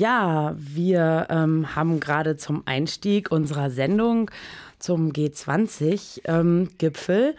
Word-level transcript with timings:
Ja, 0.00 0.54
wir 0.56 1.26
ähm, 1.28 1.76
haben 1.76 2.00
gerade 2.00 2.38
zum 2.38 2.62
Einstieg 2.64 3.30
unserer 3.30 3.68
Sendung 3.68 4.30
zum 4.78 5.12
G20-Gipfel 5.12 7.36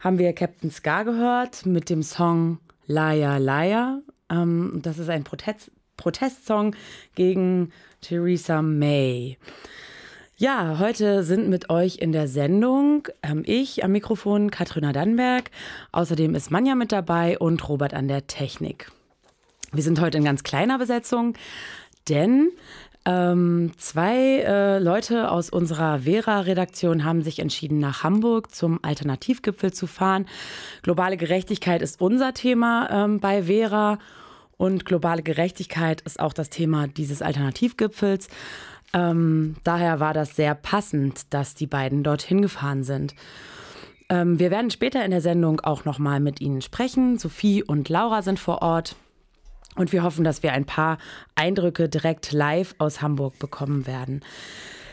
haben 0.00 0.18
wir 0.18 0.32
Captain 0.32 0.72
Ska 0.72 1.04
gehört 1.04 1.66
mit 1.66 1.88
dem 1.88 2.02
Song 2.02 2.58
Liar 2.88 3.38
Liar. 3.38 4.00
Ähm, 4.28 4.80
das 4.82 4.98
ist 4.98 5.08
ein 5.08 5.22
Protest 5.22 5.70
Protestsong 5.96 6.74
gegen 7.14 7.70
Theresa 8.00 8.60
May. 8.60 9.38
Ja, 10.36 10.80
heute 10.80 11.22
sind 11.22 11.48
mit 11.48 11.70
euch 11.70 11.98
in 11.98 12.10
der 12.10 12.26
Sendung 12.26 13.06
ähm, 13.22 13.44
ich 13.46 13.84
am 13.84 13.92
Mikrofon, 13.92 14.50
Katrina 14.50 14.92
Dannberg. 14.92 15.52
Außerdem 15.92 16.34
ist 16.34 16.50
Manja 16.50 16.74
mit 16.74 16.90
dabei 16.90 17.38
und 17.38 17.68
Robert 17.68 17.94
an 17.94 18.08
der 18.08 18.26
Technik. 18.26 18.90
Wir 19.72 19.84
sind 19.84 20.00
heute 20.00 20.18
in 20.18 20.24
ganz 20.24 20.42
kleiner 20.42 20.78
Besetzung, 20.78 21.34
denn 22.08 22.50
ähm, 23.06 23.72
zwei 23.78 24.40
äh, 24.40 24.78
Leute 24.78 25.30
aus 25.30 25.48
unserer 25.48 26.00
Vera-Redaktion 26.00 27.04
haben 27.04 27.22
sich 27.22 27.38
entschieden, 27.38 27.78
nach 27.78 28.02
Hamburg 28.02 28.54
zum 28.54 28.78
Alternativgipfel 28.82 29.72
zu 29.72 29.86
fahren. 29.86 30.26
Globale 30.82 31.16
Gerechtigkeit 31.16 31.80
ist 31.80 32.00
unser 32.00 32.34
Thema 32.34 32.88
ähm, 32.90 33.20
bei 33.20 33.44
Vera 33.44 33.98
und 34.58 34.84
globale 34.84 35.22
Gerechtigkeit 35.22 36.02
ist 36.02 36.20
auch 36.20 36.34
das 36.34 36.50
Thema 36.50 36.86
dieses 36.88 37.22
Alternativgipfels. 37.22 38.28
Ähm, 38.92 39.56
daher 39.64 40.00
war 40.00 40.12
das 40.12 40.36
sehr 40.36 40.54
passend, 40.54 41.32
dass 41.32 41.54
die 41.54 41.66
beiden 41.66 42.02
dorthin 42.02 42.42
gefahren 42.42 42.84
sind. 42.84 43.14
Ähm, 44.10 44.38
wir 44.38 44.50
werden 44.50 44.70
später 44.70 45.02
in 45.04 45.12
der 45.12 45.22
Sendung 45.22 45.60
auch 45.60 45.86
noch 45.86 45.98
mal 45.98 46.20
mit 46.20 46.42
ihnen 46.42 46.60
sprechen. 46.60 47.16
Sophie 47.16 47.62
und 47.62 47.88
Laura 47.88 48.20
sind 48.20 48.38
vor 48.38 48.60
Ort. 48.60 48.96
Und 49.80 49.94
wir 49.94 50.02
hoffen, 50.02 50.24
dass 50.24 50.42
wir 50.42 50.52
ein 50.52 50.66
paar 50.66 50.98
Eindrücke 51.36 51.88
direkt 51.88 52.32
live 52.32 52.74
aus 52.76 53.00
Hamburg 53.00 53.38
bekommen 53.38 53.86
werden. 53.86 54.20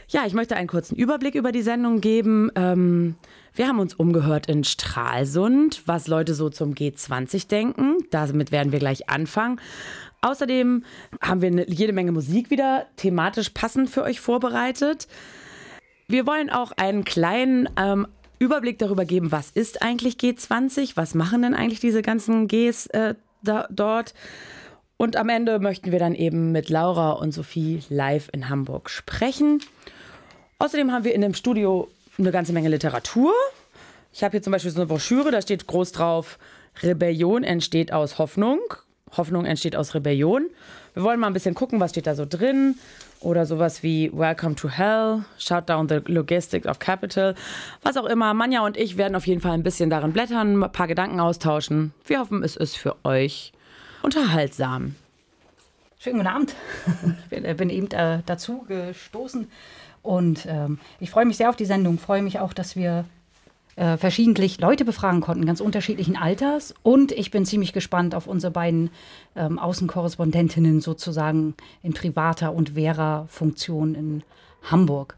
Ja, 0.08 0.26
ich 0.26 0.32
möchte 0.32 0.56
einen 0.56 0.70
kurzen 0.70 0.96
Überblick 0.96 1.36
über 1.36 1.52
die 1.52 1.62
Sendung 1.62 2.00
geben. 2.00 2.50
Ähm, 2.56 3.16
wir 3.54 3.68
haben 3.68 3.80
uns 3.80 3.96
umgehört 3.96 4.48
in 4.48 4.64
Stralsund, 4.64 5.82
was 5.88 6.08
Leute 6.08 6.34
so 6.34 6.50
zum 6.50 6.74
G20 6.74 7.50
denken. 7.50 7.98
Damit 8.12 8.54
werden 8.54 8.72
wir 8.72 8.80
gleich 8.80 9.10
anfangen. 9.10 9.60
Außerdem 10.22 10.86
haben 11.20 11.42
wir 11.42 11.70
jede 11.70 11.92
Menge 11.92 12.14
Musik 12.14 12.50
wieder 12.50 12.86
thematisch 12.96 13.50
passend 13.50 13.90
für 13.90 14.04
euch 14.04 14.22
vorbereitet. 14.22 15.10
Wir 16.08 16.26
wollen 16.26 16.50
auch 16.50 16.72
einen 16.72 17.04
kleinen 17.04 17.68
ähm, 17.76 18.08
Überblick 18.40 18.80
darüber 18.80 19.04
geben, 19.04 19.34
was 19.34 19.50
ist 19.50 19.82
eigentlich 19.82 20.16
G20, 20.16 20.94
was 20.96 21.14
machen 21.14 21.42
denn 21.42 21.56
eigentlich 21.56 21.82
diese 21.82 22.02
ganzen 22.02 22.48
Gs 22.48 22.86
äh, 22.88 23.16
da, 23.44 23.68
dort. 23.70 24.14
Und 24.98 25.16
am 25.16 25.30
Ende 25.30 25.60
möchten 25.60 25.92
wir 25.92 26.00
dann 26.00 26.16
eben 26.16 26.52
mit 26.52 26.70
Laura 26.70 27.12
und 27.12 27.32
Sophie 27.32 27.84
live 27.90 28.30
in 28.34 28.50
Hamburg 28.50 28.90
sprechen. 28.90 29.62
Außerdem 30.58 30.92
haben 30.92 31.04
wir 31.04 31.14
in 31.14 31.22
dem 31.22 31.36
Studio 31.36 31.88
eine 32.18 32.32
ganze 32.32 32.52
Menge 32.52 32.70
Literatur. 32.70 33.32
Ich 34.12 34.24
habe 34.24 34.32
hier 34.32 34.42
zum 34.42 34.52
Beispiel 34.52 34.72
so 34.72 34.80
eine 34.80 34.88
Broschüre, 34.88 35.30
da 35.30 35.40
steht 35.44 35.68
groß 35.68 35.92
drauf, 35.92 36.40
Rebellion 36.82 37.44
entsteht 37.44 37.94
aus 37.94 38.18
Hoffnung. 38.18 38.60
Hoffnung 39.16 39.46
entsteht 39.46 39.76
aus 39.76 39.94
Rebellion. 39.94 40.48
Wir 40.96 41.04
wollen 41.04 41.20
mal 41.20 41.28
ein 41.28 41.34
bisschen 41.34 41.54
gucken, 41.54 41.80
was 41.80 41.92
steht 41.92 42.08
da 42.08 42.16
so 42.16 42.26
drin. 42.28 42.76
Oder 43.20 43.46
sowas 43.46 43.84
wie 43.84 44.12
Welcome 44.14 44.56
to 44.56 44.68
Hell, 44.68 45.24
Shut 45.38 45.70
Down 45.70 45.88
the 45.88 46.02
Logistics 46.06 46.68
of 46.68 46.80
Capital. 46.80 47.36
Was 47.84 47.98
auch 47.98 48.06
immer. 48.06 48.34
Manja 48.34 48.66
und 48.66 48.78
ich 48.78 48.98
werden 48.98 49.16
auf 49.16 49.28
jeden 49.28 49.42
Fall 49.42 49.52
ein 49.52 49.64
bisschen 49.64 49.90
darin 49.92 50.12
blättern, 50.12 50.60
ein 50.60 50.72
paar 50.72 50.88
Gedanken 50.88 51.20
austauschen. 51.20 51.94
Wir 52.06 52.20
hoffen, 52.20 52.44
es 52.44 52.56
ist 52.56 52.78
für 52.78 52.96
euch 53.04 53.54
unterhaltsam. 54.08 54.96
Schönen 56.00 56.18
guten 56.20 56.28
Abend. 56.28 56.56
Ich 57.24 57.30
bin, 57.30 57.44
äh, 57.44 57.76
eben 57.76 57.92
äh, 57.92 58.22
dazu 58.26 58.64
gestoßen 58.66 59.52
und 60.02 60.46
ähm, 60.46 60.80
ich 61.02 61.12
freue 61.12 61.26
mich 61.26 61.36
sehr 61.36 61.50
auf 61.50 61.58
die 61.58 61.66
Sendung. 61.66 62.00
Freue 62.00 62.22
mich 62.22 62.40
auch, 62.40 62.54
dass 62.54 62.78
wir 62.78 63.04
äh, 63.76 63.98
verschiedentlich 63.98 64.62
Leute 64.62 64.86
befragen 64.86 65.20
konnten, 65.20 65.46
ganz 65.46 65.60
unterschiedlichen 65.60 66.16
Alters. 66.16 66.74
Und 66.84 67.12
ich 67.12 67.32
bin 67.32 67.46
ziemlich 67.46 67.74
gespannt 67.74 68.16
auf 68.16 68.28
unsere 68.28 68.52
beiden 68.52 68.92
ähm, 69.36 69.60
Außenkorrespondentinnen 69.60 70.80
sozusagen 70.80 71.56
in 71.84 71.94
privater 71.94 72.54
und 72.54 72.76
Vera 72.76 73.26
Funktion 73.28 73.94
in 73.94 74.24
Hamburg. 74.64 75.18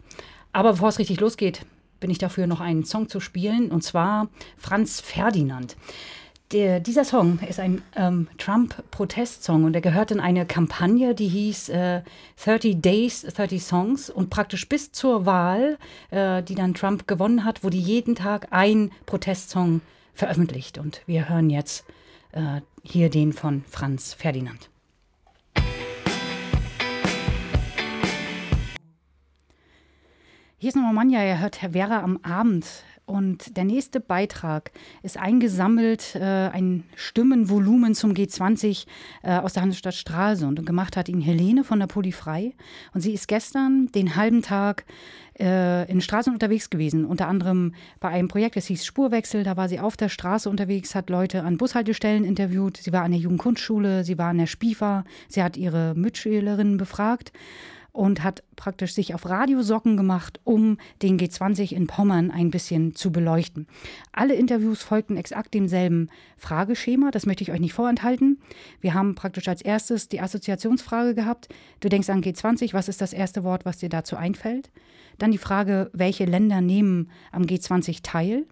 Aber 0.52 0.72
bevor 0.72 0.90
es 0.90 0.98
richtig 0.98 1.20
losgeht, 1.20 1.64
bin 2.00 2.10
ich 2.10 2.18
dafür 2.18 2.48
noch 2.48 2.60
einen 2.60 2.86
Song 2.86 3.08
zu 3.08 3.20
spielen 3.20 3.70
und 3.70 3.84
zwar 3.84 4.30
Franz 4.58 5.00
Ferdinand. 5.00 5.76
Der, 6.52 6.80
dieser 6.80 7.06
Song 7.06 7.38
ist 7.48 7.60
ein 7.60 7.84
ähm, 7.96 8.28
Trump-Protestsong 8.40 9.66
und 9.66 9.76
er 9.76 9.82
gehört 9.82 10.10
in 10.10 10.20
eine 10.20 10.48
Kampagne, 10.48 11.14
die 11.14 11.28
hieß 11.28 11.70
äh, 11.70 12.02
30 12.44 12.82
Days, 12.82 13.22
30 13.22 13.62
Songs 13.62 14.10
und 14.10 14.32
praktisch 14.32 14.68
bis 14.68 14.92
zur 14.92 15.28
Wahl, 15.28 15.78
äh, 16.10 16.42
die 16.42 16.56
dann 16.56 16.74
Trump 16.74 17.08
gewonnen 17.08 17.46
hat, 17.46 17.64
wurde 17.64 17.78
jeden 17.78 18.16
Tag 18.16 18.48
ein 18.50 18.90
Protestsong 19.06 19.82
veröffentlicht. 20.16 20.80
Und 20.80 21.04
wir 21.06 21.30
hören 21.30 21.52
jetzt 21.52 21.86
äh, 22.32 22.62
hier 22.82 23.12
den 23.12 23.32
von 23.32 23.64
Franz 23.70 24.16
Ferdinand. 24.16 24.72
Hier 30.58 30.70
ist 30.70 30.76
nochmal 30.76 30.94
Manja, 30.94 31.22
er 31.22 31.40
hört 31.42 31.62
Herr 31.62 31.74
Vera 31.74 32.02
am 32.02 32.18
Abend. 32.24 32.66
Und 33.10 33.58
der 33.58 33.66
nächste 33.66 34.00
Beitrag 34.00 34.70
ist 35.02 35.18
eingesammelt, 35.18 36.14
äh, 36.14 36.20
ein 36.20 36.84
Stimmenvolumen 36.96 37.96
zum 37.96 38.14
G20 38.14 38.86
äh, 39.24 39.32
aus 39.38 39.54
der 39.54 39.64
Handelsstadt 39.64 39.96
Stralsund. 39.96 40.60
Und 40.60 40.66
gemacht 40.66 40.96
hat 40.96 41.10
ihn 41.10 41.20
Helene 41.20 41.64
von 41.64 41.80
der 41.80 41.88
Polifrei. 41.88 42.54
Und 42.94 43.02
sie 43.02 43.12
ist 43.12 43.28
gestern 43.28 43.88
den 43.96 44.16
halben 44.16 44.44
Tag 44.44 44.86
äh, 45.40 45.90
in 45.92 46.02
Stralsund 46.02 46.36
unterwegs 46.36 46.70
gewesen. 46.70 47.04
Unter 47.04 47.28
anderem 47.28 47.74
bei 48.00 48.10
einem 48.10 48.28
Projekt, 48.28 48.58
das 48.58 48.68
hieß 48.68 48.86
Spurwechsel. 48.86 49.44
Da 49.44 49.58
war 49.58 49.70
sie 49.70 49.80
auf 49.80 49.98
der 49.98 50.10
Straße 50.10 50.48
unterwegs, 50.48 50.94
hat 50.94 51.10
Leute 51.10 51.42
an 51.42 51.58
Bushaltestellen 51.58 52.24
interviewt. 52.24 52.78
Sie 52.78 52.94
war 52.94 53.02
an 53.02 53.12
der 53.12 53.20
Jugendkunstschule, 53.20 54.04
sie 54.04 54.20
war 54.20 54.30
an 54.30 54.38
der 54.38 54.46
Spifa. 54.46 55.04
Sie 55.28 55.42
hat 55.42 55.58
ihre 55.58 55.96
Mitschülerinnen 55.96 56.78
befragt 56.78 57.32
und 58.00 58.24
hat 58.24 58.44
praktisch 58.56 58.94
sich 58.94 59.14
auf 59.14 59.26
Radiosocken 59.26 59.98
gemacht, 59.98 60.40
um 60.46 60.78
den 61.02 61.20
G20 61.20 61.74
in 61.74 61.86
Pommern 61.86 62.32
ein 62.32 62.50
bisschen 62.50 62.96
zu 62.96 63.12
beleuchten. 63.12 63.68
Alle 64.14 64.36
Interviews 64.36 64.82
folgten 64.82 65.18
exakt 65.18 65.54
demselben 65.54 66.08
Frageschema, 66.38 67.12
das 67.12 67.26
möchte 67.26 67.44
ich 67.44 67.52
euch 67.52 67.60
nicht 67.60 67.74
vorenthalten. 67.74 68.40
Wir 68.80 68.94
haben 68.94 69.16
praktisch 69.16 69.50
als 69.50 69.62
erstes 69.62 70.08
die 70.08 70.22
Assoziationsfrage 70.22 71.14
gehabt. 71.14 71.50
Du 71.82 71.90
denkst 71.90 72.10
an 72.10 72.24
G20, 72.24 72.72
was 72.72 72.88
ist 72.88 73.02
das 73.02 73.12
erste 73.12 73.44
Wort, 73.44 73.66
was 73.66 73.80
dir 73.80 73.90
dazu 73.90 74.16
einfällt? 74.16 74.72
Dann 75.18 75.32
die 75.32 75.38
Frage, 75.38 75.90
welche 75.92 76.24
Länder 76.24 76.62
nehmen 76.62 77.10
am 77.34 77.44
G20 77.44 78.00
teil? 78.02 78.46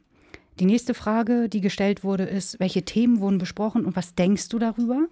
Die 0.60 0.66
nächste 0.66 0.94
Frage, 0.94 1.48
die 1.48 1.62
gestellt 1.62 2.04
wurde, 2.04 2.26
ist, 2.26 2.60
welche 2.60 2.84
Themen 2.84 3.22
wurden 3.22 3.38
besprochen 3.38 3.86
und 3.86 3.96
was 3.96 4.14
denkst 4.14 4.50
du 4.50 4.60
darüber? 4.60 5.08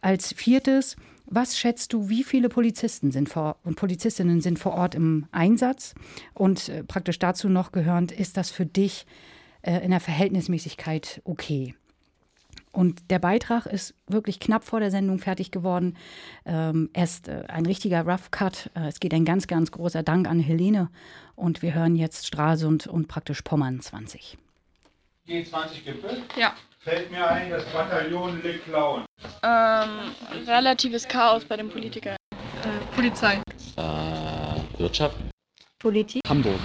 Als 0.00 0.32
viertes, 0.32 0.96
was 1.26 1.58
schätzt 1.58 1.92
du, 1.92 2.08
wie 2.08 2.24
viele 2.24 2.48
Polizisten 2.48 3.10
sind 3.10 3.28
vor, 3.28 3.56
und 3.64 3.76
Polizistinnen 3.76 4.40
sind 4.40 4.58
vor 4.58 4.74
Ort 4.74 4.94
im 4.94 5.26
Einsatz? 5.32 5.94
Und 6.34 6.68
äh, 6.68 6.84
praktisch 6.84 7.18
dazu 7.18 7.48
noch 7.48 7.72
gehörend, 7.72 8.12
ist 8.12 8.36
das 8.36 8.50
für 8.50 8.66
dich 8.66 9.06
äh, 9.62 9.84
in 9.84 9.90
der 9.90 10.00
Verhältnismäßigkeit 10.00 11.20
okay? 11.24 11.74
Und 12.76 13.10
der 13.10 13.18
Beitrag 13.18 13.64
ist 13.64 13.94
wirklich 14.06 14.38
knapp 14.38 14.62
vor 14.62 14.80
der 14.80 14.90
Sendung 14.90 15.18
fertig 15.18 15.50
geworden. 15.50 15.96
Ähm, 16.44 16.90
er 16.92 17.04
ist 17.04 17.26
äh, 17.26 17.44
ein 17.48 17.64
richtiger 17.64 18.06
Rough 18.06 18.30
Cut. 18.30 18.70
Äh, 18.74 18.88
es 18.88 19.00
geht 19.00 19.14
ein 19.14 19.24
ganz, 19.24 19.46
ganz 19.46 19.70
großer 19.72 20.02
Dank 20.02 20.28
an 20.28 20.40
Helene. 20.40 20.90
Und 21.36 21.62
wir 21.62 21.72
hören 21.72 21.96
jetzt 21.96 22.26
Stralsund 22.26 22.86
und 22.86 23.08
praktisch 23.08 23.40
Pommern 23.40 23.80
20. 23.80 24.36
G20-Gipfel? 25.26 26.22
Ja. 26.38 26.54
Fällt 26.86 27.10
mir 27.10 27.28
ein, 27.28 27.50
das 27.50 27.64
Bataillon 27.72 28.40
Le 28.44 28.58
Clown. 28.58 29.04
Ähm, 29.42 30.12
relatives 30.46 31.08
Chaos 31.08 31.44
bei 31.44 31.56
den 31.56 31.68
Politikern. 31.68 32.14
Äh, 32.30 32.94
Polizei. 32.94 33.42
Äh, 33.76 34.78
Wirtschaft. 34.78 35.16
Politik. 35.80 36.22
Hamburg. 36.28 36.60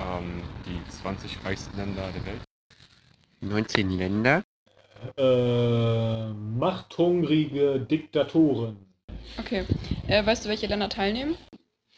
Ähm, 0.00 0.42
die 0.64 0.80
20 0.90 1.44
reichsten 1.44 1.76
Länder 1.76 2.10
der 2.14 2.24
Welt. 2.24 2.40
19 3.42 3.90
Länder. 3.90 4.42
Äh, 5.18 6.28
machthungrige 6.28 7.80
Diktatoren. 7.80 8.86
Okay. 9.38 9.66
Äh, 10.08 10.24
weißt 10.24 10.46
du, 10.46 10.48
welche 10.48 10.66
Länder 10.66 10.88
teilnehmen? 10.88 11.36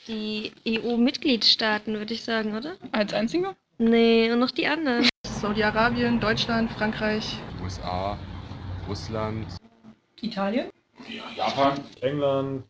Die 0.09 0.51
EU-Mitgliedstaaten, 0.67 1.95
würde 1.99 2.15
ich 2.15 2.25
sagen, 2.25 2.57
oder? 2.57 2.75
Als 2.91 3.15
einziger? 3.15 3.55
Nee, 3.79 4.33
und 4.33 4.39
noch 4.39 4.51
die 4.51 4.67
anderen. 4.67 5.07
Saudi-Arabien, 5.27 6.19
Deutschland, 6.19 6.71
Frankreich. 6.73 7.39
USA, 7.63 8.19
Russland, 8.89 9.47
Italien? 10.23 10.71
Japan. 11.37 11.79
England. 12.01 12.65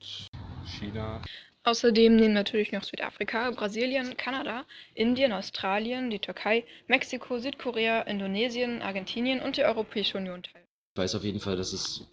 China. 0.66 1.22
Außerdem 1.62 2.16
nehmen 2.16 2.34
natürlich 2.34 2.72
noch 2.72 2.82
Südafrika, 2.82 3.50
Brasilien, 3.50 4.16
Kanada, 4.16 4.64
Indien, 4.94 5.32
Australien, 5.32 6.10
die 6.10 6.18
Türkei, 6.18 6.64
Mexiko, 6.88 7.38
Südkorea, 7.38 8.02
Indonesien, 8.02 8.82
Argentinien 8.82 9.40
und 9.40 9.56
die 9.56 9.64
Europäische 9.64 10.18
Union 10.18 10.42
teil. 10.42 10.62
Ich 10.94 11.02
weiß 11.02 11.14
auf 11.14 11.24
jeden 11.24 11.40
Fall, 11.40 11.56
dass 11.56 11.72
es 11.72 12.04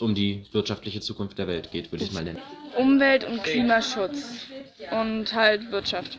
um 0.00 0.14
die 0.14 0.46
wirtschaftliche 0.52 1.00
Zukunft 1.00 1.38
der 1.38 1.46
Welt 1.46 1.70
geht, 1.70 1.92
würde 1.92 2.04
ich 2.04 2.12
mal 2.12 2.24
nennen. 2.24 2.42
Umwelt- 2.76 3.24
und 3.24 3.42
Klimaschutz 3.44 4.48
und 4.90 5.32
halt 5.32 5.70
Wirtschaft. 5.70 6.18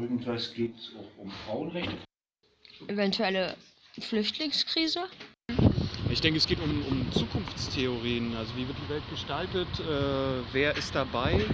Irgendwas 0.00 0.54
geht 0.54 0.74
auch 0.96 1.22
um 1.22 1.30
Frauenrechte. 1.30 1.96
Eventuelle 2.86 3.56
Flüchtlingskrise? 3.98 5.00
Ich 6.10 6.20
denke, 6.20 6.38
es 6.38 6.46
geht 6.46 6.60
um, 6.60 6.84
um 6.88 7.12
Zukunftstheorien. 7.12 8.34
Also 8.36 8.54
wie 8.56 8.66
wird 8.68 8.78
die 8.78 8.88
Welt 8.88 9.02
gestaltet? 9.10 9.68
Äh, 9.80 10.42
wer 10.52 10.76
ist 10.76 10.94
dabei? 10.94 11.44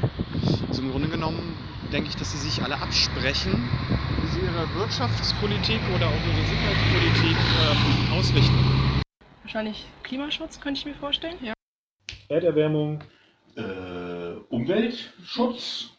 Also 0.68 0.82
im 0.82 0.90
Grunde 0.90 1.08
genommen 1.08 1.56
denke 1.90 2.10
ich, 2.10 2.16
dass 2.16 2.32
sie 2.32 2.38
sich 2.38 2.62
alle 2.62 2.78
absprechen, 2.78 3.52
wie 4.20 4.26
sie 4.28 4.40
ihre 4.40 4.74
Wirtschaftspolitik 4.74 5.80
oder 5.94 6.06
auch 6.08 6.12
ihre 6.12 6.44
Sicherheitspolitik 6.46 7.36
ähm, 7.62 8.12
ausrichten. 8.18 9.02
Wahrscheinlich 9.42 9.86
Klimaschutz, 10.02 10.60
könnte 10.60 10.80
ich 10.80 10.86
mir 10.86 10.94
vorstellen. 10.94 11.38
Ja. 11.40 11.54
Erderwärmung. 12.28 13.02
Äh, 13.56 13.62
Umweltschutz. 14.50 15.90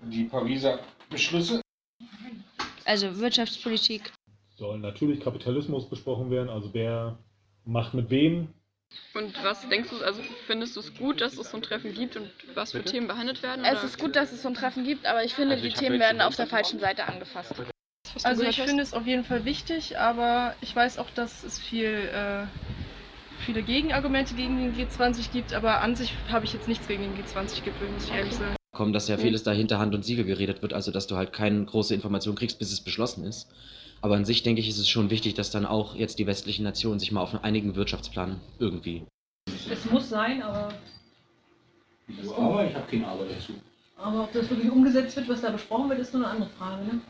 Die 0.00 0.24
Pariser 0.24 0.80
Beschlüsse. 1.10 1.60
Also 2.86 3.18
Wirtschaftspolitik. 3.18 4.12
Soll 4.56 4.78
natürlich 4.78 5.20
Kapitalismus 5.20 5.90
besprochen 5.90 6.30
werden, 6.30 6.48
also 6.48 6.72
wer 6.72 7.18
macht 7.64 7.94
mit 7.94 8.08
wem. 8.10 8.48
Und 9.12 9.34
was 9.42 9.68
denkst 9.68 9.90
du, 9.90 10.02
also 10.04 10.22
findest 10.46 10.76
du 10.76 10.80
es 10.80 10.94
gut, 10.94 11.20
dass 11.20 11.36
es 11.36 11.50
so 11.50 11.56
ein 11.56 11.62
Treffen 11.62 11.92
gibt 11.92 12.16
und 12.16 12.30
was 12.54 12.70
für 12.70 12.78
Bitte? 12.78 12.92
Themen 12.92 13.08
behandelt 13.08 13.42
werden? 13.42 13.64
Es 13.64 13.78
oder? 13.78 13.84
ist 13.84 13.98
gut, 13.98 14.14
dass 14.14 14.32
es 14.32 14.42
so 14.42 14.48
ein 14.48 14.54
Treffen 14.54 14.84
gibt, 14.84 15.04
aber 15.04 15.24
ich 15.24 15.34
finde, 15.34 15.54
Also 15.54 15.62
die 15.62 15.68
ich 15.68 15.74
hab 15.74 15.80
Themen 15.80 15.98
werden 15.98 16.20
auf 16.20 16.36
der 16.36 16.46
falschen 16.46 16.78
Seite 16.78 17.04
angefasst. 17.04 17.54
Also 18.22 18.40
gehört 18.42 18.56
ich 18.56 18.62
finde 18.64 18.82
es 18.82 18.94
auf 18.94 19.04
jeden 19.06 19.24
Fall 19.24 19.44
wichtig, 19.44 19.98
aber 19.98 20.54
ich 20.60 20.74
weiß 20.74 20.98
auch, 20.98 21.10
dass 21.10 21.42
es 21.42 21.58
viel, 21.58 21.86
äh, 21.86 22.46
viele 23.44 23.62
Gegenargumente 23.62 24.34
gegen 24.34 24.56
den 24.56 24.74
G20 24.74 25.32
gibt, 25.32 25.52
aber 25.52 25.80
an 25.80 25.96
sich 25.96 26.14
habe 26.30 26.44
ich 26.44 26.52
jetzt 26.52 26.68
nichts 26.68 26.86
gegen 26.86 27.02
den 27.02 27.16
G20-Gipfel, 27.16 27.88
muss 27.88 28.04
ich 28.04 28.12
ehrlich 28.12 28.34
sagen. 28.34 28.56
Kommen, 28.76 28.92
dass 28.92 29.08
ja 29.08 29.16
vieles 29.16 29.42
da 29.42 29.52
hinter 29.52 29.78
Hand 29.78 29.94
und 29.94 30.04
Siegel 30.04 30.24
geredet 30.26 30.60
wird, 30.60 30.74
also 30.74 30.90
dass 30.92 31.06
du 31.06 31.16
halt 31.16 31.32
keine 31.32 31.64
große 31.64 31.94
Information 31.94 32.34
kriegst, 32.34 32.58
bis 32.58 32.72
es 32.72 32.80
beschlossen 32.82 33.24
ist. 33.24 33.48
Aber 34.02 34.16
an 34.16 34.26
sich 34.26 34.42
denke 34.42 34.60
ich, 34.60 34.68
ist 34.68 34.76
es 34.78 34.86
schon 34.88 35.08
wichtig, 35.08 35.32
dass 35.32 35.50
dann 35.50 35.64
auch 35.64 35.94
jetzt 35.96 36.18
die 36.18 36.26
westlichen 36.26 36.62
Nationen 36.64 36.98
sich 37.00 37.10
mal 37.10 37.22
auf 37.22 37.32
einen 37.32 37.42
einigen 37.42 37.74
Wirtschaftsplan 37.74 38.38
irgendwie. 38.58 39.04
Es 39.70 39.90
muss 39.90 40.10
sein, 40.10 40.42
aber, 40.42 40.68
Aber 42.36 42.66
ich 42.68 42.74
habe 42.74 42.86
keine 42.90 43.08
Arbeit 43.08 43.28
dazu. 43.30 43.54
aber 43.96 44.24
ob 44.24 44.32
das 44.34 44.50
wirklich 44.50 44.70
umgesetzt 44.70 45.16
wird, 45.16 45.28
was 45.30 45.40
da 45.40 45.50
besprochen 45.50 45.88
wird, 45.88 46.00
ist 46.00 46.12
nur 46.12 46.24
eine 46.24 46.32
andere 46.32 46.50
Frage. 46.50 46.84
Ne? 46.84 47.00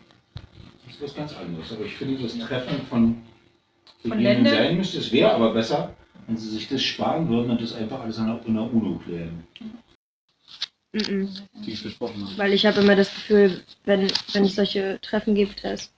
Das 0.86 0.94
ist 0.94 1.02
was 1.02 1.14
ganz 1.16 1.34
anderes. 1.36 1.72
Aber 1.72 1.84
ich 1.84 1.96
finde, 1.96 2.22
das 2.22 2.38
Treffen 2.38 2.86
von 2.86 3.16
Von 4.06 4.20
Ländern? 4.20 4.54
sein 4.54 4.76
müsste. 4.76 4.98
Es 4.98 5.10
wäre 5.10 5.32
aber 5.32 5.52
besser, 5.52 5.94
wenn 6.28 6.36
sie 6.36 6.48
sich 6.48 6.68
das 6.68 6.80
sparen 6.82 7.28
würden 7.28 7.50
und 7.50 7.60
das 7.60 7.74
einfach 7.74 8.00
alles 8.00 8.18
in 8.18 8.26
der, 8.26 8.40
in 8.46 8.54
der 8.54 8.62
UNO 8.72 8.98
klären. 9.04 9.42
Mhm. 9.60 9.72
Wie 10.96 11.72
ich 11.72 11.82
besprochen 11.82 12.24
habe. 12.24 12.38
Weil 12.38 12.52
ich 12.52 12.66
habe 12.66 12.80
immer 12.80 12.96
das 12.96 13.12
Gefühl, 13.12 13.60
wenn, 13.84 14.08
wenn 14.32 14.44
es 14.44 14.54
solche 14.54 14.98
Treffen 15.02 15.34
gibt, 15.34 15.64
dass, 15.64 15.90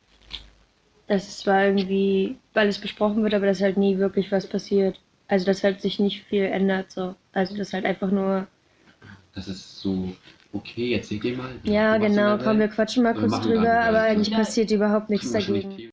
dass 1.06 1.28
es 1.28 1.38
zwar 1.38 1.66
irgendwie, 1.66 2.36
weil 2.54 2.68
es 2.68 2.78
besprochen 2.78 3.22
wird, 3.22 3.34
aber 3.34 3.46
dass 3.46 3.60
halt 3.60 3.76
nie 3.76 3.98
wirklich 3.98 4.32
was 4.32 4.46
passiert. 4.46 4.98
Also 5.28 5.44
dass 5.46 5.62
halt 5.62 5.80
sich 5.80 5.98
nicht 5.98 6.24
viel 6.24 6.44
ändert 6.44 6.90
so. 6.90 7.14
Also 7.32 7.56
das 7.56 7.72
halt 7.72 7.84
einfach 7.84 8.10
nur. 8.10 8.46
Das 9.34 9.46
ist 9.46 9.80
so, 9.80 10.12
okay, 10.52 10.88
jetzt 10.88 11.08
seht 11.10 11.24
ihr 11.24 11.36
mal. 11.36 11.50
Ja, 11.64 11.98
genau, 11.98 12.38
komm, 12.38 12.58
wir 12.58 12.68
quatschen 12.68 13.02
mal 13.02 13.14
kurz 13.14 13.40
drüber, 13.40 13.62
dann 13.62 13.88
aber 13.88 14.00
eigentlich 14.00 14.32
passiert 14.32 14.70
überhaupt 14.70 15.10
nichts 15.10 15.32
nicht 15.32 15.48
dagegen. 15.48 15.90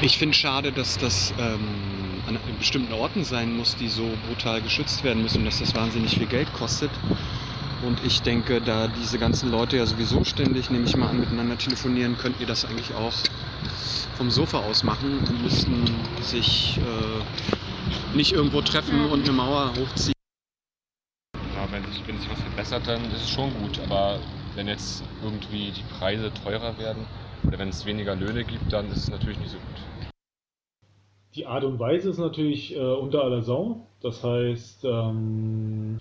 Ich 0.00 0.18
finde 0.18 0.34
schade, 0.34 0.72
dass 0.72 0.98
das 0.98 1.32
ähm, 1.38 1.60
an 2.26 2.38
bestimmten 2.58 2.92
Orten 2.92 3.24
sein 3.24 3.56
muss, 3.56 3.76
die 3.76 3.88
so 3.88 4.08
brutal 4.28 4.60
geschützt 4.60 5.04
werden 5.04 5.22
müssen, 5.22 5.44
dass 5.44 5.58
das 5.58 5.74
wahnsinnig 5.74 6.16
viel 6.16 6.26
Geld 6.26 6.52
kostet. 6.54 6.90
Und 7.82 7.98
ich 8.04 8.22
denke, 8.22 8.60
da 8.60 8.86
diese 8.86 9.18
ganzen 9.18 9.50
Leute 9.50 9.76
ja 9.76 9.86
sowieso 9.86 10.22
ständig, 10.24 10.70
nehme 10.70 10.84
ich 10.84 10.96
mal 10.96 11.08
an, 11.08 11.18
miteinander 11.18 11.58
telefonieren, 11.58 12.16
könnt 12.16 12.38
ihr 12.40 12.46
das 12.46 12.64
eigentlich 12.64 12.94
auch 12.94 13.12
vom 14.16 14.30
Sofa 14.30 14.58
aus 14.60 14.84
machen 14.84 15.18
und 15.18 15.42
müssten 15.42 15.84
sich 16.20 16.78
äh, 16.78 18.16
nicht 18.16 18.32
irgendwo 18.32 18.60
treffen 18.60 19.06
und 19.10 19.24
eine 19.24 19.32
Mauer 19.32 19.72
hochziehen. 19.76 20.14
Ja, 21.56 21.66
wenn 21.72 21.84
sich, 21.92 22.06
wenn 22.06 22.18
sich 22.20 22.30
was 22.30 22.40
verbessert, 22.40 22.86
dann 22.86 23.04
ist 23.06 23.22
es 23.22 23.30
schon 23.30 23.52
gut. 23.60 23.80
Aber 23.80 24.20
wenn 24.54 24.68
jetzt 24.68 25.02
irgendwie 25.24 25.72
die 25.72 25.84
Preise 25.98 26.30
teurer 26.44 26.78
werden 26.78 27.04
oder 27.44 27.58
wenn 27.58 27.68
es 27.68 27.84
weniger 27.84 28.14
Löhne 28.14 28.44
gibt, 28.44 28.72
dann 28.72 28.88
ist 28.92 28.98
es 28.98 29.10
natürlich 29.10 29.38
nicht 29.40 29.50
so 29.50 29.56
gut. 29.56 30.08
Die 31.34 31.46
Art 31.46 31.64
und 31.64 31.80
Weise 31.80 32.10
ist 32.10 32.18
natürlich 32.18 32.76
äh, 32.76 32.78
unter 32.78 33.24
aller 33.24 33.42
Sau. 33.42 33.86
Das 34.02 34.22
heißt, 34.22 34.84
ähm, 34.84 35.98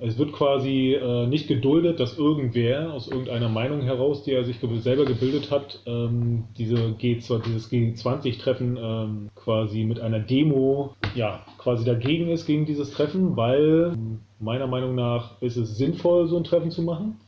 es 0.00 0.16
wird 0.18 0.32
quasi 0.32 0.94
äh, 0.94 1.26
nicht 1.26 1.46
geduldet, 1.46 2.00
dass 2.00 2.16
irgendwer 2.16 2.92
aus 2.92 3.08
irgendeiner 3.08 3.48
Meinung 3.48 3.82
heraus, 3.82 4.22
die 4.22 4.32
er 4.32 4.44
sich 4.44 4.60
ge 4.60 4.78
selber 4.78 5.04
gebildet 5.04 5.50
hat, 5.50 5.80
ähm, 5.86 6.44
diese 6.56 6.76
G2, 6.76 7.42
dieses 7.42 7.70
G20-Treffen 7.70 8.78
ähm, 8.80 9.30
quasi 9.34 9.84
mit 9.84 10.00
einer 10.00 10.20
Demo 10.20 10.94
ja, 11.14 11.44
quasi 11.58 11.84
dagegen 11.84 12.28
ist 12.28 12.46
gegen 12.46 12.64
dieses 12.64 12.92
Treffen, 12.92 13.36
weil 13.36 13.92
meiner 14.38 14.66
Meinung 14.66 14.94
nach 14.94 15.40
ist 15.42 15.56
es 15.56 15.76
sinnvoll, 15.76 16.28
so 16.28 16.36
ein 16.38 16.44
Treffen 16.44 16.70
zu 16.70 16.82
machen, 16.82 17.20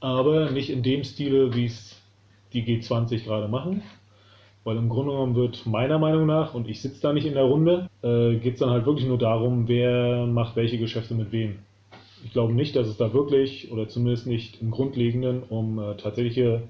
aber 0.00 0.50
nicht 0.50 0.70
in 0.70 0.82
dem 0.82 1.02
Stile, 1.02 1.54
wie 1.54 1.66
es 1.66 2.00
die 2.52 2.62
G20 2.62 3.24
gerade 3.24 3.48
machen. 3.48 3.82
Weil 4.62 4.78
im 4.78 4.88
Grunde 4.88 5.12
genommen 5.12 5.34
wird 5.34 5.66
meiner 5.66 5.98
Meinung 5.98 6.24
nach, 6.26 6.54
und 6.54 6.68
ich 6.68 6.80
sitze 6.80 7.02
da 7.02 7.12
nicht 7.12 7.26
in 7.26 7.34
der 7.34 7.42
Runde, 7.42 7.90
äh, 8.02 8.36
geht 8.36 8.54
es 8.54 8.60
dann 8.60 8.70
halt 8.70 8.86
wirklich 8.86 9.06
nur 9.06 9.18
darum, 9.18 9.68
wer 9.68 10.26
macht 10.26 10.56
welche 10.56 10.78
Geschäfte 10.78 11.14
mit 11.14 11.32
wem. 11.32 11.58
Ich 12.24 12.32
glaube 12.32 12.54
nicht, 12.54 12.74
dass 12.74 12.88
es 12.88 12.96
da 12.96 13.12
wirklich, 13.12 13.70
oder 13.70 13.86
zumindest 13.86 14.26
nicht 14.26 14.62
im 14.62 14.70
Grundlegenden, 14.70 15.42
um 15.42 15.78
äh, 15.78 15.94
tatsächliche 15.96 16.62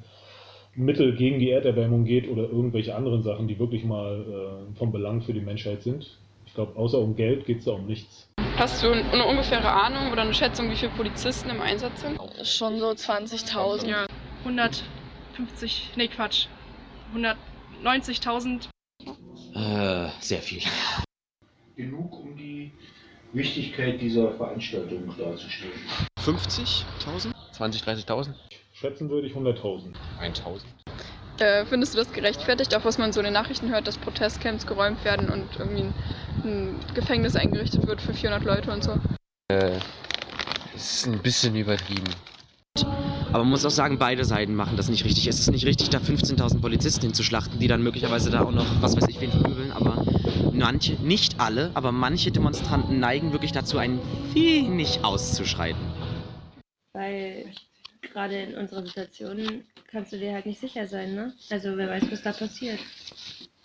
Mittel 0.75 1.15
gegen 1.15 1.39
die 1.39 1.51
Erderwärmung 1.51 2.05
geht 2.05 2.29
oder 2.29 2.43
irgendwelche 2.43 2.97
anderen 2.97 3.23
Sachen, 3.23 3.47
die 3.47 3.61
wirklich 3.61 3.85
mal 3.85 4.67
äh, 4.73 4.77
vom 4.77 4.91
Belang 4.91 5.23
für 5.23 5.33
die 5.33 5.41
Menschheit 5.41 5.85
sind. 5.85 6.19
Ich 6.45 6.55
glaube, 6.55 6.77
außer 6.77 6.99
um 6.99 7.15
Geld 7.15 7.47
geht 7.47 7.61
es 7.61 7.67
da 7.67 7.71
um 7.71 7.87
nichts. 7.87 8.29
Hast 8.57 8.83
du 8.83 8.91
eine 8.91 9.27
ungefähre 9.27 9.71
Ahnung 9.71 10.11
oder 10.11 10.23
eine 10.23 10.35
Schätzung, 10.35 10.69
wie 10.71 10.77
viele 10.77 10.91
Polizisten 10.91 11.49
im 11.51 11.61
Einsatz 11.61 12.01
sind? 12.01 12.19
Schon 12.43 12.81
so 12.81 12.91
20.000. 12.91 13.89
Ja, 13.89 14.07
150, 14.41 15.93
nee 15.97 16.09
Quatsch, 16.09 16.49
190.000. 17.15 18.69
Äh, 19.55 20.09
sehr 20.21 20.41
viel. 20.41 20.63
Genug, 21.77 22.13
um 22.21 22.37
die 22.37 22.54
Wichtigkeit 23.35 24.01
dieser 24.01 24.33
Veranstaltung 24.33 25.15
darzustellen. 25.19 25.73
50.000? 26.21 27.33
20, 27.53 27.83
30.000? 27.83 28.29
Schätzen 28.73 29.11
würde 29.11 29.27
ich 29.27 29.35
100.000. 29.35 29.95
1000. 30.19 30.65
Äh, 31.39 31.65
findest 31.67 31.95
du 31.95 31.99
das 31.99 32.13
gerechtfertigt, 32.13 32.75
auch 32.77 32.85
was 32.85 32.99
man 32.99 33.13
so 33.13 33.21
in 33.21 33.25
den 33.25 33.33
Nachrichten 33.33 33.69
hört, 33.71 33.87
dass 33.89 33.99
Protestcamps 33.99 34.67
geräumt 34.67 35.05
werden 35.05 35.29
und 35.31 35.49
irgendwie 35.59 35.83
ein, 35.83 35.95
ein 36.45 36.81
Gefängnis 36.95 37.35
eingerichtet 37.35 37.87
wird 37.87 38.01
für 38.01 38.15
400 38.15 38.45
Leute 38.45 38.71
und 38.71 38.85
so? 38.85 38.93
Äh, 39.49 39.79
es 40.77 40.95
ist 40.95 41.07
ein 41.07 41.19
bisschen 41.19 41.57
übertrieben. 41.57 42.15
Aber 42.83 43.45
man 43.45 43.51
muss 43.51 43.65
auch 43.65 43.71
sagen, 43.71 43.99
beide 43.99 44.25
Seiten 44.25 44.55
machen 44.55 44.77
das 44.77 44.89
nicht 44.89 45.05
richtig. 45.05 45.29
Es 45.29 45.39
ist 45.39 45.51
nicht 45.51 45.65
richtig, 45.65 45.91
da 45.91 45.99
15.000 45.99 46.61
Polizisten 46.61 47.03
hinzuschlachten, 47.03 47.61
die 47.61 47.69
dann 47.69 47.83
möglicherweise 47.83 48.31
da 48.31 48.45
auch 48.45 48.51
noch, 48.51 48.67
was 48.81 48.97
weiß 48.97 49.07
ich, 49.09 49.21
wen 49.21 49.31
verübeln. 49.31 49.71
Aber 49.71 49.97
manche, 50.53 50.95
nicht 50.95 51.39
alle, 51.39 51.71
aber 51.75 51.93
manche 51.93 52.33
Demonstranten 52.33 52.99
neigen 52.99 53.31
wirklich 53.33 53.53
dazu, 53.53 53.79
ein 53.79 54.01
wenig 54.33 55.05
auszuschreiten. 55.05 55.81
Weil 56.95 57.47
gerade 58.03 58.43
in 58.43 58.55
unserer 58.57 58.85
Situation 58.85 59.65
kannst 59.91 60.13
du 60.13 60.19
dir 60.19 60.33
halt 60.33 60.47
nicht 60.47 60.61
sicher 60.61 60.87
sein, 60.89 61.15
ne? 61.15 61.33
Also 61.51 61.77
wer 61.77 61.89
weiß, 61.89 62.05
was 62.11 62.23
da 62.23 62.33
passiert. 62.33 62.81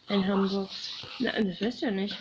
In 0.09 0.27
Hamburg. 0.27 0.69
Na, 1.19 1.31
das 1.31 1.61
weißt 1.61 1.81
du 1.81 1.85
ja 1.87 1.91
nicht. 1.91 2.15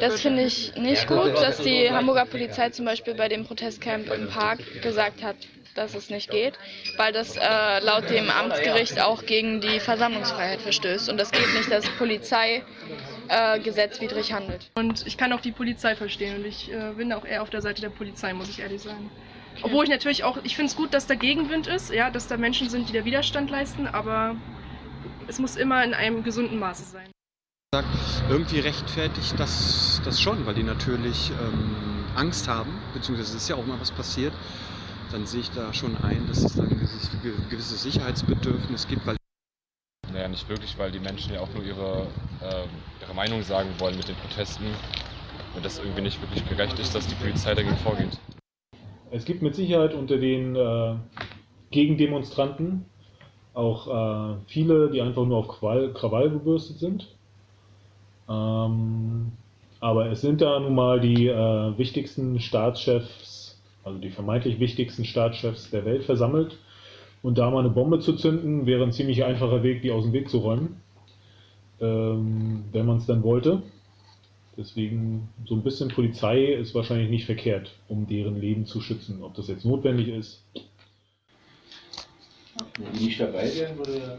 Das 0.00 0.20
finde 0.20 0.42
ich 0.42 0.74
nicht 0.74 1.06
gut, 1.06 1.32
dass 1.34 1.58
die 1.58 1.88
Hamburger 1.88 2.24
Polizei 2.24 2.70
zum 2.70 2.84
Beispiel 2.84 3.14
bei 3.14 3.28
dem 3.28 3.44
Protestcamp 3.44 4.12
im 4.12 4.28
Park 4.28 4.60
gesagt 4.82 5.22
hat, 5.22 5.36
dass 5.74 5.94
es 5.94 6.10
nicht 6.10 6.30
geht, 6.30 6.54
weil 6.96 7.12
das 7.12 7.36
äh, 7.36 7.80
laut 7.80 8.08
dem 8.10 8.30
Amtsgericht 8.30 9.00
auch 9.00 9.24
gegen 9.26 9.60
die 9.60 9.80
Versammlungsfreiheit 9.80 10.60
verstößt. 10.60 11.08
Und 11.08 11.18
das 11.18 11.30
geht 11.30 11.52
nicht, 11.54 11.70
dass 11.70 11.88
Polizei 11.98 12.62
äh, 13.28 13.58
gesetzwidrig 13.60 14.32
handelt. 14.32 14.70
Und 14.74 15.06
ich 15.06 15.16
kann 15.16 15.32
auch 15.32 15.40
die 15.40 15.52
Polizei 15.52 15.94
verstehen 15.96 16.36
und 16.36 16.46
ich 16.46 16.72
äh, 16.72 16.92
bin 16.96 17.12
auch 17.12 17.24
eher 17.24 17.42
auf 17.42 17.50
der 17.50 17.62
Seite 17.62 17.80
der 17.80 17.90
Polizei, 17.90 18.32
muss 18.32 18.48
ich 18.48 18.60
ehrlich 18.60 18.82
sagen. 18.82 19.10
Obwohl 19.62 19.84
ich 19.84 19.90
natürlich 19.90 20.24
auch, 20.24 20.38
ich 20.42 20.56
finde 20.56 20.70
es 20.70 20.76
gut, 20.76 20.92
dass 20.94 21.06
da 21.06 21.14
Gegenwind 21.14 21.66
ist, 21.66 21.90
ja, 21.90 22.10
dass 22.10 22.26
da 22.26 22.36
Menschen 22.36 22.68
sind, 22.68 22.88
die 22.88 22.92
da 22.92 23.04
Widerstand 23.04 23.50
leisten, 23.50 23.86
aber 23.86 24.36
es 25.28 25.38
muss 25.38 25.56
immer 25.56 25.84
in 25.84 25.94
einem 25.94 26.24
gesunden 26.24 26.58
Maße 26.58 26.84
sein. 26.84 27.08
Irgendwie 28.28 28.60
rechtfertigt 28.60 29.34
das, 29.38 30.00
das 30.04 30.20
schon, 30.20 30.46
weil 30.46 30.54
die 30.54 30.62
natürlich 30.62 31.30
ähm, 31.30 32.04
Angst 32.14 32.46
haben, 32.46 32.70
beziehungsweise 32.92 33.36
es 33.36 33.42
ist 33.42 33.48
ja 33.48 33.56
auch 33.56 33.66
mal 33.66 33.80
was 33.80 33.90
passiert. 33.90 34.32
Dann 35.10 35.26
sehe 35.26 35.40
ich 35.40 35.50
da 35.50 35.72
schon 35.72 35.96
ein, 35.98 36.26
dass 36.26 36.44
es 36.44 36.56
dann 36.56 36.68
ein 36.68 36.78
gewisses 37.50 37.82
Sicherheitsbedürfnis 37.82 38.88
gibt, 38.88 39.06
weil 39.06 39.16
naja, 40.12 40.28
nicht 40.28 40.48
wirklich, 40.48 40.78
weil 40.78 40.92
die 40.92 41.00
Menschen 41.00 41.34
ja 41.34 41.40
auch 41.40 41.52
nur 41.54 41.64
ihre, 41.64 42.06
äh, 42.40 42.66
ihre 43.02 43.14
Meinung 43.14 43.42
sagen 43.42 43.68
wollen 43.78 43.96
mit 43.96 44.06
den 44.06 44.14
Protesten. 44.16 44.64
Und 45.56 45.64
das 45.64 45.78
irgendwie 45.78 46.02
nicht 46.02 46.20
wirklich 46.20 46.48
gerecht 46.48 46.78
ist, 46.78 46.94
dass 46.94 47.06
die 47.06 47.14
Polizei 47.14 47.54
dagegen 47.54 47.76
vorgeht. 47.78 48.18
Es 49.10 49.24
gibt 49.24 49.42
mit 49.42 49.54
Sicherheit 49.54 49.94
unter 49.94 50.16
den 50.18 50.56
äh, 50.56 50.96
Gegendemonstranten 51.70 52.84
auch 53.54 53.86
äh, 53.86 54.36
viele, 54.48 54.90
die 54.90 55.00
einfach 55.00 55.24
nur 55.24 55.38
auf 55.38 55.48
Krawall, 55.48 55.92
Krawall 55.92 56.30
gebürstet 56.30 56.78
sind. 56.78 57.06
Ähm, 58.28 59.32
aber 59.80 60.10
es 60.10 60.20
sind 60.20 60.40
da 60.40 60.58
nun 60.58 60.74
mal 60.74 61.00
die 61.00 61.28
äh, 61.28 61.78
wichtigsten 61.78 62.40
Staatschefs, 62.40 63.33
also 63.84 63.98
die 63.98 64.10
vermeintlich 64.10 64.60
wichtigsten 64.60 65.04
Staatschefs 65.04 65.70
der 65.70 65.84
Welt 65.84 66.04
versammelt. 66.04 66.58
Und 67.22 67.38
da 67.38 67.50
mal 67.50 67.60
eine 67.60 67.70
Bombe 67.70 68.00
zu 68.00 68.14
zünden, 68.14 68.66
wäre 68.66 68.82
ein 68.82 68.92
ziemlich 68.92 69.24
einfacher 69.24 69.62
Weg, 69.62 69.82
die 69.82 69.90
aus 69.90 70.04
dem 70.04 70.12
Weg 70.12 70.28
zu 70.28 70.38
räumen, 70.38 70.80
ähm, 71.80 72.64
wenn 72.72 72.86
man 72.86 72.98
es 72.98 73.06
dann 73.06 73.22
wollte. 73.22 73.62
Deswegen 74.56 75.28
so 75.46 75.54
ein 75.54 75.62
bisschen 75.62 75.88
Polizei 75.88 76.52
ist 76.52 76.74
wahrscheinlich 76.74 77.10
nicht 77.10 77.24
verkehrt, 77.24 77.72
um 77.88 78.06
deren 78.06 78.40
Leben 78.40 78.66
zu 78.66 78.80
schützen. 78.80 79.22
Ob 79.22 79.34
das 79.34 79.48
jetzt 79.48 79.64
notwendig 79.64 80.08
ist. 80.08 80.44
Wenn 82.78 82.92
die 82.92 83.06
nicht 83.06 83.20
dabei 83.20 83.52
wären, 83.54 83.76
würde 83.78 84.18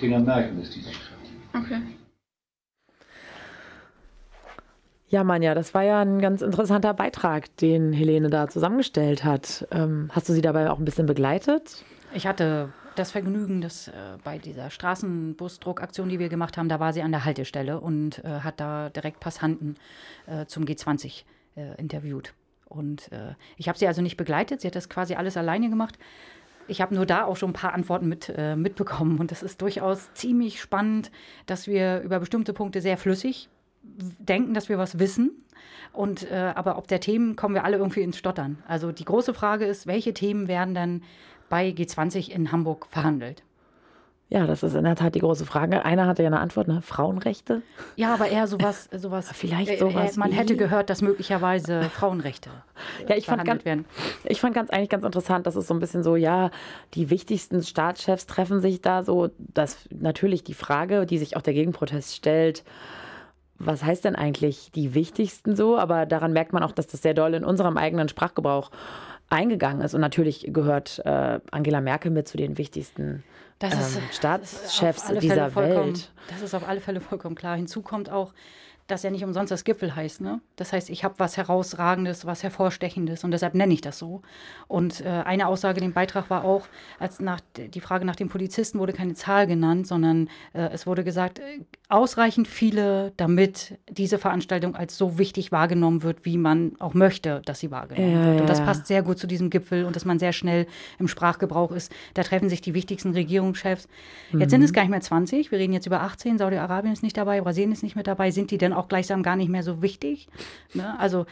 keiner 0.00 0.20
merken, 0.20 0.60
dass 0.60 0.70
die 0.70 0.80
sich 0.80 0.96
Okay. 1.52 1.80
Ja, 5.08 5.22
Manja, 5.22 5.54
das 5.54 5.72
war 5.72 5.84
ja 5.84 6.00
ein 6.00 6.20
ganz 6.20 6.42
interessanter 6.42 6.92
Beitrag, 6.92 7.56
den 7.58 7.92
Helene 7.92 8.28
da 8.28 8.48
zusammengestellt 8.48 9.22
hat. 9.22 9.66
Ähm, 9.70 10.10
hast 10.12 10.28
du 10.28 10.32
sie 10.32 10.42
dabei 10.42 10.68
auch 10.68 10.80
ein 10.80 10.84
bisschen 10.84 11.06
begleitet? 11.06 11.84
Ich 12.12 12.26
hatte 12.26 12.72
das 12.96 13.12
Vergnügen, 13.12 13.60
dass 13.60 13.86
äh, 13.86 13.92
bei 14.24 14.38
dieser 14.38 14.68
Straßenbusdruckaktion, 14.68 16.08
die 16.08 16.18
wir 16.18 16.28
gemacht 16.28 16.56
haben, 16.56 16.68
da 16.68 16.80
war 16.80 16.92
sie 16.92 17.02
an 17.02 17.12
der 17.12 17.24
Haltestelle 17.24 17.80
und 17.80 18.24
äh, 18.24 18.40
hat 18.40 18.58
da 18.58 18.90
direkt 18.90 19.20
Passanten 19.20 19.76
äh, 20.26 20.46
zum 20.46 20.64
G20 20.64 21.22
äh, 21.54 21.80
interviewt. 21.80 22.34
Und 22.68 23.10
ich 23.56 23.68
habe 23.68 23.78
sie 23.78 23.86
also 23.86 24.02
nicht 24.02 24.16
begleitet, 24.16 24.60
sie 24.60 24.66
hat 24.66 24.74
das 24.74 24.88
quasi 24.88 25.14
alles 25.14 25.36
alleine 25.36 25.70
gemacht. 25.70 26.00
Ich 26.66 26.80
habe 26.80 26.96
nur 26.96 27.06
da 27.06 27.24
auch 27.24 27.36
schon 27.36 27.50
ein 27.50 27.52
paar 27.52 27.72
Antworten 27.74 28.08
mit, 28.08 28.36
mitbekommen 28.56 29.20
und 29.20 29.30
das 29.30 29.44
ist 29.44 29.62
durchaus 29.62 30.12
ziemlich 30.14 30.60
spannend, 30.60 31.12
dass 31.46 31.68
wir 31.68 32.00
über 32.00 32.18
bestimmte 32.18 32.52
Punkte 32.52 32.80
sehr 32.80 32.98
flüssig 32.98 33.48
denken, 34.18 34.54
dass 34.54 34.68
wir 34.68 34.78
was 34.78 34.98
wissen. 34.98 35.32
Und 35.92 36.30
aber 36.30 36.76
ob 36.76 36.88
der 36.88 37.00
Themen 37.00 37.36
kommen 37.36 37.54
wir 37.54 37.64
alle 37.64 37.78
irgendwie 37.78 38.02
ins 38.02 38.18
Stottern. 38.18 38.58
Also 38.68 38.92
die 38.92 39.06
große 39.06 39.32
Frage 39.32 39.64
ist, 39.64 39.86
welche 39.86 40.12
Themen 40.12 40.46
werden 40.46 40.74
dann 40.74 41.02
bei 41.48 41.70
G20 41.70 42.30
in 42.30 42.52
Hamburg 42.52 42.86
verhandelt? 42.86 43.42
Ja, 44.28 44.44
das 44.44 44.64
ist 44.64 44.74
in 44.74 44.82
der 44.82 44.96
Tat 44.96 45.14
die 45.14 45.20
große 45.20 45.46
Frage. 45.46 45.84
Einer 45.84 46.08
hatte 46.08 46.24
ja 46.24 46.26
eine 46.26 46.40
Antwort, 46.40 46.66
ne? 46.66 46.82
Frauenrechte? 46.82 47.62
Ja, 47.94 48.12
aber 48.12 48.28
eher 48.28 48.48
sowas, 48.48 48.88
sowas. 48.96 49.30
Vielleicht 49.32 49.70
äh, 49.70 49.78
sowas. 49.78 50.16
Äh, 50.16 50.18
man 50.18 50.32
hätte 50.32 50.56
gehört, 50.56 50.90
dass 50.90 51.00
möglicherweise 51.00 51.82
Frauenrechte. 51.94 52.50
Ja, 53.08 53.14
ich 53.14 53.26
fand, 53.26 53.44
ganz, 53.44 53.64
werden. 53.64 53.84
ich 54.24 54.40
fand 54.40 54.52
ganz 54.52 54.70
eigentlich 54.70 54.88
ganz 54.88 55.04
interessant, 55.04 55.46
dass 55.46 55.54
es 55.54 55.68
so 55.68 55.74
ein 55.74 55.78
bisschen 55.78 56.02
so, 56.02 56.16
ja, 56.16 56.50
die 56.94 57.08
wichtigsten 57.08 57.62
Staatschefs 57.62 58.26
treffen 58.26 58.60
sich 58.60 58.80
da 58.80 59.04
so, 59.04 59.30
dass 59.38 59.88
natürlich 59.90 60.42
die 60.42 60.54
Frage, 60.54 61.06
die 61.06 61.18
sich 61.18 61.36
auch 61.36 61.42
der 61.42 61.54
Gegenprotest 61.54 62.16
stellt, 62.16 62.64
was 63.58 63.82
heißt 63.82 64.04
denn 64.04 64.16
eigentlich 64.16 64.70
die 64.74 64.94
wichtigsten 64.94 65.56
so? 65.56 65.78
Aber 65.78 66.06
daran 66.06 66.32
merkt 66.32 66.52
man 66.52 66.62
auch, 66.62 66.72
dass 66.72 66.86
das 66.86 67.02
sehr 67.02 67.14
doll 67.14 67.34
in 67.34 67.44
unserem 67.44 67.76
eigenen 67.76 68.08
Sprachgebrauch 68.08 68.70
eingegangen 69.30 69.82
ist. 69.82 69.94
Und 69.94 70.00
natürlich 70.00 70.48
gehört 70.52 71.00
äh, 71.04 71.40
Angela 71.50 71.80
Merkel 71.80 72.10
mit 72.10 72.28
zu 72.28 72.36
den 72.36 72.58
wichtigsten 72.58 73.24
Das 73.58 73.72
ist, 73.74 73.96
ähm, 73.96 74.02
das 74.22 74.52
ist 74.52 74.74
Staatschefs 74.74 75.06
dieser 75.20 75.54
Welt. 75.54 76.10
Das 76.28 76.42
ist 76.42 76.54
auf 76.54 76.68
alle 76.68 76.80
Fälle 76.80 77.00
vollkommen 77.00 77.34
klar. 77.34 77.56
Hinzu 77.56 77.82
kommt 77.82 78.10
auch, 78.10 78.32
dass 78.86 79.02
ja 79.02 79.10
nicht 79.10 79.24
umsonst 79.24 79.50
das 79.50 79.64
Gipfel 79.64 79.94
heißt. 79.96 80.20
Ne? 80.20 80.40
Das 80.56 80.72
heißt, 80.72 80.90
ich 80.90 81.02
habe 81.04 81.14
was 81.18 81.36
Herausragendes, 81.36 82.24
was 82.26 82.42
Hervorstechendes 82.42 83.24
und 83.24 83.30
deshalb 83.32 83.54
nenne 83.54 83.72
ich 83.74 83.80
das 83.80 83.98
so. 83.98 84.22
Und 84.68 85.00
äh, 85.00 85.08
eine 85.08 85.48
Aussage 85.48 85.78
in 85.80 85.84
dem 85.86 85.92
Beitrag 85.92 86.30
war 86.30 86.44
auch, 86.44 86.66
als 86.98 87.20
nach 87.20 87.40
die 87.56 87.80
Frage 87.80 88.04
nach 88.04 88.16
den 88.16 88.28
Polizisten 88.28 88.78
wurde 88.78 88.92
keine 88.92 89.14
Zahl 89.14 89.46
genannt, 89.46 89.86
sondern 89.86 90.28
äh, 90.52 90.68
es 90.72 90.86
wurde 90.86 91.04
gesagt, 91.04 91.38
äh, 91.38 91.42
ausreichend 91.88 92.48
viele, 92.48 93.12
damit 93.16 93.78
diese 93.88 94.18
Veranstaltung 94.18 94.74
als 94.74 94.96
so 94.98 95.18
wichtig 95.18 95.52
wahrgenommen 95.52 96.02
wird, 96.02 96.24
wie 96.24 96.36
man 96.38 96.72
auch 96.80 96.94
möchte, 96.94 97.42
dass 97.44 97.60
sie 97.60 97.70
wahrgenommen 97.70 98.12
Ja, 98.12 98.24
wird. 98.26 98.40
Und 98.42 98.48
das 98.48 98.60
passt 98.60 98.86
sehr 98.86 99.02
gut 99.02 99.18
zu 99.18 99.26
diesem 99.26 99.50
Gipfel 99.50 99.84
und 99.84 99.94
dass 99.94 100.04
man 100.04 100.18
sehr 100.18 100.32
schnell 100.32 100.66
im 100.98 101.08
Sprachgebrauch 101.08 101.70
ist. 101.72 101.92
Da 102.14 102.22
treffen 102.22 102.48
sich 102.48 102.60
die 102.60 102.74
wichtigsten 102.74 103.12
Regierungschefs. 103.12 103.88
Jetzt 104.32 104.50
sind 104.50 104.60
Mhm. 104.60 104.64
es 104.64 104.72
gar 104.72 104.82
nicht 104.82 104.90
mehr 104.90 105.00
20, 105.00 105.50
wir 105.50 105.58
reden 105.58 105.72
jetzt 105.72 105.86
über 105.86 106.00
18, 106.02 106.38
Saudi-Arabien 106.38 106.92
ist 106.92 107.02
nicht 107.02 107.16
dabei, 107.16 107.40
Brasilien 107.40 107.72
ist 107.72 107.82
nicht 107.82 107.94
mit 107.96 108.06
dabei. 108.06 108.30
Sind 108.30 108.50
die 108.50 108.58
denn 108.58 108.72
auch 108.76 108.88
gleichsam 108.88 109.22
gar 109.22 109.36
nicht 109.36 109.48
mehr 109.48 109.62
so 109.62 109.82
wichtig? 109.82 110.28
Ne? 110.74 110.98
Also 110.98 111.26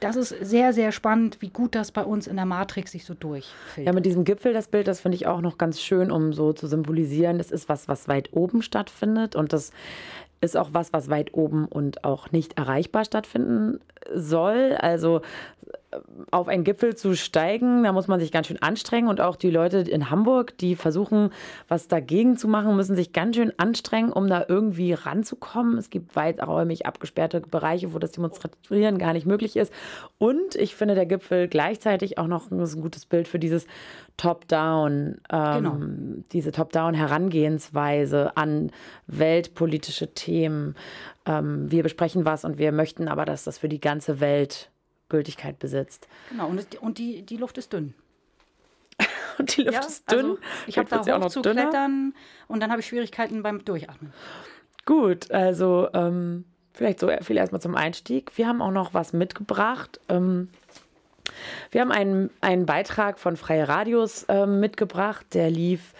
das 0.00 0.16
ist 0.16 0.28
sehr, 0.28 0.72
sehr 0.72 0.92
spannend, 0.92 1.38
wie 1.40 1.50
gut 1.50 1.74
das 1.74 1.92
bei 1.92 2.04
uns 2.04 2.26
in 2.26 2.36
der 2.36 2.46
Matrix 2.46 2.92
sich 2.92 3.04
so 3.04 3.14
durchfiltert. 3.14 3.86
Ja, 3.86 3.92
mit 3.92 4.06
diesem 4.06 4.24
Gipfel, 4.24 4.52
das 4.52 4.68
Bild, 4.68 4.86
das 4.86 5.00
finde 5.00 5.16
ich 5.16 5.26
auch 5.26 5.40
noch 5.40 5.58
ganz 5.58 5.80
schön, 5.80 6.10
um 6.10 6.32
so 6.32 6.52
zu 6.52 6.66
symbolisieren, 6.66 7.38
das 7.38 7.50
ist 7.50 7.68
was, 7.68 7.88
was 7.88 8.08
weit 8.08 8.32
oben 8.32 8.62
stattfindet 8.62 9.36
und 9.36 9.52
das 9.52 9.72
ist 10.40 10.56
auch 10.56 10.70
was, 10.72 10.92
was 10.92 11.08
weit 11.08 11.34
oben 11.34 11.66
und 11.66 12.04
auch 12.04 12.32
nicht 12.32 12.58
erreichbar 12.58 13.04
stattfinden 13.04 13.80
soll. 14.14 14.76
Also 14.78 15.22
auf 16.30 16.48
einen 16.48 16.64
Gipfel 16.64 16.96
zu 16.96 17.14
steigen, 17.14 17.84
da 17.84 17.92
muss 17.92 18.08
man 18.08 18.18
sich 18.20 18.32
ganz 18.32 18.46
schön 18.46 18.60
anstrengen 18.62 19.08
und 19.08 19.20
auch 19.20 19.36
die 19.36 19.50
Leute 19.50 19.78
in 19.78 20.10
Hamburg, 20.10 20.56
die 20.58 20.76
versuchen, 20.76 21.30
was 21.68 21.88
dagegen 21.88 22.36
zu 22.36 22.48
machen, 22.48 22.74
müssen 22.76 22.96
sich 22.96 23.12
ganz 23.12 23.36
schön 23.36 23.52
anstrengen, 23.58 24.12
um 24.12 24.28
da 24.28 24.44
irgendwie 24.48 24.92
ranzukommen. 24.92 25.76
Es 25.78 25.90
gibt 25.90 26.16
weiträumig 26.16 26.86
abgesperrte 26.86 27.40
Bereiche, 27.40 27.92
wo 27.92 27.98
das 27.98 28.12
Demonstrieren 28.12 28.98
gar 28.98 29.12
nicht 29.12 29.26
möglich 29.26 29.56
ist. 29.56 29.72
Und 30.18 30.54
ich 30.56 30.74
finde 30.74 30.94
der 30.94 31.06
Gipfel 31.06 31.48
gleichzeitig 31.48 32.18
auch 32.18 32.26
noch 32.26 32.50
ein 32.50 32.58
gutes 32.80 33.06
Bild 33.06 33.28
für 33.28 33.38
dieses 33.38 33.66
Top-Down, 34.16 35.20
ähm, 35.30 35.54
Genau. 35.54 35.78
diese 36.32 36.52
Top-Down-Herangehensweise 36.52 38.36
an 38.36 38.70
weltpolitische 39.06 40.14
Themen. 40.14 40.74
Ähm, 41.26 41.70
wir 41.70 41.82
besprechen 41.82 42.24
was 42.24 42.44
und 42.44 42.58
wir 42.58 42.72
möchten 42.72 43.08
aber, 43.08 43.24
dass 43.24 43.44
das 43.44 43.58
für 43.58 43.68
die 43.68 43.80
ganze 43.80 44.20
Welt 44.20 44.70
Gültigkeit 45.12 45.60
besitzt. 45.60 46.08
Genau, 46.30 46.48
und, 46.48 46.58
es, 46.58 46.66
und 46.80 46.98
die, 46.98 47.22
die 47.22 47.36
Luft 47.36 47.56
ist 47.58 47.72
dünn. 47.72 47.94
Und 49.38 49.56
die 49.56 49.62
Luft 49.62 49.78
Ja, 49.78 49.86
ist 49.86 50.10
dünn. 50.12 50.26
Also 50.26 50.38
ich 50.66 50.76
habe 50.78 50.88
da 50.90 51.00
auch 51.00 51.06
hoch 51.06 51.18
noch 51.18 51.30
zu 51.30 51.40
dünner. 51.40 51.62
klettern 51.62 52.14
und 52.48 52.60
dann 52.60 52.70
habe 52.70 52.80
ich 52.80 52.86
Schwierigkeiten 52.86 53.42
beim 53.42 53.64
Durchatmen. 53.64 54.12
Gut, 54.84 55.30
also 55.30 55.88
ähm, 55.94 56.44
vielleicht 56.74 57.00
so 57.00 57.08
viel 57.22 57.38
erstmal 57.38 57.62
zum 57.62 57.74
Einstieg. 57.74 58.36
Wir 58.36 58.46
haben 58.46 58.60
auch 58.60 58.70
noch 58.70 58.92
was 58.92 59.14
mitgebracht. 59.14 60.00
Ähm, 60.10 60.50
wir 61.70 61.80
haben 61.80 61.92
einen, 61.92 62.30
einen 62.42 62.66
Beitrag 62.66 63.18
von 63.18 63.36
Freie 63.36 63.68
Radios 63.68 64.26
ähm, 64.28 64.60
mitgebracht, 64.60 65.24
der 65.32 65.50
lief 65.50 65.94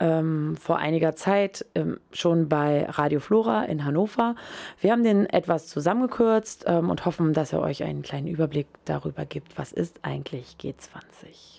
ähm, 0.00 0.56
vor 0.56 0.78
einiger 0.78 1.14
Zeit 1.14 1.66
ähm, 1.74 1.98
schon 2.12 2.48
bei 2.48 2.86
Radio 2.88 3.20
Flora 3.20 3.64
in 3.64 3.84
Hannover. 3.84 4.36
Wir 4.80 4.92
haben 4.92 5.04
den 5.04 5.26
etwas 5.26 5.68
zusammengekürzt 5.68 6.64
ähm, 6.66 6.90
und 6.90 7.04
hoffen, 7.04 7.32
dass 7.32 7.52
er 7.52 7.60
euch 7.60 7.82
einen 7.82 8.02
kleinen 8.02 8.28
Überblick 8.28 8.66
darüber 8.84 9.24
gibt, 9.24 9.58
was 9.58 9.72
ist 9.72 10.00
eigentlich 10.02 10.56
G20. 10.60 11.58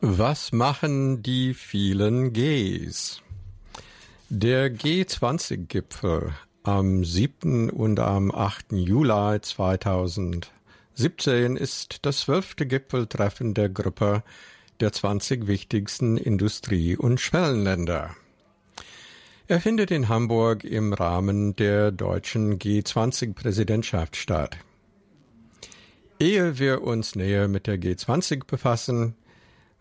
Was 0.00 0.52
machen 0.52 1.24
die 1.24 1.54
vielen 1.54 2.32
Gs? 2.32 3.20
Der 4.28 4.70
G20-Gipfel 4.70 6.34
am 6.62 7.02
7. 7.02 7.70
und 7.70 7.98
am 7.98 8.30
8. 8.30 8.72
Juli 8.72 9.40
2017 9.40 11.56
ist 11.56 12.04
das 12.04 12.20
zwölfte 12.20 12.66
Gipfeltreffen 12.66 13.54
der 13.54 13.70
Gruppe 13.70 14.22
der 14.80 14.92
20 14.92 15.46
wichtigsten 15.46 16.16
Industrie- 16.16 16.96
und 16.96 17.20
Schwellenländer. 17.20 18.14
Er 19.46 19.60
findet 19.60 19.90
in 19.90 20.08
Hamburg 20.08 20.64
im 20.64 20.92
Rahmen 20.92 21.56
der 21.56 21.90
deutschen 21.90 22.58
G20-Präsidentschaft 22.58 24.16
statt. 24.16 24.58
Ehe 26.20 26.58
wir 26.58 26.82
uns 26.82 27.14
näher 27.14 27.48
mit 27.48 27.66
der 27.66 27.78
G20 27.78 28.46
befassen, 28.46 29.14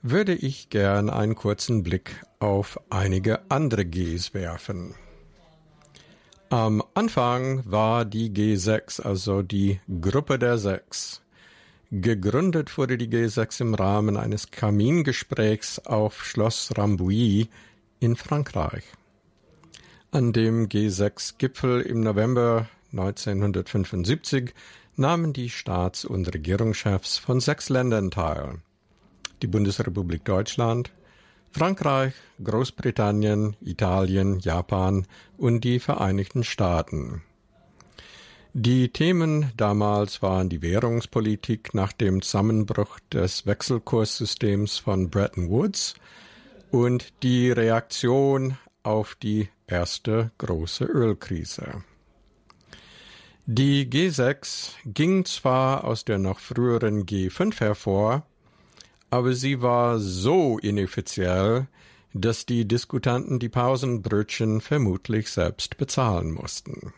würde 0.02 0.34
ich 0.34 0.70
gern 0.70 1.10
einen 1.10 1.36
kurzen 1.36 1.84
Blick 1.84 2.24
auf 2.40 2.80
einige 2.90 3.42
andere 3.50 3.86
Gs 3.86 4.34
werfen. 4.34 4.96
Am 6.50 6.82
Anfang 6.94 7.64
war 7.70 8.06
die 8.06 8.30
G6, 8.30 9.02
also 9.02 9.42
die 9.42 9.82
Gruppe 10.00 10.40
der 10.40 10.58
Sechs. 10.58 11.22
Gegründet 11.90 12.78
wurde 12.78 12.98
die 12.98 13.08
G6 13.08 13.62
im 13.62 13.74
Rahmen 13.74 14.18
eines 14.18 14.52
Kamingesprächs 14.52 15.80
auf 15.80 16.26
Schloss 16.26 16.78
Rambouillet 16.78 17.48
in 18.02 18.18
Frankreich. 18.18 18.84
An 20.12 20.34
dem 20.34 20.68
G6-Gipfel 20.68 21.80
im 21.80 22.02
November 22.02 22.68
1975 22.92 24.54
nahmen 24.98 25.32
die 25.32 25.50
Staats- 25.50 26.04
und 26.04 26.34
Regierungschefs 26.34 27.20
von 27.20 27.40
sechs 27.40 27.70
Ländern 27.70 28.12
teil. 28.12 28.56
Die 29.42 29.48
Bundesrepublik 29.48 30.26
Deutschland, 30.26 30.92
Frankreich, 31.52 32.14
Großbritannien, 32.44 33.56
Italien, 33.62 34.40
Japan 34.40 35.08
und 35.38 35.64
die 35.64 35.80
Vereinigten 35.80 36.44
Staaten. 36.44 37.22
Die 38.60 38.90
Themen 38.90 39.52
damals 39.56 40.24
waren 40.24 40.50
die 40.50 40.64
Währungspolitik 40.64 41.76
nach 41.76 41.94
dem 41.94 42.24
Zusammenbruch 42.24 43.00
des 43.14 43.46
Wechselkurssystems 43.46 44.80
von 44.80 45.12
Bretton 45.12 45.52
Woods 45.52 45.94
und 46.72 47.14
die 47.22 47.52
Reaktion 47.52 48.58
auf 48.82 49.14
die 49.14 49.50
erste 49.68 50.32
große 50.40 50.86
Ölkrise. 50.86 51.84
Die 53.46 53.88
G6 53.88 54.72
ging 54.86 55.24
zwar 55.26 55.84
aus 55.84 56.04
der 56.04 56.18
noch 56.18 56.40
früheren 56.40 57.06
G5 57.06 57.60
hervor, 57.60 58.26
aber 59.12 59.34
sie 59.34 59.62
war 59.62 60.00
so 60.00 60.58
inoffiziell, 60.58 61.68
dass 62.12 62.48
die 62.48 62.68
Diskutanten 62.68 63.38
die 63.38 63.50
Pausenbrötchen 63.50 64.62
vermutlich 64.62 65.30
selbst 65.30 65.78
bezahlen 65.78 66.32
mussten. 66.32 66.92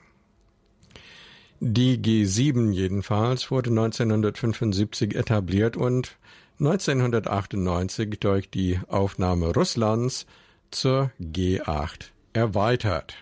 Die 1.62 1.98
G7 1.98 2.72
jedenfalls 2.72 3.52
wurde 3.52 3.70
1975 3.70 5.14
etabliert 5.14 5.76
und 5.76 6.18
1998 6.60 8.18
durch 8.22 8.50
die 8.50 8.80
Aufnahme 8.88 9.54
Russlands 9.54 10.26
zur 10.72 11.12
G8 11.20 12.12
erweitert. 12.32 13.16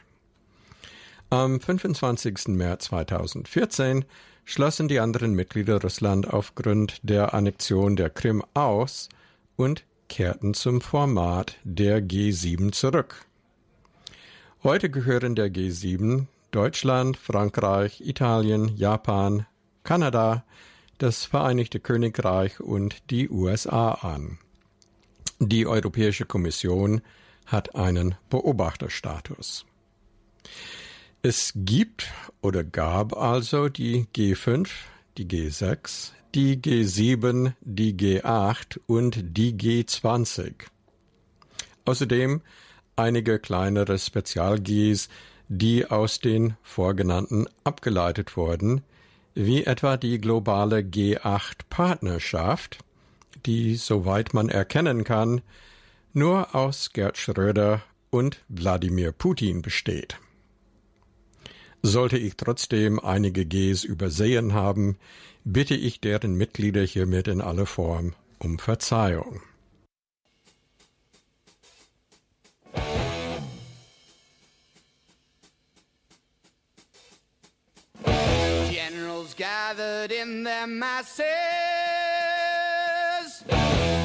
Am 1.31 1.59
25. 1.59 2.49
März 2.49 2.85
2014 2.85 4.05
schlossen 4.45 4.87
die 4.87 4.99
anderen 4.99 5.33
Mitglieder 5.33 5.81
Russland 5.81 6.31
aufgrund 6.31 6.99
der 7.01 7.33
Annexion 7.33 7.95
der 7.95 8.11
Krim 8.11 8.43
aus 8.53 9.09
und 9.55 9.83
kehrten 10.09 10.53
zum 10.53 10.81
Format 10.81 11.57
der 11.63 12.03
G7 12.03 12.71
zurück. 12.71 13.25
Heute 14.61 14.91
gehören 14.91 15.33
der 15.33 15.51
G7 15.51 16.27
Deutschland, 16.51 17.17
Frankreich, 17.17 18.01
Italien, 18.01 18.75
Japan, 18.75 19.45
Kanada, 19.83 20.43
das 20.97 21.25
Vereinigte 21.25 21.79
Königreich 21.79 22.59
und 22.59 23.09
die 23.11 23.29
USA 23.29 23.91
an. 23.91 24.39
Die 25.39 25.67
Europäische 25.67 26.25
Kommission 26.25 27.01
hat 27.45 27.75
einen 27.75 28.15
Beobachterstatus. 28.29 29.65
Es 31.21 31.53
gibt 31.55 32.11
oder 32.41 32.63
gab 32.63 33.15
also 33.15 33.69
die 33.69 34.07
G5, 34.15 34.69
die 35.17 35.25
G6, 35.25 36.11
die 36.35 36.57
G7, 36.57 37.53
die 37.61 37.93
G8 37.95 38.79
und 38.85 39.37
die 39.37 39.53
G20. 39.53 40.53
Außerdem 41.85 42.41
einige 42.95 43.39
kleinere 43.39 43.97
Spezial-Gs, 43.97 45.09
die 45.49 45.85
aus 45.85 46.19
den 46.19 46.55
vorgenannten 46.61 47.47
abgeleitet 47.63 48.37
wurden, 48.37 48.83
wie 49.33 49.65
etwa 49.65 49.97
die 49.97 50.19
globale 50.19 50.79
G8-Partnerschaft, 50.79 52.79
die, 53.45 53.75
soweit 53.75 54.33
man 54.33 54.49
erkennen 54.49 55.03
kann, 55.03 55.41
nur 56.13 56.55
aus 56.55 56.91
Gerd 56.91 57.17
Schröder 57.17 57.83
und 58.09 58.43
Wladimir 58.49 59.11
Putin 59.11 59.61
besteht. 59.61 60.17
Sollte 61.83 62.17
ich 62.17 62.35
trotzdem 62.35 62.99
einige 62.99 63.45
Gs 63.45 63.83
übersehen 63.83 64.53
haben, 64.53 64.97
bitte 65.43 65.75
ich 65.75 66.01
deren 66.01 66.35
Mitglieder 66.35 66.81
hiermit 66.81 67.27
in 67.27 67.41
aller 67.41 67.67
Form 67.67 68.13
um 68.39 68.59
Verzeihung. 68.59 69.41
Gathered 79.67 80.11
in 80.11 80.43
their 80.43 80.67
masses, 80.67 81.25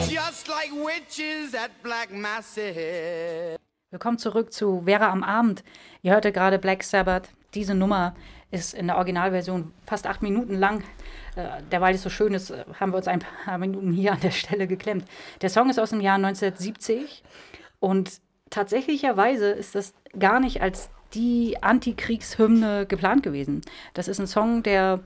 just 0.08 0.48
like 0.48 0.70
witches 0.72 1.54
at 1.54 1.70
black 1.82 2.10
masses. 2.10 3.58
Willkommen 3.90 4.18
zurück 4.18 4.52
zu 4.52 4.82
Vera 4.84 5.10
am 5.10 5.22
Abend. 5.22 5.62
Ihr 6.02 6.12
hörte 6.12 6.32
gerade 6.32 6.58
Black 6.58 6.82
Sabbath. 6.82 7.28
Diese 7.54 7.74
Nummer 7.74 8.14
ist 8.50 8.74
in 8.74 8.86
der 8.86 8.96
Originalversion 8.96 9.72
fast 9.86 10.06
acht 10.06 10.22
Minuten 10.22 10.54
lang. 10.58 10.82
Äh, 11.36 11.62
derweil 11.70 11.94
es 11.94 12.02
so 12.02 12.10
schön 12.10 12.34
ist, 12.34 12.50
äh, 12.50 12.64
haben 12.80 12.92
wir 12.92 12.96
uns 12.96 13.06
ein 13.06 13.20
paar 13.20 13.58
Minuten 13.58 13.92
hier 13.92 14.12
an 14.12 14.20
der 14.20 14.30
Stelle 14.30 14.66
geklemmt. 14.66 15.04
Der 15.42 15.50
Song 15.50 15.70
ist 15.70 15.78
aus 15.78 15.90
dem 15.90 16.00
Jahr 16.00 16.16
1970 16.16 17.22
und 17.78 18.20
tatsächlicherweise 18.50 19.50
ist 19.50 19.74
das 19.74 19.94
gar 20.18 20.40
nicht 20.40 20.60
als 20.62 20.90
die 21.14 21.62
Antikriegshymne 21.62 22.86
geplant 22.86 23.22
gewesen. 23.22 23.60
Das 23.92 24.08
ist 24.08 24.18
ein 24.18 24.26
Song, 24.26 24.62
der 24.62 25.00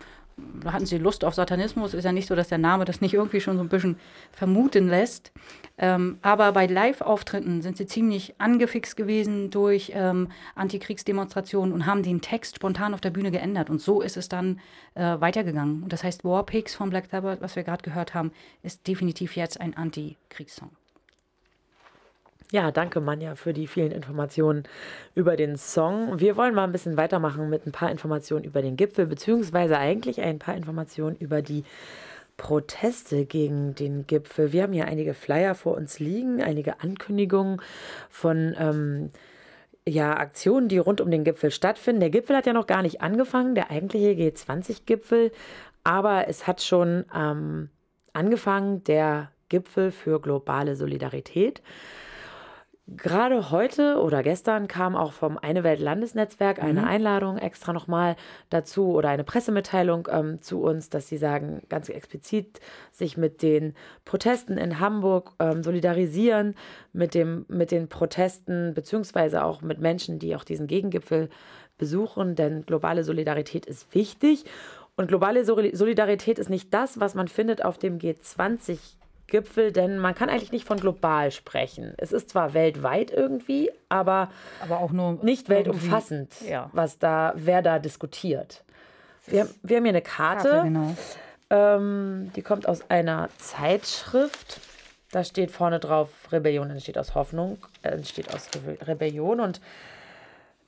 hatten 0.64 0.86
sie 0.86 0.98
Lust 0.98 1.24
auf 1.24 1.34
Satanismus. 1.34 1.94
Ist 1.94 2.04
ja 2.04 2.12
nicht 2.12 2.28
so, 2.28 2.34
dass 2.34 2.48
der 2.48 2.58
Name 2.58 2.84
das 2.84 3.00
nicht 3.00 3.14
irgendwie 3.14 3.40
schon 3.40 3.56
so 3.56 3.62
ein 3.62 3.68
bisschen 3.68 3.98
vermuten 4.32 4.88
lässt. 4.88 5.32
Ähm, 5.78 6.18
aber 6.22 6.52
bei 6.52 6.66
Live-Auftritten 6.66 7.62
sind 7.62 7.76
sie 7.76 7.86
ziemlich 7.86 8.34
angefixt 8.38 8.96
gewesen 8.96 9.50
durch 9.50 9.92
ähm, 9.94 10.28
Antikriegsdemonstrationen 10.54 11.72
und 11.72 11.86
haben 11.86 12.02
den 12.02 12.20
Text 12.20 12.56
spontan 12.56 12.94
auf 12.94 13.00
der 13.00 13.10
Bühne 13.10 13.30
geändert. 13.30 13.70
Und 13.70 13.80
so 13.80 14.00
ist 14.02 14.16
es 14.16 14.28
dann 14.28 14.60
äh, 14.94 15.20
weitergegangen. 15.20 15.82
Und 15.82 15.92
das 15.92 16.04
heißt, 16.04 16.24
Warpigs 16.24 16.74
von 16.74 16.90
Black 16.90 17.06
Sabbath, 17.10 17.40
was 17.40 17.56
wir 17.56 17.62
gerade 17.62 17.82
gehört 17.82 18.14
haben, 18.14 18.32
ist 18.62 18.86
definitiv 18.86 19.36
jetzt 19.36 19.60
ein 19.60 19.76
Antikriegssong. 19.76 20.70
Ja, 22.52 22.70
danke 22.70 23.00
Manja 23.00 23.34
für 23.34 23.52
die 23.52 23.66
vielen 23.66 23.90
Informationen 23.90 24.64
über 25.16 25.36
den 25.36 25.56
Song. 25.56 26.20
Wir 26.20 26.36
wollen 26.36 26.54
mal 26.54 26.62
ein 26.62 26.70
bisschen 26.70 26.96
weitermachen 26.96 27.50
mit 27.50 27.66
ein 27.66 27.72
paar 27.72 27.90
Informationen 27.90 28.44
über 28.44 28.62
den 28.62 28.76
Gipfel, 28.76 29.06
beziehungsweise 29.06 29.78
eigentlich 29.78 30.20
ein 30.20 30.38
paar 30.38 30.54
Informationen 30.54 31.16
über 31.16 31.42
die 31.42 31.64
Proteste 32.36 33.24
gegen 33.24 33.74
den 33.74 34.06
Gipfel. 34.06 34.52
Wir 34.52 34.62
haben 34.62 34.72
hier 34.72 34.86
einige 34.86 35.12
Flyer 35.12 35.56
vor 35.56 35.76
uns 35.76 35.98
liegen, 35.98 36.40
einige 36.40 36.80
Ankündigungen 36.80 37.60
von 38.10 38.54
ähm, 38.56 39.10
ja, 39.88 40.16
Aktionen, 40.16 40.68
die 40.68 40.78
rund 40.78 41.00
um 41.00 41.10
den 41.10 41.24
Gipfel 41.24 41.50
stattfinden. 41.50 42.00
Der 42.00 42.10
Gipfel 42.10 42.36
hat 42.36 42.46
ja 42.46 42.52
noch 42.52 42.68
gar 42.68 42.82
nicht 42.82 43.00
angefangen, 43.00 43.56
der 43.56 43.72
eigentliche 43.72 44.10
G20-Gipfel, 44.10 45.32
aber 45.82 46.28
es 46.28 46.46
hat 46.46 46.62
schon 46.62 47.06
ähm, 47.12 47.70
angefangen, 48.12 48.84
der 48.84 49.32
Gipfel 49.48 49.90
für 49.90 50.20
globale 50.20 50.76
Solidarität. 50.76 51.60
Gerade 52.88 53.50
heute 53.50 54.00
oder 54.00 54.22
gestern 54.22 54.68
kam 54.68 54.94
auch 54.94 55.10
vom 55.12 55.38
Eine 55.38 55.64
Welt 55.64 55.80
Landesnetzwerk 55.80 56.62
eine 56.62 56.82
Mhm. 56.82 56.86
Einladung 56.86 57.36
extra 57.36 57.72
nochmal 57.72 58.14
dazu 58.48 58.92
oder 58.94 59.08
eine 59.08 59.24
Pressemitteilung 59.24 60.06
ähm, 60.08 60.40
zu 60.40 60.62
uns, 60.62 60.88
dass 60.88 61.08
sie 61.08 61.16
sagen, 61.16 61.62
ganz 61.68 61.88
explizit 61.88 62.60
sich 62.92 63.16
mit 63.16 63.42
den 63.42 63.74
Protesten 64.04 64.56
in 64.56 64.78
Hamburg 64.78 65.32
ähm, 65.40 65.64
solidarisieren, 65.64 66.54
mit, 66.92 67.14
dem, 67.14 67.44
mit 67.48 67.72
den 67.72 67.88
Protesten, 67.88 68.72
beziehungsweise 68.72 69.42
auch 69.44 69.62
mit 69.62 69.80
Menschen, 69.80 70.20
die 70.20 70.36
auch 70.36 70.44
diesen 70.44 70.68
Gegengipfel 70.68 71.28
besuchen, 71.78 72.36
denn 72.36 72.66
globale 72.66 73.02
Solidarität 73.02 73.66
ist 73.66 73.92
wichtig. 73.96 74.44
Und 74.94 75.08
globale 75.08 75.42
Soli- 75.44 75.74
Solidarität 75.76 76.38
ist 76.38 76.50
nicht 76.50 76.72
das, 76.72 77.00
was 77.00 77.16
man 77.16 77.26
findet 77.26 77.64
auf 77.64 77.78
dem 77.78 77.98
G20 77.98 78.95
Gipfel, 79.26 79.72
denn 79.72 79.98
man 79.98 80.14
kann 80.14 80.28
eigentlich 80.28 80.52
nicht 80.52 80.66
von 80.66 80.78
global 80.78 81.30
sprechen. 81.30 81.94
Es 81.98 82.12
ist 82.12 82.30
zwar 82.30 82.54
weltweit 82.54 83.10
irgendwie, 83.10 83.70
aber, 83.88 84.30
aber 84.60 84.78
auch 84.78 84.92
nur 84.92 85.24
nicht 85.24 85.48
weltumfassend, 85.48 86.32
ja. 86.48 86.70
was 86.72 86.98
da, 86.98 87.32
wer 87.36 87.62
da 87.62 87.78
diskutiert. 87.78 88.64
Wir, 89.26 89.48
wir 89.62 89.78
haben 89.78 89.84
hier 89.84 89.92
eine 89.92 90.02
Karte, 90.02 90.48
Karte, 90.48 90.62
genau. 90.64 90.94
ähm, 91.50 92.30
die 92.36 92.42
kommt 92.42 92.68
aus 92.68 92.88
einer 92.88 93.28
Zeitschrift. 93.38 94.60
Da 95.10 95.24
steht 95.24 95.50
vorne 95.50 95.80
drauf, 95.80 96.10
Rebellion 96.30 96.70
entsteht 96.70 96.98
aus 96.98 97.14
Hoffnung, 97.14 97.58
äh, 97.82 97.88
entsteht 97.88 98.32
aus 98.32 98.48
Rebe 98.54 98.86
Rebellion 98.86 99.40
und 99.40 99.60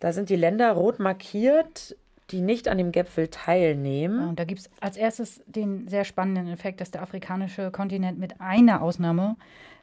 da 0.01 0.13
sind 0.13 0.31
die 0.31 0.37
Länder 0.37 0.73
rot 0.73 0.99
markiert. 0.99 1.97
Die 2.31 2.41
nicht 2.41 2.69
an 2.69 2.79
dem 2.79 2.93
Gipfel 2.93 3.29
teilnehmen. 3.29 4.29
Und 4.29 4.39
da 4.39 4.45
gibt 4.45 4.61
es 4.61 4.71
als 4.81 4.97
erstes 4.97 5.43
den 5.47 5.89
sehr 5.89 6.05
spannenden 6.05 6.49
Effekt, 6.49 6.81
dass 6.81 6.91
der 6.91 7.03
afrikanische 7.03 7.71
Kontinent 7.71 8.19
mit 8.19 8.41
einer 8.41 8.83
Ausnahme 8.83 9.37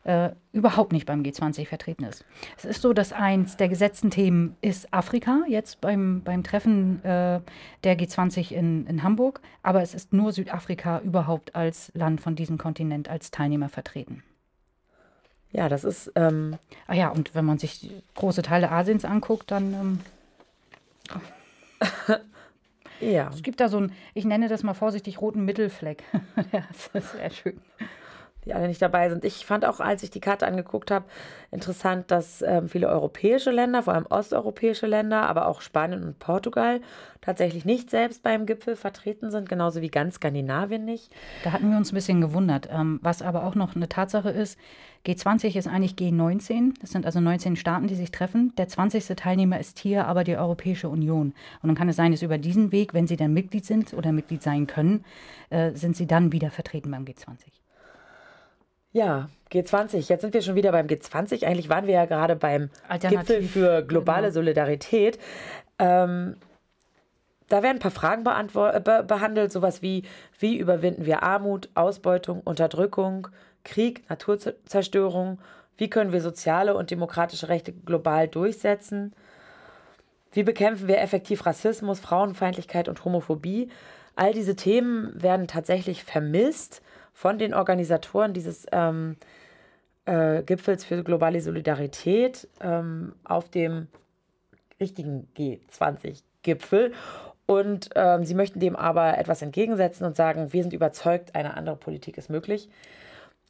äh, 0.04 0.30
überhaupt 0.54 0.94
nicht 0.94 1.08
beim 1.08 1.24
G20 1.24 1.66
vertreten 1.66 2.04
ist. 2.04 2.24
Es 2.58 2.66
ist 2.66 2.82
so, 2.82 2.94
dass 2.94 3.12
eins 3.12 3.58
der 3.58 3.70
gesetzten 3.70 4.12
Themen 4.12 4.56
ist 4.62 4.94
Afrika, 4.94 5.42
jetzt 5.48 5.82
beim, 5.82 6.22
beim 6.24 6.44
Treffen 6.44 7.04
äh, 7.04 7.42
der 7.84 7.98
G20 7.98 8.52
in, 8.52 8.86
in 8.86 9.02
Hamburg, 9.02 9.42
aber 9.64 9.82
es 9.82 9.96
ist 9.96 10.14
nur 10.14 10.32
Südafrika 10.32 11.00
überhaupt 11.00 11.56
als 11.56 11.92
Land 11.96 12.22
von 12.22 12.36
diesem 12.36 12.60
Kontinent 12.60 13.10
als 13.10 13.32
Teilnehmer 13.32 13.70
vertreten. 13.70 14.24
Ja, 15.52 15.70
das 15.70 15.84
ist. 15.84 16.12
Ähm 16.16 16.58
ah 16.86 16.94
ja, 16.94 17.10
und 17.10 17.34
wenn 17.34 17.46
man 17.46 17.58
sich 17.58 17.90
große 18.16 18.42
Teile 18.42 18.72
Asiens 18.72 19.06
anguckt, 19.06 19.52
dann. 19.52 20.02
Ähm 21.10 21.20
ja. 23.00 23.30
Es 23.34 23.44
gibt 23.44 23.60
da 23.60 23.70
so 23.70 23.78
einen, 23.78 23.92
ich 24.14 24.26
nenne 24.26 24.48
das 24.48 24.64
mal 24.64 24.74
vorsichtig, 24.74 25.22
roten 25.22 25.46
Mittelfleck. 25.46 26.04
das 26.52 26.88
ist 26.94 27.12
sehr 27.14 27.30
schön 27.30 27.60
die 28.46 28.54
alle 28.54 28.68
nicht 28.68 28.82
dabei 28.82 29.10
sind. 29.10 29.26
Ich 29.26 29.46
fand 29.46 29.66
auch, 29.66 29.80
als 29.80 30.04
ich 30.04 30.12
die 30.12 30.20
Karte 30.20 30.48
angeguckt 30.48 30.92
habe, 30.92 31.06
interessant, 31.52 32.12
dass 32.12 32.42
ähm, 32.42 32.70
viele 32.70 32.90
europäische 32.90 33.52
Länder, 33.52 33.84
vor 33.84 33.94
allem 33.94 34.06
osteuropäische 34.08 34.88
Länder, 34.88 35.28
aber 35.28 35.48
auch 35.48 35.62
Spanien 35.62 36.04
und 36.04 36.20
Portugal 36.20 36.82
tatsächlich 37.22 37.66
nicht 37.66 37.90
selbst 37.90 38.22
beim 38.22 38.46
Gipfel 38.46 38.76
vertreten 38.76 39.32
sind, 39.32 39.50
genauso 39.50 39.82
wie 39.82 39.90
ganz 39.90 40.16
Skandinavien 40.16 40.86
nicht. 40.86 41.12
Da 41.44 41.52
hatten 41.52 41.72
wir 41.72 41.78
uns 41.78 41.92
ein 41.92 41.96
bisschen 41.96 42.22
gewundert. 42.22 42.70
Ähm, 42.72 43.00
was 43.02 43.22
aber 43.22 43.44
auch 43.44 43.56
noch 43.56 43.76
eine 43.76 43.90
Tatsache 43.90 44.30
ist, 44.30 44.60
G20 45.06 45.56
ist 45.56 45.68
eigentlich 45.68 45.94
G19, 45.94 46.74
das 46.82 46.90
sind 46.90 47.06
also 47.06 47.20
19 47.20 47.56
Staaten, 47.56 47.88
die 47.88 47.96
sich 47.96 48.10
treffen. 48.10 48.54
Der 48.58 48.68
20. 48.68 49.06
Teilnehmer 49.16 49.60
ist 49.60 49.78
hier 49.78 50.08
aber 50.08 50.24
die 50.24 50.36
Europäische 50.36 50.90
Union. 50.90 51.34
Und 51.62 51.68
dann 51.68 51.76
kann 51.76 51.90
es 51.90 51.96
sein, 51.96 52.12
dass 52.12 52.24
über 52.24 52.40
diesen 52.40 52.72
Weg, 52.72 52.94
wenn 52.94 53.06
sie 53.06 53.16
dann 53.16 53.34
Mitglied 53.34 53.66
sind 53.66 53.94
oder 53.94 54.12
Mitglied 54.12 54.42
sein 54.42 54.66
können, 54.66 55.06
äh, 55.52 55.74
sind 55.74 55.96
sie 55.96 56.08
dann 56.08 56.32
wieder 56.32 56.50
vertreten 56.50 56.90
beim 56.90 57.06
G20. 57.06 57.65
Ja, 58.96 59.28
G20. 59.52 60.08
Jetzt 60.08 60.22
sind 60.22 60.34
wir 60.34 60.42
schon 60.42 60.56
wieder 60.56 60.72
beim 60.72 60.88
G20. 60.88 61.46
Eigentlich 61.46 61.68
waren 61.68 61.86
wir 61.86 61.96
ja 61.96 62.06
gerade 62.06 62.38
beim 62.38 62.70
Gipfel 63.02 63.44
für 63.44 63.82
globale 63.84 64.28
genau. 64.28 64.36
Solidarität. 64.36 65.20
Ähm, 65.78 66.38
da 67.50 67.62
werden 67.62 67.76
ein 67.76 67.80
paar 67.80 67.92
Fragen 67.92 68.24
be 68.24 69.04
behandelt, 69.06 69.52
sowas 69.52 69.82
wie, 69.82 70.04
wie 70.40 70.58
überwinden 70.58 71.06
wir 71.06 71.24
Armut, 71.24 71.68
Ausbeutung, 71.76 72.40
Unterdrückung, 72.40 73.28
Krieg, 73.66 74.10
Naturzerstörung, 74.10 75.40
wie 75.76 75.90
können 75.90 76.14
wir 76.14 76.22
soziale 76.22 76.74
und 76.78 76.90
demokratische 76.90 77.50
Rechte 77.50 77.74
global 77.74 78.30
durchsetzen, 78.30 79.12
wie 80.32 80.44
bekämpfen 80.44 80.88
wir 80.88 81.02
effektiv 81.02 81.46
Rassismus, 81.46 82.00
Frauenfeindlichkeit 82.00 82.88
und 82.88 83.04
Homophobie. 83.04 83.68
All 84.16 84.32
diese 84.32 84.56
Themen 84.56 85.22
werden 85.22 85.48
tatsächlich 85.48 86.06
vermisst 86.06 86.82
von 87.16 87.40
den 87.40 87.54
Organisatoren 87.54 88.34
dieses 88.34 88.68
ähm, 88.74 89.16
äh, 90.04 90.44
Gipfels 90.44 90.84
für 90.84 91.02
globale 91.02 91.40
Solidarität 91.40 92.48
ähm, 92.60 93.14
auf 93.24 93.50
dem 93.50 93.88
richtigen 94.82 95.28
G20-Gipfel. 95.38 96.92
Und 97.46 97.90
ähm, 97.96 98.26
sie 98.26 98.36
möchten 98.36 98.60
dem 98.60 98.76
aber 98.76 99.18
etwas 99.18 99.42
entgegensetzen 99.42 100.06
und 100.06 100.18
sagen, 100.18 100.52
wir 100.52 100.62
sind 100.62 100.74
überzeugt, 100.74 101.36
eine 101.36 101.56
andere 101.56 101.78
Politik 101.78 102.18
ist 102.18 102.30
möglich. 102.30 102.70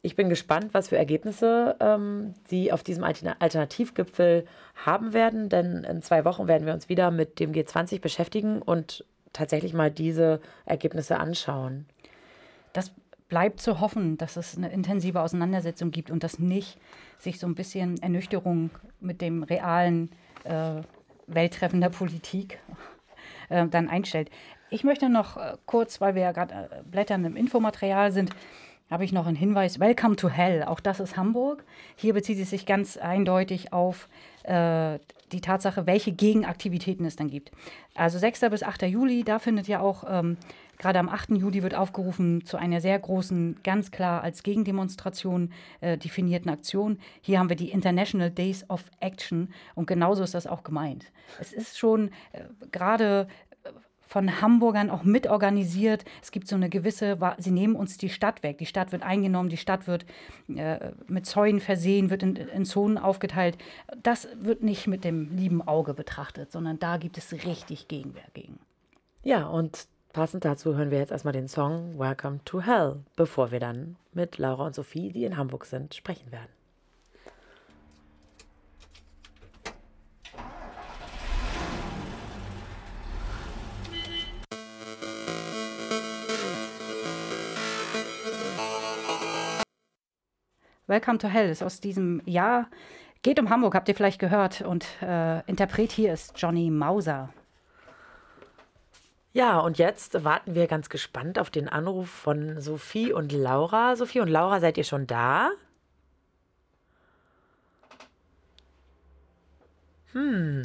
Ich 0.00 0.14
bin 0.14 0.28
gespannt, 0.28 0.72
was 0.72 0.88
für 0.88 0.96
Ergebnisse 0.96 1.74
ähm, 1.80 2.34
sie 2.46 2.70
auf 2.70 2.84
diesem 2.84 3.02
Alternativgipfel 3.02 4.46
haben 4.76 5.12
werden, 5.12 5.48
denn 5.48 5.82
in 5.82 6.02
zwei 6.02 6.24
Wochen 6.24 6.46
werden 6.46 6.66
wir 6.66 6.74
uns 6.74 6.88
wieder 6.88 7.10
mit 7.10 7.40
dem 7.40 7.50
G20 7.50 8.00
beschäftigen 8.00 8.62
und 8.62 9.04
tatsächlich 9.32 9.74
mal 9.74 9.90
diese 9.90 10.40
Ergebnisse 10.66 11.18
anschauen. 11.18 11.86
Das 12.72 12.92
bleibt 13.28 13.60
zu 13.60 13.80
hoffen, 13.80 14.16
dass 14.16 14.36
es 14.36 14.56
eine 14.56 14.70
intensive 14.70 15.20
Auseinandersetzung 15.20 15.90
gibt 15.90 16.10
und 16.10 16.22
dass 16.22 16.38
nicht 16.38 16.78
sich 17.18 17.38
so 17.38 17.46
ein 17.46 17.54
bisschen 17.54 18.00
Ernüchterung 18.02 18.70
mit 19.00 19.20
dem 19.20 19.42
realen 19.42 20.10
äh, 20.44 20.82
Welttreffen 21.26 21.80
der 21.80 21.90
Politik 21.90 22.60
äh, 23.48 23.66
dann 23.66 23.88
einstellt. 23.88 24.30
Ich 24.70 24.84
möchte 24.84 25.08
noch 25.08 25.36
äh, 25.36 25.56
kurz, 25.66 26.00
weil 26.00 26.14
wir 26.14 26.22
ja 26.22 26.32
gerade 26.32 26.68
äh, 26.70 26.82
blättern 26.84 27.24
im 27.24 27.36
Infomaterial 27.36 28.12
sind, 28.12 28.30
habe 28.90 29.04
ich 29.04 29.12
noch 29.12 29.26
einen 29.26 29.36
Hinweis. 29.36 29.80
Welcome 29.80 30.16
to 30.16 30.28
Hell, 30.28 30.62
auch 30.62 30.80
das 30.80 31.00
ist 31.00 31.16
Hamburg. 31.16 31.64
Hier 31.96 32.14
bezieht 32.14 32.38
es 32.38 32.50
sich 32.50 32.66
ganz 32.66 32.96
eindeutig 32.96 33.72
auf 33.72 34.08
äh, 34.44 34.98
die 35.32 35.40
Tatsache, 35.40 35.86
welche 35.86 36.12
Gegenaktivitäten 36.12 37.04
es 37.04 37.16
dann 37.16 37.28
gibt. 37.28 37.50
Also 37.94 38.18
6. 38.18 38.40
bis 38.50 38.62
8. 38.62 38.82
Juli, 38.82 39.24
da 39.24 39.38
findet 39.38 39.66
ja 39.66 39.80
auch 39.80 40.04
ähm, 40.08 40.36
Gerade 40.78 40.98
am 40.98 41.08
8. 41.08 41.30
Juli 41.30 41.62
wird 41.62 41.74
aufgerufen 41.74 42.44
zu 42.44 42.56
einer 42.56 42.80
sehr 42.80 42.98
großen, 42.98 43.60
ganz 43.62 43.90
klar 43.90 44.22
als 44.22 44.42
Gegendemonstration 44.42 45.52
äh, 45.80 45.96
definierten 45.96 46.50
Aktion. 46.50 46.98
Hier 47.22 47.38
haben 47.38 47.48
wir 47.48 47.56
die 47.56 47.70
International 47.70 48.30
Days 48.30 48.68
of 48.68 48.84
Action 49.00 49.48
und 49.74 49.86
genauso 49.86 50.22
ist 50.22 50.34
das 50.34 50.46
auch 50.46 50.64
gemeint. 50.64 51.06
Es 51.40 51.52
ist 51.52 51.78
schon 51.78 52.10
äh, 52.32 52.44
gerade 52.72 53.26
von 54.06 54.40
Hamburgern 54.40 54.90
auch 54.90 55.02
mitorganisiert. 55.02 56.04
Es 56.22 56.30
gibt 56.30 56.48
so 56.48 56.56
eine 56.56 56.68
gewisse, 56.68 57.18
sie 57.38 57.50
nehmen 57.50 57.76
uns 57.76 57.98
die 57.98 58.08
Stadt 58.08 58.42
weg. 58.42 58.58
Die 58.58 58.66
Stadt 58.66 58.92
wird 58.92 59.02
eingenommen, 59.02 59.48
die 59.48 59.56
Stadt 59.56 59.86
wird 59.86 60.06
äh, 60.48 60.92
mit 61.08 61.26
Zäunen 61.26 61.60
versehen, 61.60 62.10
wird 62.10 62.22
in, 62.22 62.36
in, 62.36 62.64
Zonen 62.64 62.98
aufgeteilt. 62.98 63.58
Das 64.02 64.28
wird 64.40 64.62
nicht 64.62 64.86
mit 64.86 65.04
dem 65.04 65.36
lieben 65.36 65.60
Auge 65.60 65.94
betrachtet, 65.94 66.52
sondern 66.52 66.78
da 66.78 66.96
gibt 66.96 67.18
es 67.18 67.32
richtig 67.32 67.88
Gegenwehr 67.88 68.28
gegen. 68.32 68.58
Ja, 69.22 69.46
und 69.46 69.88
Passend 70.16 70.46
dazu 70.46 70.74
hören 70.74 70.90
wir 70.90 70.96
jetzt 70.96 71.12
erstmal 71.12 71.34
den 71.34 71.46
Song 71.46 71.98
Welcome 71.98 72.40
to 72.46 72.62
Hell, 72.62 73.00
bevor 73.16 73.50
wir 73.50 73.60
dann 73.60 73.96
mit 74.14 74.38
Laura 74.38 74.64
und 74.64 74.74
Sophie, 74.74 75.12
die 75.12 75.26
in 75.26 75.36
Hamburg 75.36 75.66
sind, 75.66 75.94
sprechen 75.94 76.32
werden. 76.32 76.55
Welcome 90.88 91.18
to 91.18 91.26
Hell 91.26 91.50
ist 91.50 91.64
aus 91.64 91.80
diesem 91.80 92.22
Jahr. 92.26 92.68
Geht 93.22 93.40
um 93.40 93.50
Hamburg, 93.50 93.74
habt 93.74 93.88
ihr 93.88 93.96
vielleicht 93.96 94.20
gehört. 94.20 94.60
Und 94.60 94.86
äh, 95.02 95.40
Interpret 95.46 95.90
hier 95.90 96.12
ist 96.12 96.40
Johnny 96.40 96.70
Mauser. 96.70 97.30
Ja, 99.32 99.58
und 99.58 99.78
jetzt 99.78 100.22
warten 100.22 100.54
wir 100.54 100.68
ganz 100.68 100.88
gespannt 100.88 101.40
auf 101.40 101.50
den 101.50 101.68
Anruf 101.68 102.08
von 102.08 102.60
Sophie 102.60 103.12
und 103.12 103.32
Laura. 103.32 103.96
Sophie 103.96 104.20
und 104.20 104.28
Laura, 104.28 104.60
seid 104.60 104.78
ihr 104.78 104.84
schon 104.84 105.08
da? 105.08 105.50
Hm. 110.12 110.62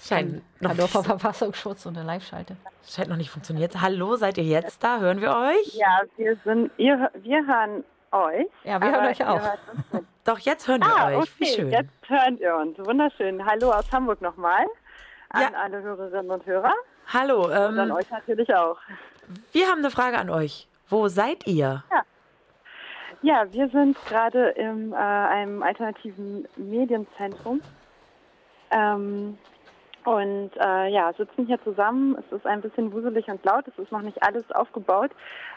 Scheint 0.00 0.42
noch 0.60 0.70
Hallo, 0.70 0.86
Frau 0.86 1.02
Verfassungsschutz 1.02 1.84
und 1.84 1.94
der 1.94 2.04
Live-Schalte. 2.04 2.56
Scheint 2.88 3.10
noch 3.10 3.18
nicht 3.18 3.30
funktioniert. 3.30 3.82
Hallo, 3.82 4.16
seid 4.16 4.38
ihr 4.38 4.44
jetzt 4.44 4.82
da? 4.82 4.98
Hören 4.98 5.20
wir 5.20 5.30
euch? 5.30 5.74
Ja, 5.74 6.00
wir 6.16 6.36
sind, 6.42 6.72
ihr, 6.78 7.10
wir 7.22 7.46
hören 7.46 7.84
euch. 8.12 8.46
Ja, 8.64 8.80
wir 8.80 8.92
hören 8.92 9.06
euch 9.06 9.24
auch. 9.24 9.40
Doch, 10.24 10.38
jetzt 10.38 10.68
hören 10.68 10.80
wir 10.80 10.96
ah, 10.96 11.08
euch. 11.08 11.16
Okay, 11.16 11.30
Wie 11.38 11.46
schön. 11.46 11.70
Jetzt 11.70 12.08
hören 12.08 12.38
wir 12.38 12.56
uns. 12.56 12.78
Wunderschön. 12.78 13.44
Hallo 13.44 13.72
aus 13.72 13.90
Hamburg 13.90 14.20
nochmal 14.22 14.66
an 15.30 15.42
ja. 15.42 15.50
alle 15.58 15.82
Hörerinnen 15.82 16.30
und 16.30 16.46
Hörer. 16.46 16.74
Hallo. 17.12 17.50
Ähm, 17.50 17.72
und 17.72 17.78
an 17.78 17.92
euch 17.92 18.10
natürlich 18.10 18.54
auch. 18.54 18.78
Wir 19.52 19.66
haben 19.66 19.78
eine 19.78 19.90
Frage 19.90 20.18
an 20.18 20.30
euch. 20.30 20.68
Wo 20.88 21.08
seid 21.08 21.46
ihr? 21.46 21.82
Ja, 21.90 22.02
ja 23.22 23.52
wir 23.52 23.68
sind 23.70 23.96
gerade 24.06 24.50
in 24.50 24.92
äh, 24.92 24.96
einem 24.96 25.62
alternativen 25.62 26.46
Medienzentrum. 26.56 27.60
Ähm, 28.70 29.38
und 30.04 30.50
äh, 30.56 30.88
ja, 30.88 31.12
sitzen 31.12 31.46
hier 31.46 31.62
zusammen. 31.62 32.16
Es 32.18 32.36
ist 32.36 32.46
ein 32.46 32.60
bisschen 32.60 32.92
wuselig 32.92 33.28
und 33.28 33.44
laut. 33.44 33.66
Es 33.68 33.78
ist 33.78 33.92
noch 33.92 34.02
nicht 34.02 34.22
alles 34.22 34.50
aufgebaut. 34.50 35.12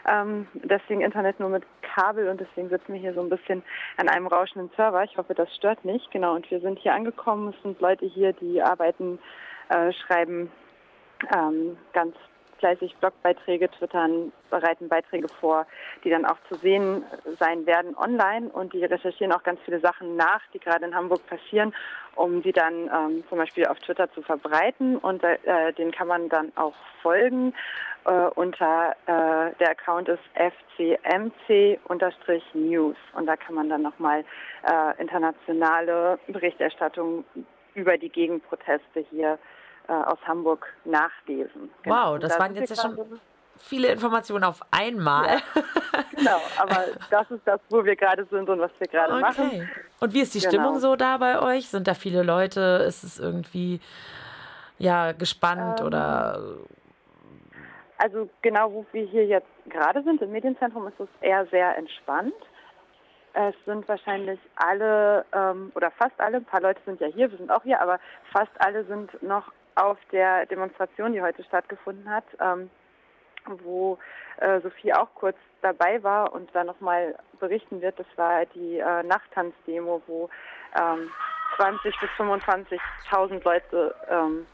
Ähm, 0.08 0.46
deswegen 0.54 1.00
Internet 1.00 1.40
nur 1.40 1.48
mit 1.48 1.64
Kabel 1.82 2.28
und 2.28 2.40
deswegen 2.40 2.68
sitzen 2.68 2.92
wir 2.92 3.00
hier 3.00 3.14
so 3.14 3.20
ein 3.20 3.28
bisschen 3.28 3.62
an 3.96 4.08
einem 4.08 4.28
rauschenden 4.28 4.70
Server. 4.76 5.02
Ich 5.02 5.16
hoffe, 5.16 5.34
das 5.34 5.54
stört 5.56 5.84
nicht. 5.84 6.10
Genau. 6.12 6.34
Und 6.34 6.48
wir 6.50 6.60
sind 6.60 6.78
hier 6.78 6.94
angekommen. 6.94 7.54
Es 7.56 7.62
sind 7.62 7.80
Leute 7.80 8.06
hier, 8.06 8.32
die 8.34 8.62
arbeiten, 8.62 9.18
äh, 9.68 9.92
schreiben 9.92 10.50
ähm, 11.34 11.76
ganz 11.92 12.14
fleißig 12.58 12.96
Blogbeiträge 12.96 13.70
twittern, 13.70 14.32
bereiten 14.50 14.88
Beiträge 14.88 15.28
vor, 15.40 15.66
die 16.04 16.10
dann 16.10 16.24
auch 16.24 16.38
zu 16.48 16.56
sehen 16.56 17.04
sein 17.38 17.66
werden 17.66 17.96
online. 17.96 18.48
Und 18.48 18.72
die 18.72 18.84
recherchieren 18.84 19.32
auch 19.32 19.42
ganz 19.42 19.60
viele 19.64 19.80
Sachen 19.80 20.16
nach, 20.16 20.40
die 20.52 20.58
gerade 20.58 20.84
in 20.84 20.94
Hamburg 20.94 21.26
passieren, 21.26 21.74
um 22.14 22.42
sie 22.42 22.52
dann 22.52 22.90
ähm, 22.92 23.24
zum 23.28 23.38
Beispiel 23.38 23.66
auf 23.66 23.78
Twitter 23.80 24.10
zu 24.12 24.22
verbreiten. 24.22 24.96
Und 24.96 25.22
äh, 25.22 25.72
den 25.74 25.92
kann 25.92 26.08
man 26.08 26.28
dann 26.28 26.52
auch 26.56 26.74
folgen 27.02 27.54
äh, 28.06 28.28
unter 28.34 28.92
äh, 29.06 29.52
der 29.58 29.70
Account 29.70 30.08
ist 30.08 30.22
fcmc-news 30.34 31.76
und 33.14 33.26
da 33.26 33.36
kann 33.36 33.54
man 33.56 33.68
dann 33.68 33.82
nochmal 33.82 34.24
äh, 34.62 35.00
internationale 35.00 36.18
Berichterstattung 36.28 37.24
über 37.74 37.98
die 37.98 38.08
Gegenproteste 38.08 39.04
hier 39.10 39.32
äh, 39.34 39.38
aus 39.92 40.18
Hamburg 40.26 40.66
nachlesen. 40.84 41.70
Wow, 41.84 42.14
Und 42.14 42.22
das 42.22 42.32
da 42.34 42.38
waren 42.40 42.54
jetzt 42.54 42.70
ja 42.70 42.76
schon 42.76 43.20
viele 43.58 43.88
Informationen 43.88 44.44
auf 44.44 44.60
einmal. 44.70 45.38
Genau, 46.14 46.40
aber 46.58 46.86
das 47.10 47.30
ist 47.30 47.42
das, 47.46 47.60
wo 47.70 47.84
wir 47.84 47.96
gerade 47.96 48.24
sind 48.26 48.48
und 48.48 48.60
was 48.60 48.70
wir 48.78 48.86
gerade 48.88 49.12
Okay. 49.12 49.20
machen. 49.22 49.70
Und 50.00 50.12
wie 50.14 50.20
ist 50.20 50.34
die 50.34 50.40
Genau. 50.40 50.50
Stimmung 50.50 50.78
so 50.80 50.96
da 50.96 51.16
bei 51.18 51.40
euch? 51.40 51.68
Sind 51.68 51.88
da 51.88 51.94
viele 51.94 52.22
Leute? 52.22 52.84
Ist 52.86 53.02
es 53.04 53.18
irgendwie 53.18 53.80
ja 54.78 55.12
gespannt 55.12 55.80
Ähm, 55.80 55.86
oder 55.86 56.40
Also 57.98 58.28
genau, 58.42 58.72
wo 58.72 58.86
wir 58.92 59.06
hier 59.06 59.24
jetzt 59.26 59.48
gerade 59.66 60.02
sind, 60.02 60.20
im 60.20 60.32
Medienzentrum, 60.32 60.86
ist 60.88 61.00
es 61.00 61.08
eher 61.22 61.46
sehr 61.46 61.76
entspannt. 61.78 62.34
Es 63.32 63.54
sind 63.66 63.86
wahrscheinlich 63.88 64.38
alle 64.56 65.24
ähm, 65.32 65.70
oder 65.74 65.90
fast 65.90 66.18
alle, 66.18 66.38
ein 66.38 66.44
paar 66.44 66.60
Leute 66.62 66.80
sind 66.86 67.00
ja 67.00 67.06
hier, 67.06 67.30
wir 67.30 67.38
sind 67.38 67.50
auch 67.50 67.62
hier, 67.62 67.80
aber 67.80 67.98
fast 68.32 68.50
alle 68.58 68.84
sind 68.84 69.22
noch 69.22 69.52
auf 69.76 69.98
der 70.10 70.46
Demonstration, 70.46 71.12
die 71.12 71.22
heute 71.22 71.44
stattgefunden 71.44 72.08
hat, 72.10 72.24
ähm, 72.40 72.70
wo 73.46 73.98
äh, 74.38 74.60
Sophie 74.60 74.92
auch 74.92 75.08
kurz 75.14 75.36
dabei 75.62 76.02
war 76.02 76.32
und 76.32 76.50
da 76.54 76.64
nochmal 76.64 77.14
berichten 77.38 77.80
wird. 77.80 77.98
Das 77.98 78.06
war 78.16 78.44
die 78.46 78.78
äh, 78.78 79.02
Nachttanzdemo, 79.04 80.02
wo 80.06 80.28
ähm, 80.78 81.10
20 81.56 81.94
bis 82.00 82.10
25.000 82.18 83.44
Leute 83.44 83.94
ähm, 84.08 84.46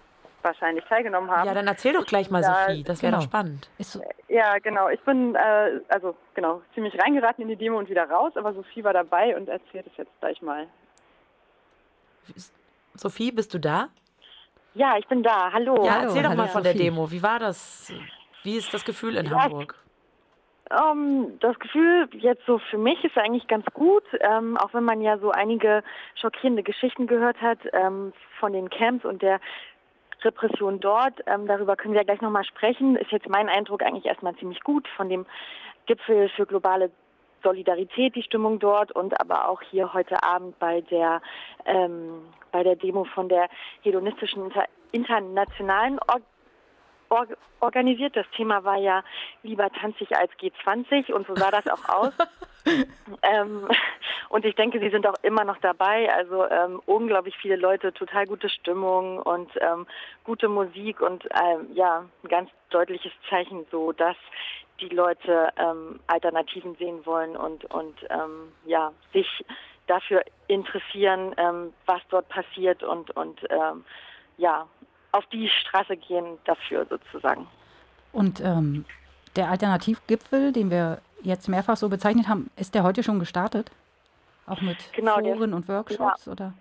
wahrscheinlich 0.43 0.85
teilgenommen 0.85 1.31
haben. 1.31 1.47
Ja, 1.47 1.55
dann 1.55 1.67
erzähl 1.69 1.93
doch 1.93 2.05
gleich 2.05 2.31
mal, 2.31 2.43
Da- 2.43 2.67
Sophie. 2.67 2.83
Das 2.83 3.03
wäre 3.03 3.13
genau. 3.13 3.23
doch 3.23 3.29
spannend. 3.29 3.71
Ja, 4.29 4.59
genau. 4.59 4.89
Ich 4.89 5.01
bin 5.03 5.35
äh, 5.35 5.81
also 5.89 6.17
genau 6.35 6.63
ziemlich 6.75 7.01
reingeraten 7.01 7.43
in 7.43 7.49
die 7.49 7.57
Demo 7.57 7.79
und 7.79 7.89
wieder 7.89 8.09
raus, 8.11 8.33
aber 8.37 8.53
Sophie 8.53 8.85
war 8.85 8.93
dabei 8.93 9.37
und 9.37 9.49
erzählt 9.49 9.87
es 9.87 9.97
jetzt 9.97 10.13
gleich 10.21 10.43
mal. 10.43 10.67
Sophie, 12.95 13.33
bist 13.33 13.55
du 13.55 13.59
da? 13.59 13.89
Ja, 14.75 14.97
ich 14.99 15.07
bin 15.07 15.23
da. 15.23 15.53
Hallo. 15.53 15.85
ja, 15.85 16.03
erzähl 16.03 16.23
doch 16.23 16.35
mal 16.35 16.49
von 16.49 16.63
der 16.63 16.75
Demo. 16.75 17.11
Wie 17.11 17.23
war 17.23 17.39
das? 17.39 17.93
Wie 18.43 18.57
ist 18.57 18.73
das 18.73 18.85
Gefühl 18.85 19.17
in 19.17 19.27
Ja, 19.27 19.45
Hamburg? 19.45 19.75
Ähm, 20.71 21.39
das 21.41 21.59
Gefühl 21.59 22.09
jetzt 22.13 22.47
so 22.47 22.59
für 22.71 22.79
mich 22.79 23.03
ist 23.05 23.17
eigentlich 23.19 23.47
ganz 23.47 23.67
gut, 23.75 24.05
ähm, 24.21 24.57
auch 24.57 24.73
wenn 24.73 24.85
man 24.85 25.03
ja 25.03 25.19
so 25.19 25.31
einige 25.31 25.83
schockierende 26.15 26.63
Geschichten 26.63 27.07
gehört 27.07 27.41
hat 27.43 27.59
ähm, 27.73 28.13
von 28.41 28.53
den 28.55 28.71
Camps 28.71 29.05
und 29.05 29.21
der 29.21 29.39
Repression 30.23 30.81
dort. 30.81 31.21
Ähm, 31.27 31.47
darüber 31.47 31.77
können 31.77 31.93
wir 31.95 32.01
ja 32.01 32.05
gleich 32.05 32.23
nochmal 32.23 32.45
sprechen. 32.45 32.97
Ist 32.97 33.11
jetzt 33.11 33.29
mein 33.29 33.49
Eindruck 33.49 33.83
eigentlich 33.83 34.07
erstmal 34.07 34.35
ziemlich 34.37 34.61
gut 34.63 34.89
von 34.97 35.09
dem 35.09 35.27
Gipfel 35.87 36.31
für 36.31 36.47
globale 36.47 36.91
Solidarität, 37.43 38.15
die 38.15 38.23
Stimmung 38.23 38.59
dort 38.59 38.93
und 38.93 39.19
aber 39.21 39.49
auch 39.49 39.61
hier 39.63 39.93
heute 39.93 40.23
Abend 40.23 40.59
bei 40.59 40.81
der 40.83 41.21
ähm, 41.65 42.23
bei 42.51 42.63
der 42.63 42.77
Demo 42.77 43.05
von 43.05 43.29
der 43.29 43.49
hedonistischen 43.83 44.45
Inter 44.45 44.65
internationalen 44.93 45.99
Or 46.09 46.21
Or 47.11 47.27
organisiert. 47.61 48.17
Das 48.17 48.27
Thema 48.35 48.65
war 48.65 48.79
ja 48.79 49.05
lieber 49.43 49.69
tanzig 49.71 50.17
als 50.17 50.33
G20 50.33 51.13
und 51.13 51.27
so 51.27 51.37
sah 51.37 51.51
das 51.51 51.69
auch 51.69 51.89
aus. 51.89 52.13
ähm, 53.23 53.69
und 54.29 54.45
ich 54.45 54.55
denke, 54.55 54.81
sie 54.81 54.91
sind 54.91 55.07
auch 55.07 55.17
immer 55.23 55.45
noch 55.45 55.59
dabei. 55.59 56.13
Also 56.13 56.49
ähm, 56.49 56.81
unglaublich 56.87 57.37
viele 57.41 57.57
Leute, 57.57 57.93
total 57.93 58.27
gute 58.27 58.49
Stimmung 58.49 59.19
und 59.19 59.51
ähm, 59.61 59.87
gute 60.25 60.49
Musik 60.49 61.01
und 61.01 61.25
ähm, 61.35 61.69
ja, 61.75 62.05
ein 62.23 62.29
ganz 62.29 62.51
deutliches 62.71 63.13
Zeichen, 63.29 63.67
so 63.71 63.93
dass 63.93 64.17
die 64.81 64.89
Leute 64.89 65.51
ähm, 65.57 66.01
Alternativen 66.07 66.75
sehen 66.77 67.05
wollen 67.05 67.37
und 67.37 67.65
und 67.67 67.95
ähm, 68.11 68.53
ja 68.65 68.93
sich 69.13 69.27
dafür 69.87 70.23
interessieren, 70.47 71.35
was 71.87 72.01
dort 72.09 72.29
passiert 72.29 72.83
und 72.85 73.11
und 73.17 73.41
ja 74.39 74.67
auf 75.11 75.27
die 75.27 75.49
Straße 75.49 75.97
gehen 75.97 76.39
dafür 76.45 76.87
sozusagen. 76.89 77.47
Und 78.13 78.41
ähm, 78.41 78.85
der 79.37 79.51
Alternativgipfel, 79.51 80.53
den 80.53 80.71
wir 80.71 80.99
jetzt 81.23 81.49
mehrfach 81.49 81.77
so 81.77 81.89
bezeichnet 81.89 82.29
haben, 82.29 82.51
ist 82.57 82.75
der 82.75 82.83
heute 82.83 83.03
schon 83.03 83.19
gestartet? 83.19 83.71
Auch 84.47 84.61
mit 84.61 84.77
Genau, 84.93 85.21
der- 85.21 85.37
Foren 85.37 85.55
und 85.55 85.69
Workshops? 85.69 86.27
Oder? 86.29 86.53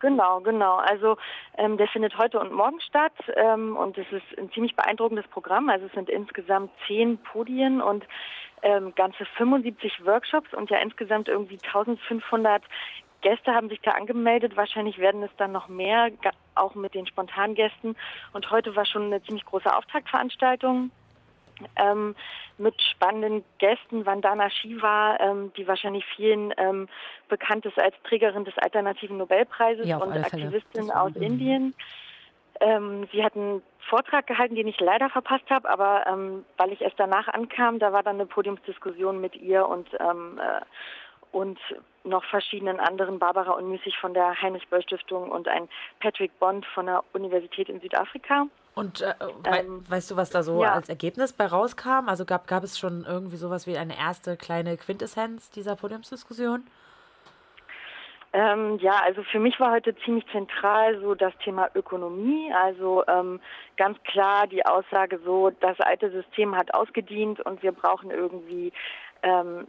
Genau, 0.00 0.40
genau. 0.40 0.76
Also 0.76 1.16
ähm, 1.56 1.76
der 1.78 1.88
findet 1.88 2.18
heute 2.18 2.38
und 2.38 2.52
morgen 2.52 2.80
statt 2.80 3.12
ähm, 3.34 3.76
und 3.76 3.96
es 3.96 4.06
ist 4.12 4.38
ein 4.38 4.50
ziemlich 4.52 4.76
beeindruckendes 4.76 5.26
Programm. 5.28 5.68
Also 5.70 5.86
es 5.86 5.92
sind 5.92 6.10
insgesamt 6.10 6.70
zehn 6.86 7.16
Podien 7.18 7.80
und 7.80 8.04
ähm, 8.62 8.94
ganze 8.94 9.24
75 9.36 10.04
Workshops 10.04 10.52
und 10.52 10.68
ja 10.70 10.78
insgesamt 10.78 11.28
irgendwie 11.28 11.58
1500 11.64 12.62
Gäste 13.22 13.54
haben 13.54 13.70
sich 13.70 13.80
da 13.80 13.92
angemeldet. 13.92 14.56
Wahrscheinlich 14.56 14.98
werden 14.98 15.22
es 15.22 15.30
dann 15.38 15.52
noch 15.52 15.68
mehr, 15.68 16.10
auch 16.54 16.74
mit 16.74 16.94
den 16.94 17.06
Spontangästen. 17.06 17.96
Und 18.34 18.50
heute 18.50 18.76
war 18.76 18.84
schon 18.84 19.04
eine 19.04 19.22
ziemlich 19.22 19.44
große 19.46 19.74
Auftaktveranstaltung 19.74 20.90
ähm, 21.76 22.14
mit 22.58 22.80
spannenden 22.82 23.44
Gästen. 23.58 24.06
Vandana 24.06 24.50
Shiva, 24.50 25.18
ähm, 25.20 25.52
die 25.56 25.66
wahrscheinlich 25.66 26.04
vielen 26.16 26.52
ähm, 26.56 26.88
bekannt 27.28 27.66
ist 27.66 27.78
als 27.78 27.94
Trägerin 28.04 28.44
des 28.44 28.56
alternativen 28.58 29.18
Nobelpreises 29.18 29.86
Ja, 29.86 29.98
und. 29.98 30.16
Aktivistin 30.16 30.90
aus 30.90 31.14
Indien. 31.16 31.74
Ähm, 32.60 33.06
sie 33.12 33.22
hat 33.22 33.36
einen 33.36 33.62
Vortrag 33.88 34.26
gehalten, 34.26 34.54
den 34.54 34.66
ich 34.66 34.80
leider 34.80 35.10
verpasst 35.10 35.48
habe, 35.50 35.68
aber 35.68 36.06
ähm, 36.06 36.44
weil 36.56 36.72
ich 36.72 36.80
erst 36.80 36.98
danach 36.98 37.28
ankam, 37.28 37.78
da 37.78 37.92
war 37.92 38.02
dann 38.02 38.16
eine 38.16 38.26
Podiumsdiskussion 38.26 39.20
mit 39.20 39.36
ihr 39.36 39.66
und 39.68 39.88
ähm, 40.00 40.40
äh, 40.40 40.60
und 41.32 41.58
noch 42.04 42.24
verschiedenen 42.24 42.80
anderen, 42.80 43.18
Barbara 43.18 43.52
Unmüßig 43.52 43.98
von 43.98 44.14
der 44.14 44.40
Heinrich-Böll-Stiftung 44.40 45.30
und 45.30 45.48
ein 45.48 45.68
Patrick 46.00 46.38
Bond 46.38 46.64
von 46.66 46.86
der 46.86 47.04
Universität 47.12 47.68
in 47.68 47.80
Südafrika. 47.80 48.46
Und 48.76 49.00
äh, 49.00 49.14
wei 49.42 49.64
weißt 49.88 50.10
du, 50.10 50.16
was 50.16 50.28
da 50.28 50.42
so 50.42 50.62
ja. 50.62 50.74
als 50.74 50.90
Ergebnis 50.90 51.32
bei 51.32 51.46
rauskam? 51.46 52.08
Also 52.08 52.26
gab, 52.26 52.46
gab 52.46 52.62
es 52.62 52.78
schon 52.78 53.06
irgendwie 53.08 53.36
sowas 53.36 53.66
wie 53.66 53.78
eine 53.78 53.98
erste 53.98 54.36
kleine 54.36 54.76
Quintessenz 54.76 55.50
dieser 55.50 55.76
Podiumsdiskussion? 55.76 56.62
Ähm, 58.34 58.78
ja, 58.82 59.00
also 59.02 59.22
für 59.22 59.38
mich 59.38 59.58
war 59.60 59.72
heute 59.72 59.96
ziemlich 60.04 60.26
zentral 60.30 61.00
so 61.00 61.14
das 61.14 61.32
Thema 61.42 61.70
Ökonomie. 61.74 62.52
Also 62.52 63.02
ähm, 63.08 63.40
ganz 63.78 63.96
klar 64.02 64.46
die 64.46 64.66
Aussage 64.66 65.20
so, 65.24 65.48
das 65.60 65.80
alte 65.80 66.10
System 66.10 66.54
hat 66.54 66.74
ausgedient 66.74 67.40
und 67.40 67.62
wir 67.62 67.72
brauchen 67.72 68.10
irgendwie 68.10 68.74
ähm, 69.22 69.66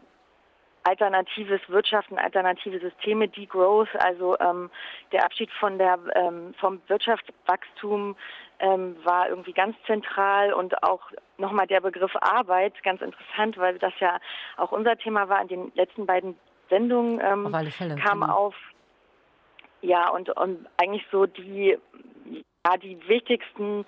alternatives 0.88 1.60
Wirtschaften, 1.68 2.18
alternative 2.18 2.80
Systeme, 2.80 3.28
Degrowth, 3.28 3.90
also 4.00 4.38
ähm, 4.40 4.70
der 5.12 5.26
Abschied 5.26 5.52
von 5.60 5.78
der 5.78 6.00
ähm, 6.16 6.54
vom 6.60 6.82
Wirtschaftswachstum 6.88 8.16
ähm, 8.60 8.96
war 9.04 9.28
irgendwie 9.28 9.52
ganz 9.52 9.76
zentral 9.86 10.54
und 10.54 10.82
auch 10.84 11.02
nochmal 11.38 11.68
der 11.68 11.82
Begriff 11.82 12.16
Arbeit 12.22 12.82
ganz 12.84 13.02
interessant, 13.02 13.58
weil 13.58 13.78
das 13.80 13.94
ja 14.00 14.18
auch 14.56 14.72
unser 14.72 14.98
Thema 14.98 15.28
war 15.28 15.42
in 15.42 15.50
den 15.50 15.72
letzten 15.76 16.06
beiden 16.06 16.38
Sendungen 16.70 17.20
ähm, 17.22 17.48
Auf 17.48 17.54
alle 17.54 17.72
Fälle, 17.72 17.96
kam 17.96 18.22
genau. 18.22 18.34
auf 18.34 18.56
ja 19.82 20.10
und, 20.10 20.30
und 20.30 20.68
eigentlich 20.78 21.06
so 21.12 21.26
die 21.26 21.78
ja 22.66 22.78
die 22.78 22.98
wichtigsten 23.10 23.86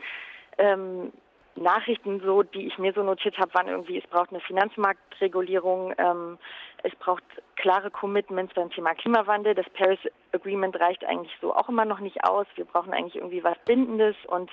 ähm, 0.57 1.13
Nachrichten, 1.59 2.21
so 2.21 2.43
die 2.43 2.67
ich 2.67 2.77
mir 2.77 2.93
so 2.93 3.03
notiert 3.03 3.37
habe, 3.37 3.53
waren 3.53 3.67
irgendwie, 3.67 3.97
es 3.97 4.07
braucht 4.07 4.31
eine 4.31 4.39
Finanzmarktregulierung, 4.41 5.93
ähm, 5.97 6.37
es 6.83 6.95
braucht 6.95 7.23
klare 7.55 7.91
Commitments 7.91 8.53
beim 8.53 8.69
Thema 8.69 8.93
Klimawandel. 8.93 9.55
Das 9.55 9.69
Paris 9.71 9.99
Agreement 10.31 10.79
reicht 10.79 11.03
eigentlich 11.05 11.35
so 11.41 11.53
auch 11.53 11.69
immer 11.69 11.85
noch 11.85 11.99
nicht 11.99 12.23
aus. 12.23 12.47
Wir 12.55 12.65
brauchen 12.65 12.93
eigentlich 12.93 13.15
irgendwie 13.15 13.43
was 13.43 13.57
Bindendes 13.65 14.15
und 14.27 14.49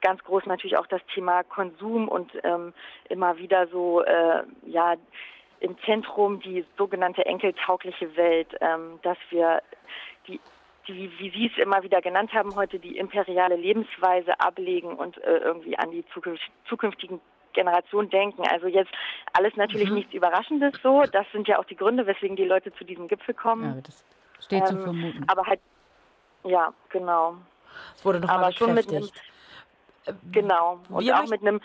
ganz 0.00 0.22
groß 0.24 0.46
natürlich 0.46 0.76
auch 0.76 0.86
das 0.86 1.00
Thema 1.14 1.42
Konsum 1.44 2.08
und 2.08 2.30
ähm, 2.42 2.72
immer 3.08 3.38
wieder 3.38 3.66
so 3.68 4.02
äh, 4.02 4.42
ja 4.66 4.94
im 5.60 5.76
Zentrum 5.84 6.40
die 6.40 6.64
sogenannte 6.76 7.26
enkeltaugliche 7.26 8.16
Welt, 8.16 8.48
ähm, 8.60 9.00
dass 9.02 9.18
wir 9.30 9.62
die 10.26 10.40
die, 10.88 11.10
wie 11.18 11.30
Sie 11.30 11.46
es 11.52 11.62
immer 11.62 11.82
wieder 11.82 12.00
genannt 12.00 12.32
haben 12.32 12.54
heute, 12.56 12.78
die 12.78 12.96
imperiale 12.96 13.56
Lebensweise 13.56 14.38
ablegen 14.40 14.92
und 14.94 15.18
äh, 15.18 15.38
irgendwie 15.38 15.78
an 15.78 15.90
die 15.90 16.04
zukünft, 16.12 16.42
zukünftigen 16.68 17.20
Generationen 17.52 18.10
denken. 18.10 18.42
Also 18.46 18.66
jetzt 18.66 18.90
alles 19.32 19.54
natürlich 19.56 19.88
Mhm. 19.88 19.96
nichts 19.96 20.14
Überraschendes 20.14 20.74
so. 20.82 21.02
Das 21.12 21.26
sind 21.32 21.48
ja 21.48 21.58
auch 21.58 21.64
die 21.64 21.76
Gründe, 21.76 22.06
weswegen 22.06 22.36
die 22.36 22.44
Leute 22.44 22.72
zu 22.74 22.84
diesem 22.84 23.08
Gipfel 23.08 23.34
kommen. 23.34 23.76
Ja, 23.76 23.80
das 23.82 24.04
steht 24.44 24.66
zu 24.66 24.74
Ähm, 24.74 24.82
vermuten. 24.82 25.24
Aber 25.28 25.46
halt, 25.46 25.60
ja, 26.44 26.72
genau. 26.90 27.36
Es 27.94 28.04
wurde 28.04 28.20
noch 28.20 28.28
mal 28.28 28.52
schon 28.52 28.74
mit 28.74 28.88
einem, 28.88 29.00
bekräftigt. 29.02 30.32
genau. 30.32 30.80
Und 30.88 31.04
wir 31.04 31.18
auch 31.20 31.26
mit 31.28 31.40
einem, 31.42 31.60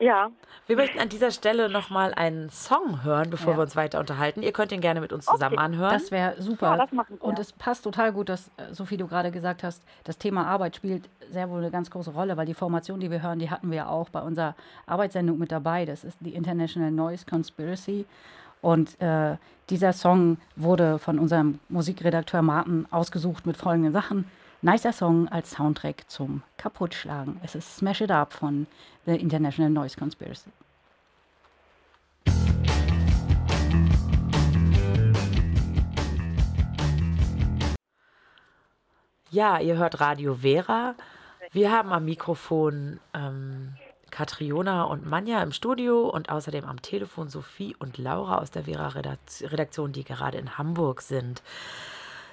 ja. 0.00 0.30
Wir 0.66 0.76
möchten 0.76 0.98
an 1.00 1.08
dieser 1.08 1.30
Stelle 1.32 1.68
nochmal 1.68 2.14
einen 2.14 2.48
Song 2.50 3.02
hören, 3.02 3.28
bevor 3.30 3.52
Ja. 3.52 3.58
wir 3.58 3.62
uns 3.62 3.74
weiter 3.76 3.98
unterhalten. 3.98 4.42
Ihr 4.42 4.52
könnt 4.52 4.70
ihn 4.72 4.80
gerne 4.80 5.00
mit 5.00 5.12
uns 5.12 5.26
zusammen 5.26 5.58
anhören. 5.58 5.92
Das 5.92 6.10
wäre 6.10 6.40
super. 6.40 6.70
Ja, 6.72 6.76
das 6.76 6.92
machen 6.92 7.16
wir. 7.18 7.24
Und 7.24 7.38
es 7.38 7.52
passt 7.52 7.82
total 7.84 8.12
gut, 8.12 8.28
dass, 8.28 8.48
äh, 8.56 8.72
Sophie, 8.72 8.96
du 8.96 9.06
gerade 9.08 9.30
gesagt 9.30 9.62
hast, 9.64 9.82
das 10.04 10.16
Thema 10.18 10.46
Arbeit 10.46 10.76
spielt 10.76 11.08
sehr 11.30 11.50
wohl 11.50 11.58
eine 11.58 11.70
ganz 11.70 11.90
große 11.90 12.10
Rolle, 12.12 12.36
weil 12.36 12.46
die 12.46 12.54
Formation, 12.54 13.00
die 13.00 13.10
wir 13.10 13.22
hören, 13.22 13.38
die 13.40 13.50
hatten 13.50 13.70
wir 13.70 13.88
auch 13.88 14.08
bei 14.10 14.20
unserer 14.20 14.54
Arbeitssendung 14.86 15.38
mit 15.38 15.50
dabei. 15.52 15.84
Das 15.86 16.04
ist 16.04 16.16
die 16.20 16.34
International 16.34 16.90
Noise 16.90 17.26
Conspiracy. 17.28 18.06
Und 18.62 19.00
äh, 19.00 19.36
dieser 19.70 19.92
Song 19.92 20.36
wurde 20.56 20.98
von 20.98 21.18
unserem 21.18 21.58
Musikredakteur 21.68 22.42
Martin 22.42 22.86
ausgesucht 22.90 23.46
mit 23.46 23.56
folgenden 23.56 23.92
Sachen. 23.92 24.30
Nicer 24.62 24.92
Song 24.92 25.26
als 25.28 25.52
Soundtrack 25.52 26.04
zum 26.08 26.42
Kaputtschlagen. 26.58 27.40
Es 27.42 27.54
ist 27.54 27.76
Smash 27.76 28.02
It 28.02 28.10
Up 28.10 28.34
von 28.34 28.66
The 29.06 29.16
International 29.16 29.70
Noise 29.70 29.96
Conspiracy. 29.96 30.50
Ja, 39.30 39.60
ihr 39.60 39.76
hört 39.76 40.00
Radio 40.00 40.34
Vera. 40.34 40.94
Wir 41.52 41.72
haben 41.72 41.90
am 41.92 42.04
Mikrofon 42.04 43.00
ähm, 43.14 43.76
Katriona 44.10 44.82
und 44.82 45.06
Manja 45.06 45.42
im 45.42 45.52
Studio 45.52 46.06
und 46.10 46.28
außerdem 46.28 46.66
am 46.66 46.82
Telefon 46.82 47.30
Sophie 47.30 47.74
und 47.78 47.96
Laura 47.96 48.38
aus 48.38 48.50
der 48.50 48.64
Vera-Redaktion, 48.64 49.92
die 49.92 50.04
gerade 50.04 50.36
in 50.36 50.58
Hamburg 50.58 51.00
sind. 51.00 51.42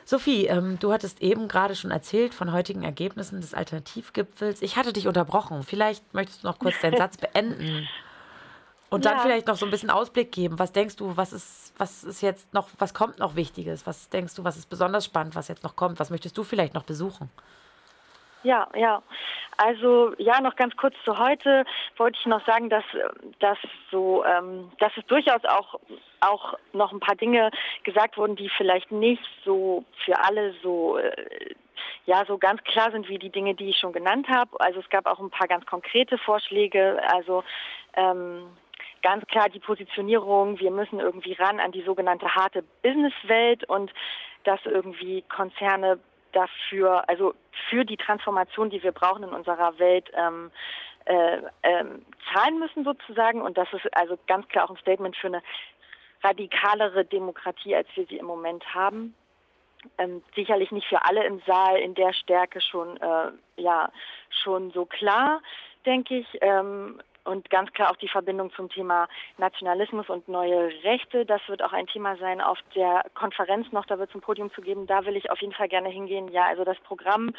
Sophie, 0.10 0.46
ähm, 0.48 0.80
du 0.80 0.94
hattest 0.94 1.22
eben 1.22 1.50
gerade 1.50 1.76
schon 1.76 1.92
erzählt 1.92 2.34
von 2.34 2.54
heutigen 2.54 2.82
Ergebnissen 2.82 3.42
des 3.42 3.54
Alternativgipfels. 3.54 4.62
Ich 4.62 4.78
hatte 4.78 4.94
dich 4.94 5.06
unterbrochen. 5.06 5.64
Vielleicht 5.64 6.14
möchtest 6.14 6.44
du 6.44 6.48
noch 6.48 6.60
kurz 6.60 6.80
deinen 6.80 6.96
Satz 6.96 7.18
beenden. 7.18 7.90
Und 8.90 9.04
dann 9.04 9.18
Ja. 9.18 9.20
vielleicht 9.24 9.48
noch 9.48 9.58
so 9.58 9.66
ein 9.66 9.70
bisschen 9.70 9.90
Ausblick 9.90 10.32
geben. 10.32 10.60
Was 10.60 10.72
denkst 10.72 10.96
du, 10.96 11.18
was 11.18 11.34
ist, 11.34 11.74
was 11.78 12.06
ist 12.06 12.22
jetzt 12.22 12.54
noch, 12.54 12.70
was 12.78 12.94
kommt 12.94 13.20
noch 13.20 13.36
Wichtiges? 13.36 13.86
Was 13.86 14.08
denkst 14.08 14.34
du, 14.36 14.46
was 14.46 14.56
ist 14.56 14.70
besonders 14.70 15.04
spannend, 15.04 15.36
was 15.36 15.50
jetzt 15.50 15.66
noch 15.66 15.76
kommt? 15.76 16.00
Was 16.00 16.10
möchtest 16.10 16.38
du 16.38 16.46
vielleicht 16.46 16.74
noch 16.74 16.84
besuchen? 16.84 17.30
Ja, 18.44 18.68
ja. 18.76 19.02
Also 19.58 20.14
ja, 20.18 20.40
noch 20.40 20.56
ganz 20.56 20.76
kurz 20.78 20.96
zu 21.04 21.18
heute 21.18 21.66
wollte 21.98 22.18
ich 22.20 22.26
noch 22.28 22.46
sagen, 22.46 22.70
dass 22.70 22.84
dass 23.40 23.58
so, 23.92 24.24
ähm, 24.26 24.72
dass 24.80 24.92
es 24.96 25.06
durchaus 25.08 25.44
auch 25.46 25.80
auch 26.20 26.54
noch 26.74 26.92
ein 26.92 27.00
paar 27.00 27.16
Dinge 27.16 27.52
gesagt 27.84 28.18
wurden, 28.18 28.36
die 28.36 28.50
vielleicht 28.50 28.92
nicht 28.92 29.24
so 29.44 29.84
für 30.06 30.20
alle 30.24 30.54
so 30.62 30.98
äh, 30.98 31.56
ja 32.06 32.24
so 32.26 32.38
ganz 32.38 32.64
klar 32.64 32.92
sind 32.92 33.10
wie 33.10 33.18
die 33.18 33.32
Dinge, 33.32 33.56
die 33.56 33.70
ich 33.70 33.80
schon 33.80 33.94
genannt 33.94 34.28
habe. 34.30 34.52
Also 34.60 34.80
es 34.80 34.90
gab 34.90 35.08
auch 35.08 35.20
ein 35.20 35.32
paar 35.32 35.48
ganz 35.48 35.66
konkrete 35.66 36.18
Vorschläge. 36.20 37.02
Also 37.12 37.44
ähm, 37.96 38.44
ganz 39.02 39.26
klar 39.28 39.50
die 39.50 39.60
Positionierung, 39.60 40.60
wir 40.60 40.72
müssen 40.72 41.00
irgendwie 41.00 41.34
ran 41.34 41.60
an 41.60 41.72
die 41.72 41.84
sogenannte 41.84 42.28
harte 42.36 42.64
Businesswelt 42.84 43.68
und 43.70 43.92
dass 44.44 44.60
irgendwie 44.66 45.24
Konzerne 45.24 46.00
dafür, 46.32 47.08
also 47.10 47.34
für 47.70 47.86
die 47.86 47.98
Transformation, 47.98 48.70
die 48.70 48.84
wir 48.84 48.92
brauchen 48.92 49.24
in 49.24 49.30
unserer 49.30 49.78
Welt, 49.80 50.10
ähm, 50.14 50.52
äh, 51.06 51.42
ähm, 51.64 52.06
zahlen 52.34 52.60
müssen 52.60 52.84
sozusagen. 52.84 53.42
Und 53.42 53.58
das 53.58 53.72
ist 53.74 53.86
also 53.96 54.18
ganz 54.28 54.48
klar 54.50 54.66
auch 54.66 54.72
ein 54.72 54.78
Statement 54.78 55.16
für 55.16 55.28
eine 55.28 55.42
radikalere 56.24 57.06
Demokratie, 57.06 57.76
als 57.76 57.88
wir 57.96 58.06
sie 58.08 58.18
im 58.18 58.26
Moment 58.26 58.64
haben. 58.74 59.16
Ähm, 59.98 60.24
sicherlich 60.36 60.72
nicht 60.72 60.88
für 60.88 61.06
alle 61.06 61.24
im 61.26 61.42
Saal 61.46 61.78
in 61.78 61.94
der 61.94 62.12
Stärke 62.14 62.62
schon, 62.62 62.98
äh, 62.98 63.32
ja, 63.58 63.92
schon 64.44 64.72
so 64.72 64.86
klar, 64.86 65.42
denke 65.86 66.18
ich. 66.18 66.28
Ähm, 66.42 67.02
und 67.28 67.50
ganz 67.50 67.72
klar 67.74 67.92
auch 67.92 67.98
die 67.98 68.08
Verbindung 68.08 68.52
zum 68.54 68.70
Thema 68.70 69.08
Nationalismus 69.38 70.10
und 70.10 70.28
neue 70.28 70.72
Rechte. 70.84 71.26
Das 71.26 71.42
wird 71.48 71.62
auch 71.62 71.74
ein 71.74 71.88
Thema 71.88 72.16
sein 72.18 72.42
auf 72.42 72.58
der 72.76 73.04
Konferenz 73.14 73.72
noch, 73.72 73.86
da 73.86 74.00
wird 74.00 74.10
es 74.10 74.16
ein 74.16 74.22
Podium 74.22 74.52
zu 74.54 74.62
geben. 74.62 74.88
Da 74.88 75.06
will 75.06 75.16
ich 75.16 75.30
auf 75.30 75.40
jeden 75.42 75.54
Fall 75.54 75.68
gerne 75.68 75.90
hingehen. 75.90 76.30
Ja, 76.30 76.46
also 76.46 76.64
das 76.64 76.80
Programm, 76.80 77.34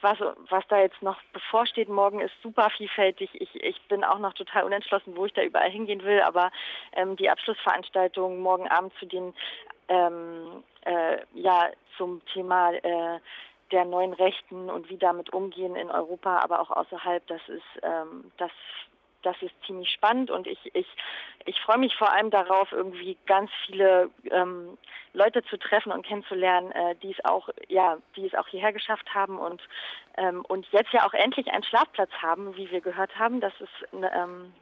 was, 0.00 0.18
was 0.48 0.64
da 0.68 0.80
jetzt 0.80 1.02
noch 1.02 1.20
bevorsteht 1.32 1.88
morgen, 1.88 2.20
ist 2.20 2.34
super 2.42 2.70
vielfältig. 2.70 3.30
Ich, 3.34 3.54
ich 3.62 3.80
bin 3.88 4.04
auch 4.04 4.18
noch 4.18 4.34
total 4.34 4.64
unentschlossen, 4.64 5.16
wo 5.16 5.26
ich 5.26 5.32
da 5.32 5.42
überall 5.42 5.70
hingehen 5.70 6.04
will. 6.04 6.20
Aber 6.22 6.50
ähm, 6.92 7.16
die 7.16 7.28
Abschlussveranstaltung 7.28 8.40
morgen 8.40 8.68
Abend 8.68 8.92
zu 8.98 9.06
den, 9.06 9.34
ähm, 9.88 10.62
äh, 10.84 11.18
ja, 11.34 11.70
zum 11.96 12.24
Thema 12.26 12.72
äh, 12.72 13.18
der 13.72 13.84
neuen 13.86 14.12
Rechten 14.12 14.70
und 14.70 14.88
wie 14.90 14.98
damit 14.98 15.32
umgehen 15.32 15.74
in 15.76 15.90
Europa, 15.90 16.40
aber 16.40 16.60
auch 16.60 16.70
außerhalb, 16.70 17.26
das 17.26 17.40
ist, 17.48 17.82
ähm, 17.82 18.30
das 18.36 18.50
das 19.22 19.36
ist 19.40 19.52
ziemlich 19.66 19.90
spannend 19.90 20.30
und 20.30 20.46
ich, 20.46 20.58
ich, 20.74 20.86
ich 21.44 21.60
freue 21.60 21.78
mich 21.78 21.94
vor 21.96 22.12
allem 22.12 22.30
darauf, 22.30 22.72
irgendwie 22.72 23.16
ganz 23.26 23.50
viele 23.66 24.10
ähm, 24.30 24.76
Leute 25.12 25.42
zu 25.44 25.58
treffen 25.58 25.92
und 25.92 26.06
kennenzulernen, 26.06 26.72
äh, 26.72 26.94
die 27.02 27.12
es 27.12 27.24
auch, 27.24 27.48
ja, 27.68 27.98
die 28.16 28.26
es 28.26 28.34
auch 28.34 28.48
hierher 28.48 28.72
geschafft 28.72 29.14
haben 29.14 29.38
und, 29.38 29.60
ähm, 30.16 30.44
und 30.48 30.66
jetzt 30.72 30.92
ja 30.92 31.06
auch 31.06 31.14
endlich 31.14 31.50
einen 31.50 31.64
Schlafplatz 31.64 32.10
haben, 32.20 32.56
wie 32.56 32.70
wir 32.70 32.80
gehört 32.80 33.18
haben. 33.18 33.40
Das 33.40 33.52
ist 33.60 33.92
ne, 33.92 34.10
ähm, 34.14 34.52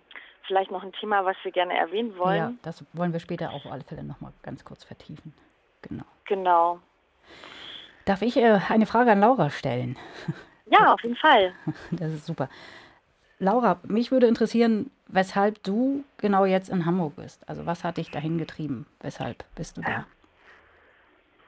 vielleicht 0.47 0.71
noch 0.71 0.83
ein 0.83 0.93
Thema, 0.93 1.25
was 1.25 1.37
wir 1.43 1.53
gerne 1.53 1.77
erwähnen 1.77 2.17
wollen. 2.19 2.37
Ja, 2.37 2.53
das 2.63 2.85
wollen 2.93 3.13
wir 3.13 3.21
später 3.21 3.53
auf 3.53 3.67
alle 3.67 3.85
Fälle 3.85 4.05
nochmal 4.05 4.33
ganz 4.43 4.65
kurz 4.65 4.85
vertiefen. 4.85 5.35
Genau. 5.83 6.05
Genau. 6.27 6.81
Darf 8.05 8.23
ich 8.23 8.37
äh, 8.37 8.59
eine 8.69 8.87
Frage 8.87 9.13
an 9.13 9.21
Laura 9.21 9.51
stellen? 9.51 9.97
Ja, 10.67 10.93
auf 10.93 11.03
jeden 11.03 11.17
Fall. 11.17 11.53
Das 11.91 12.13
ist 12.13 12.27
super. 12.27 12.49
Laura, 13.41 13.81
mich 13.85 14.13
würde 14.13 14.27
interessieren, 14.27 14.91
weshalb 15.09 15.63
du 15.63 16.05
genau 16.19 16.45
jetzt 16.45 16.69
in 16.69 16.85
Hamburg 16.85 17.17
bist. 17.17 17.49
Also 17.49 17.65
was 17.65 17.85
hat 17.85 17.97
dich 17.97 18.11
dahin 18.11 18.37
getrieben? 18.37 18.87
Weshalb 19.01 19.45
bist 19.55 19.79
du 19.79 19.81
da? 19.81 20.07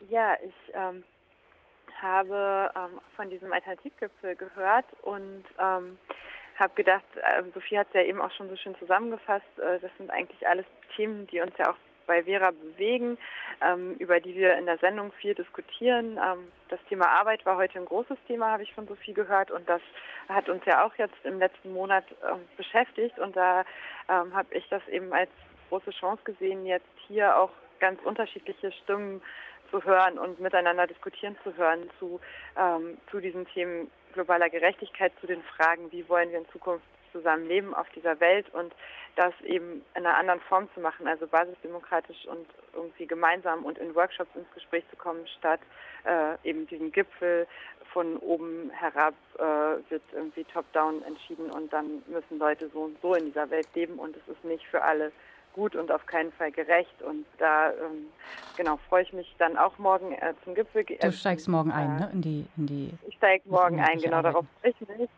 Ja, 0.09 0.35
ich 0.43 0.75
ähm, 0.75 1.05
habe 2.01 2.71
ähm, 2.75 2.99
von 3.15 3.29
diesem 3.29 3.53
Alternativgipfel 3.53 4.37
gehört 4.37 4.87
und 5.03 5.45
ähm, 5.59 5.99
habe 6.59 6.75
gedacht, 6.75 7.05
ähm, 7.39 7.53
Sophie 7.53 7.79
hat 7.79 7.89
es 7.89 7.95
ja 7.95 8.03
eben 8.03 8.23
auch 8.23 8.33
schon 8.33 8.49
so 8.49 8.57
schön 8.57 8.75
zusammengefasst, 8.79 9.59
äh, 9.59 9.79
das 9.79 9.91
sind 9.99 10.11
eigentlich 10.11 10.49
alles 10.49 10.67
Themen, 10.97 11.27
die 11.27 11.41
uns 11.41 11.53
ja 11.59 11.71
auch 11.71 11.77
bei 12.07 12.23
Vera 12.25 12.51
bewegen, 12.51 13.19
ähm, 13.61 13.95
über 13.99 14.21
die 14.21 14.35
wir 14.35 14.57
in 14.57 14.67
der 14.67 14.79
Sendung 14.79 15.13
viel 15.13 15.35
diskutieren. 15.35 16.19
Ähm, 16.19 16.49
das 16.69 16.81
Thema 16.89 17.09
Arbeit 17.09 17.45
war 17.47 17.57
heute 17.57 17.79
ein 17.79 17.85
großes 17.85 18.19
Thema, 18.27 18.51
habe 18.51 18.63
ich 18.63 18.75
von 18.75 18.87
Sophie 18.87 19.15
gehört 19.15 19.51
und 19.51 19.69
das 19.69 19.83
hat 20.29 20.49
uns 20.49 20.65
ja 20.65 20.85
auch 20.85 20.95
jetzt 20.97 21.17
im 21.25 21.39
letzten 21.39 21.73
Monat 21.73 22.05
ähm, 22.29 22.41
beschäftigt 22.57 23.19
und 23.19 23.37
da 23.37 23.65
ähm, 24.09 24.35
habe 24.35 24.55
ich 24.55 24.69
das 24.69 24.87
eben 24.89 25.13
als 25.13 25.31
große 25.69 25.91
Chance 25.91 26.23
gesehen, 26.25 26.67
jetzt 26.67 26.87
hier 27.07 27.37
auch 27.39 27.51
ganz 27.81 28.01
unterschiedliche 28.03 28.73
Stimmen 28.73 29.23
zu 29.71 29.83
hören 29.85 30.19
und 30.19 30.39
miteinander 30.39 30.87
diskutieren 30.87 31.37
zu 31.43 31.57
hören 31.57 31.91
zu, 31.99 32.21
ähm, 32.57 32.99
zu 33.11 33.21
diesen 33.21 33.47
Themen 33.49 33.91
globaler 34.13 34.51
Gerechtigkeit, 34.51 35.13
zu 35.21 35.27
den 35.27 35.43
Fragen, 35.43 35.91
wie 35.91 36.09
wollen 36.09 36.31
wir 36.31 36.39
in 36.39 36.49
Zukunft 36.51 36.85
zusammen 37.13 37.47
leben 37.47 37.75
auf 37.75 37.89
dieser 37.91 38.19
Welt 38.21 38.53
und 38.53 38.75
das 39.17 39.33
eben 39.43 39.83
in 39.95 40.07
einer 40.07 40.17
anderen 40.17 40.41
Form 40.41 40.69
zu 40.75 40.81
machen, 40.81 41.07
also 41.07 41.27
basisdemokratisch 41.27 42.27
und 42.27 42.47
irgendwie 42.73 43.07
gemeinsam 43.07 43.65
und 43.65 43.79
in 43.79 43.95
Workshops 43.95 44.35
ins 44.35 44.51
Gespräch 44.55 44.85
zu 44.91 44.97
kommen, 44.97 45.27
statt 45.39 45.61
äh, 46.05 46.37
eben 46.49 46.67
diesen 46.67 46.91
Gipfel 46.93 47.47
von 47.93 48.17
oben 48.19 48.71
herab 48.71 49.15
äh, 49.39 49.43
wird 49.91 50.03
irgendwie 50.13 50.45
top-down 50.45 51.03
entschieden 51.03 51.51
und 51.51 51.73
dann 51.73 52.03
müssen 52.07 52.39
Leute 52.39 52.71
so 52.73 52.85
und 52.85 52.97
so 53.03 53.15
in 53.15 53.27
dieser 53.27 53.51
Welt 53.51 53.69
leben 53.75 53.99
und 53.99 54.17
es 54.17 54.27
ist 54.29 54.45
nicht 54.45 54.67
für 54.67 54.83
alle 54.83 55.13
gut 55.53 55.77
und 55.77 55.93
auf 55.93 56.07
keinen 56.07 56.33
Fall 56.33 56.51
gerecht. 56.51 57.03
Und 57.03 57.27
da 57.39 57.71
ähm, 57.71 58.07
genau 58.57 58.79
freue 58.89 59.03
ich 59.03 59.13
mich 59.13 59.35
dann 59.39 59.57
auch 59.57 59.79
morgen 59.79 60.13
äh, 60.13 60.35
zum 60.45 60.55
Gipfel. 60.55 60.85
Du 60.85 61.13
steigst 61.13 61.49
morgen 61.49 61.71
ein, 61.71 61.97
ne? 61.97 62.11
In 62.13 62.23
die, 62.23 62.47
in 62.57 62.67
die 62.67 62.95
Ich 63.07 63.17
steige 63.17 63.49
morgen 63.49 63.81
ein, 63.81 63.99
genau 63.99 64.19
Arbeiten. 64.19 64.33
darauf 64.35 64.47
freue 64.61 64.71
ich 64.71 64.99
mich. 64.99 65.11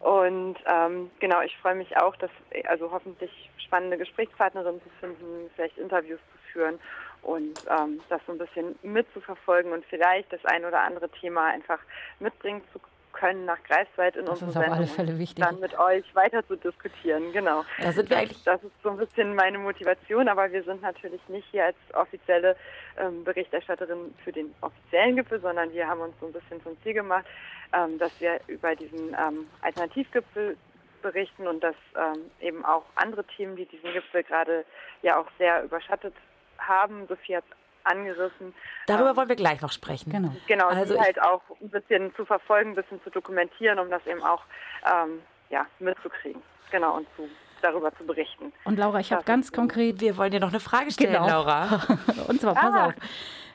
Und 0.00 0.56
ähm, 0.66 1.10
genau, 1.20 1.42
ich 1.42 1.56
freue 1.58 1.74
mich 1.74 1.94
auch, 1.98 2.16
dass 2.16 2.30
also 2.66 2.90
hoffentlich 2.90 3.50
spannende 3.58 3.98
Gesprächspartnerinnen 3.98 4.80
zu 4.82 4.88
finden, 4.98 5.50
vielleicht 5.54 5.76
Interviews 5.76 6.20
zu 6.32 6.52
führen 6.52 6.80
und 7.22 7.54
ähm, 7.68 8.00
das 8.08 8.20
so 8.26 8.32
ein 8.32 8.38
bisschen 8.38 8.78
mitzuverfolgen 8.82 9.72
und 9.72 9.84
vielleicht 9.84 10.32
das 10.32 10.42
ein 10.46 10.64
oder 10.64 10.80
andere 10.80 11.10
Thema 11.10 11.48
einfach 11.48 11.80
mitbringen 12.18 12.62
zu 12.72 12.80
können 13.12 13.44
nach 13.44 13.62
Greifswald 13.64 14.16
in 14.16 14.24
Das 14.26 14.40
unsere 14.42 14.52
Sendung 14.52 14.72
alle 14.78 14.86
Fälle 14.86 15.18
wichtig. 15.18 15.44
dann 15.44 15.60
mit 15.60 15.78
euch 15.78 16.04
weiter 16.14 16.46
zu 16.46 16.56
diskutieren. 16.56 17.32
Genau. 17.32 17.64
Da 17.80 17.92
sind 17.92 18.08
wir 18.08 18.16
das, 18.16 18.18
eigentlich- 18.24 18.44
das 18.44 18.62
ist 18.62 18.72
so 18.82 18.90
ein 18.90 18.96
bisschen 18.96 19.34
meine 19.34 19.58
Motivation, 19.58 20.28
aber 20.28 20.50
wir 20.52 20.62
sind 20.62 20.82
natürlich 20.82 21.20
nicht 21.28 21.46
hier 21.50 21.66
als 21.66 21.76
offizielle 21.94 22.56
ähm, 22.98 23.24
Berichterstatterin 23.24 24.14
für 24.24 24.32
den 24.32 24.54
offiziellen 24.60 25.16
Gipfel, 25.16 25.40
sondern 25.40 25.72
wir 25.72 25.86
haben 25.86 26.00
uns 26.00 26.14
so 26.20 26.26
ein 26.26 26.32
bisschen 26.32 26.62
zum 26.62 26.80
Ziel 26.82 26.94
gemacht, 26.94 27.24
ähm, 27.72 27.98
dass 27.98 28.20
wir 28.20 28.40
über 28.46 28.74
diesen 28.76 29.08
ähm, 29.14 29.46
Alternativgipfel 29.62 30.56
berichten 31.02 31.46
und 31.46 31.62
dass 31.62 31.76
ähm, 31.96 32.30
eben 32.40 32.64
auch 32.64 32.84
andere 32.94 33.24
Themen, 33.24 33.56
die 33.56 33.64
diesen 33.66 33.92
Gipfel 33.92 34.22
gerade 34.22 34.64
ja 35.02 35.18
auch 35.18 35.26
sehr 35.38 35.62
überschattet 35.64 36.14
haben, 36.58 37.06
Sophie 37.08 37.36
hat 37.36 37.44
angerissen, 37.84 38.54
Darüber 38.86 39.16
wollen 39.16 39.28
wir 39.28 39.36
gleich 39.36 39.60
noch 39.60 39.72
sprechen. 39.72 40.10
Genau. 40.10 40.34
Genau, 40.46 40.66
Also 40.68 40.94
die 40.94 41.00
halt 41.00 41.20
auch 41.22 41.42
ein 41.60 41.70
bisschen 41.70 42.14
zu 42.16 42.24
verfolgen, 42.24 42.70
ein 42.70 42.74
bisschen 42.76 43.02
zu 43.02 43.10
dokumentieren, 43.10 43.78
um 43.78 43.88
das 43.90 44.04
eben 44.06 44.22
auch 44.22 44.42
ähm, 44.84 45.20
ja, 45.50 45.66
mitzukriegen. 45.78 46.42
Genau, 46.70 46.96
und 46.96 47.06
zu, 47.16 47.28
darüber 47.62 47.94
zu 47.96 48.04
berichten. 48.04 48.52
Und 48.64 48.78
Laura, 48.78 49.00
ich 49.00 49.12
habe 49.12 49.24
ganz 49.24 49.52
konkret. 49.52 50.00
Wir 50.00 50.16
wollen 50.16 50.30
dir 50.32 50.40
noch 50.40 50.50
eine 50.50 50.60
Frage 50.60 50.90
stellen, 50.90 51.12
genau. 51.12 51.26
Laura. 51.28 51.82
und 52.28 52.40
zwar, 52.40 52.54
pass 52.54 52.74
Ah. 52.74 52.86
auf. 52.86 52.94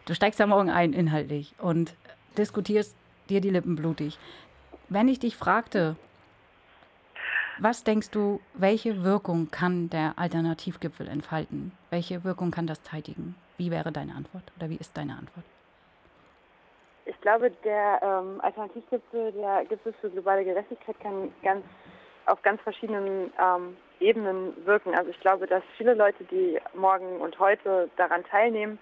Du 0.05 0.13
steigst 0.13 0.39
ja 0.39 0.45
morgen 0.47 0.69
ein, 0.69 0.93
inhaltlich, 0.93 1.55
und 1.57 1.95
diskutierst 2.37 2.95
dir 3.29 3.41
die 3.41 3.49
Lippen 3.49 3.75
blutig. 3.75 4.19
Wenn 4.89 5.07
ich 5.07 5.19
dich 5.19 5.35
fragte, 5.35 5.95
was 7.57 7.83
denkst 7.83 8.11
du, 8.11 8.41
welche 8.53 9.03
Wirkung 9.03 9.49
kann 9.49 9.89
der 9.89 10.13
Alternativgipfel 10.17 11.07
entfalten? 11.07 11.71
Welche 11.89 12.23
Wirkung 12.23 12.51
kann 12.51 12.67
das 12.67 12.83
zeitigen? 12.83 13.35
Wie 13.57 13.71
wäre 13.71 13.91
deine 13.91 14.13
Antwort 14.13 14.43
oder 14.57 14.69
wie 14.69 14.75
ist 14.75 14.95
deine 14.97 15.13
Antwort? 15.13 15.45
Ich 17.05 17.19
glaube, 17.21 17.51
der 17.63 18.01
ähm, 18.01 18.41
Alternativgipfel, 18.41 19.31
der 19.33 19.65
Gipfel 19.65 19.93
für 20.01 20.09
globale 20.09 20.43
Gerechtigkeit 20.43 20.99
kann 20.99 21.31
ganz 21.43 21.63
auf 22.25 22.41
ganz 22.41 22.59
verschiedenen 22.61 23.31
ähm, 23.39 23.77
Ebenen 23.99 24.53
wirken. 24.65 24.95
Also 24.95 25.11
ich 25.11 25.19
glaube, 25.19 25.45
dass 25.45 25.63
viele 25.77 25.93
Leute, 25.93 26.23
die 26.23 26.59
morgen 26.73 27.21
und 27.21 27.37
heute 27.37 27.89
daran 27.97 28.23
teilnehmen, 28.23 28.79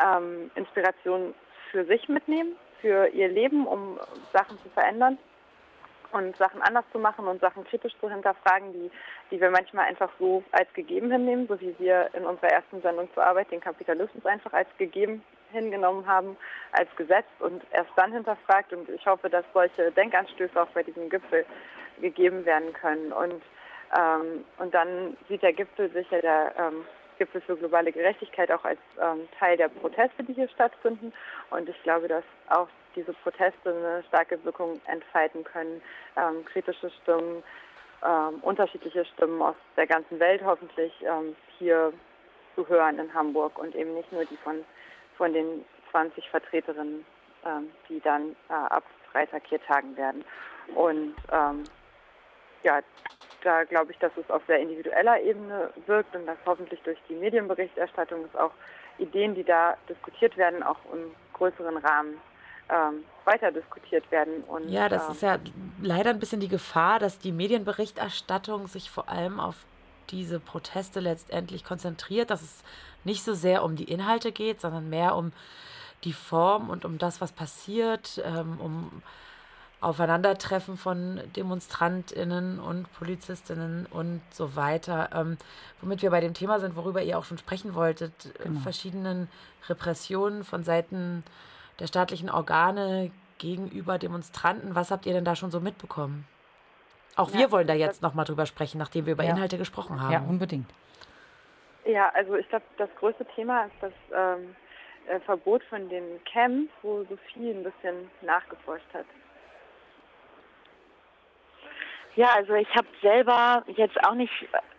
ähm, 0.00 0.50
Inspiration 0.54 1.34
für 1.70 1.84
sich 1.84 2.08
mitnehmen, 2.08 2.56
für 2.80 3.08
ihr 3.08 3.28
Leben, 3.28 3.66
um 3.66 3.98
Sachen 4.32 4.58
zu 4.58 4.68
verändern 4.70 5.18
und 6.12 6.36
Sachen 6.36 6.62
anders 6.62 6.84
zu 6.92 6.98
machen 6.98 7.26
und 7.26 7.40
Sachen 7.40 7.64
kritisch 7.64 7.94
zu 8.00 8.10
hinterfragen, 8.10 8.72
die, 8.72 8.90
die 9.30 9.40
wir 9.40 9.50
manchmal 9.50 9.86
einfach 9.86 10.10
so 10.18 10.42
als 10.52 10.72
gegeben 10.74 11.10
hinnehmen, 11.10 11.46
so 11.48 11.60
wie 11.60 11.74
wir 11.78 12.10
in 12.14 12.24
unserer 12.24 12.50
ersten 12.50 12.80
Sendung 12.82 13.08
zur 13.14 13.24
Arbeit 13.24 13.50
den 13.50 13.60
Kapitalismus 13.60 14.24
einfach 14.26 14.52
als 14.52 14.68
gegeben 14.78 15.22
hingenommen 15.52 16.06
haben, 16.06 16.36
als 16.72 16.88
Gesetz 16.96 17.26
und 17.38 17.62
erst 17.70 17.90
dann 17.96 18.12
hinterfragt. 18.12 18.72
Und 18.72 18.88
ich 18.88 19.06
hoffe, 19.06 19.30
dass 19.30 19.44
solche 19.52 19.90
Denkanstöße 19.92 20.60
auch 20.60 20.68
bei 20.68 20.82
diesem 20.82 21.08
Gipfel 21.08 21.44
gegeben 22.00 22.44
werden 22.44 22.72
können. 22.72 23.12
Und, 23.12 23.42
ähm, 23.98 24.44
und 24.58 24.74
dann 24.74 25.16
sieht 25.28 25.42
der 25.42 25.52
Gipfel 25.52 25.90
sicher 25.92 26.20
der 26.20 26.52
ähm, 26.58 26.84
Gipfel 27.18 27.40
für 27.40 27.56
globale 27.56 27.92
Gerechtigkeit 27.92 28.50
auch 28.50 28.64
als 28.64 28.78
ähm, 29.00 29.28
Teil 29.38 29.56
der 29.56 29.68
Proteste, 29.68 30.24
die 30.24 30.34
hier 30.34 30.48
stattfinden. 30.48 31.12
Und 31.50 31.68
ich 31.68 31.82
glaube, 31.82 32.08
dass 32.08 32.24
auch 32.48 32.68
diese 32.94 33.12
Proteste 33.12 33.70
eine 33.70 34.04
starke 34.08 34.42
Wirkung 34.44 34.80
entfalten 34.86 35.44
können. 35.44 35.82
Ähm, 36.16 36.44
kritische 36.44 36.90
Stimmen, 37.02 37.42
ähm, 38.04 38.40
unterschiedliche 38.42 39.04
Stimmen 39.04 39.40
aus 39.42 39.56
der 39.76 39.86
ganzen 39.86 40.18
Welt 40.18 40.42
hoffentlich 40.44 40.92
ähm, 41.02 41.36
hier 41.58 41.92
zu 42.54 42.66
hören 42.68 42.98
in 42.98 43.12
Hamburg 43.12 43.58
und 43.58 43.74
eben 43.74 43.94
nicht 43.94 44.10
nur 44.12 44.24
die 44.24 44.36
von, 44.38 44.64
von 45.16 45.32
den 45.32 45.64
20 45.90 46.28
Vertreterinnen, 46.30 47.04
ähm, 47.44 47.70
die 47.88 48.00
dann 48.00 48.34
äh, 48.48 48.52
ab 48.52 48.84
Freitag 49.12 49.42
hier 49.46 49.62
tagen 49.62 49.96
werden. 49.96 50.24
Und 50.74 51.14
ähm, 51.32 51.64
ja, 52.66 52.80
da 53.42 53.64
glaube 53.64 53.92
ich, 53.92 53.98
dass 53.98 54.10
es 54.16 54.28
auf 54.28 54.42
sehr 54.46 54.58
individueller 54.58 55.20
Ebene 55.22 55.70
wirkt 55.86 56.14
und 56.16 56.26
dass 56.26 56.36
hoffentlich 56.44 56.80
durch 56.82 56.98
die 57.08 57.14
Medienberichterstattung 57.14 58.24
es 58.24 58.38
auch 58.38 58.50
Ideen, 58.98 59.34
die 59.34 59.44
da 59.44 59.76
diskutiert 59.88 60.36
werden, 60.36 60.62
auch 60.62 60.78
im 60.92 61.12
größeren 61.32 61.76
Rahmen 61.76 62.16
ähm, 62.68 63.04
weiter 63.24 63.52
diskutiert 63.52 64.10
werden. 64.10 64.42
Und, 64.48 64.68
Ja, 64.68 64.88
das 64.88 65.06
ähm, 65.06 65.12
ist 65.12 65.22
ja 65.22 65.38
leider 65.80 66.10
ein 66.10 66.18
bisschen 66.18 66.40
die 66.40 66.48
Gefahr, 66.48 66.98
dass 66.98 67.20
die 67.20 67.30
Medienberichterstattung 67.30 68.66
sich 68.66 68.90
vor 68.90 69.08
allem 69.08 69.38
auf 69.38 69.54
diese 70.10 70.40
Proteste 70.40 70.98
letztendlich 70.98 71.64
konzentriert, 71.64 72.30
dass 72.30 72.42
es 72.42 72.64
nicht 73.04 73.22
so 73.22 73.34
sehr 73.34 73.62
um 73.62 73.76
die 73.76 73.90
Inhalte 73.90 74.32
geht, 74.32 74.60
sondern 74.60 74.88
mehr 74.90 75.14
um 75.14 75.32
die 76.02 76.12
Form 76.12 76.68
und 76.68 76.84
um 76.84 76.98
das, 76.98 77.20
was 77.20 77.32
passiert, 77.32 78.20
ähm, 78.24 78.58
um 78.60 79.02
Aufeinandertreffen 79.80 80.76
von 80.78 81.20
DemonstrantInnen 81.36 82.58
und 82.58 82.90
PolizistInnen 82.94 83.86
und 83.86 84.22
so 84.30 84.56
weiter. 84.56 85.10
Ähm, 85.14 85.36
womit 85.82 86.02
wir 86.02 86.10
bei 86.10 86.20
dem 86.20 86.32
Thema 86.34 86.58
sind, 86.60 86.76
worüber 86.76 87.02
ihr 87.02 87.18
auch 87.18 87.24
schon 87.24 87.38
sprechen 87.38 87.74
wolltet, 87.74 88.12
äh, 88.40 88.44
Genau. 88.44 88.60
verschiedenen 88.60 89.28
Repressionen 89.68 90.44
von 90.44 90.64
Seiten 90.64 91.24
der 91.78 91.86
staatlichen 91.88 92.30
Organe 92.30 93.10
gegenüber 93.38 93.98
Demonstranten. 93.98 94.74
Was 94.74 94.90
habt 94.90 95.04
ihr 95.04 95.12
denn 95.12 95.26
da 95.26 95.36
schon 95.36 95.50
so 95.50 95.60
mitbekommen? 95.60 96.26
Auch 97.16 97.32
wir 97.32 97.40
Ja, 97.42 97.50
wollen 97.50 97.66
da 97.66 97.74
jetzt 97.74 98.00
nochmal 98.02 98.24
drüber 98.24 98.46
sprechen, 98.46 98.78
nachdem 98.78 99.04
wir 99.06 99.12
über 99.12 99.24
Ja. 99.24 99.30
Inhalte 99.34 99.58
gesprochen 99.58 100.00
haben. 100.00 100.12
Ja, 100.12 100.20
unbedingt. 100.20 100.70
Ja, 101.84 102.10
also 102.14 102.34
ich 102.34 102.48
glaube, 102.48 102.64
das 102.78 102.88
größte 102.98 103.26
Thema 103.34 103.64
ist 103.66 103.74
das 103.80 103.92
ähm, 104.14 104.56
äh, 105.06 105.20
Verbot 105.20 105.62
von 105.64 105.88
den 105.88 106.02
Camps, 106.24 106.72
wo 106.82 107.04
Sophie 107.04 107.50
ein 107.50 107.62
bisschen 107.62 108.10
nachgeforscht 108.22 108.92
hat. 108.94 109.04
Ja, 112.16 112.28
also 112.34 112.54
ich 112.54 112.68
habe 112.74 112.88
selber 113.02 113.62
jetzt 113.76 114.02
auch 114.06 114.14
nicht, 114.14 114.32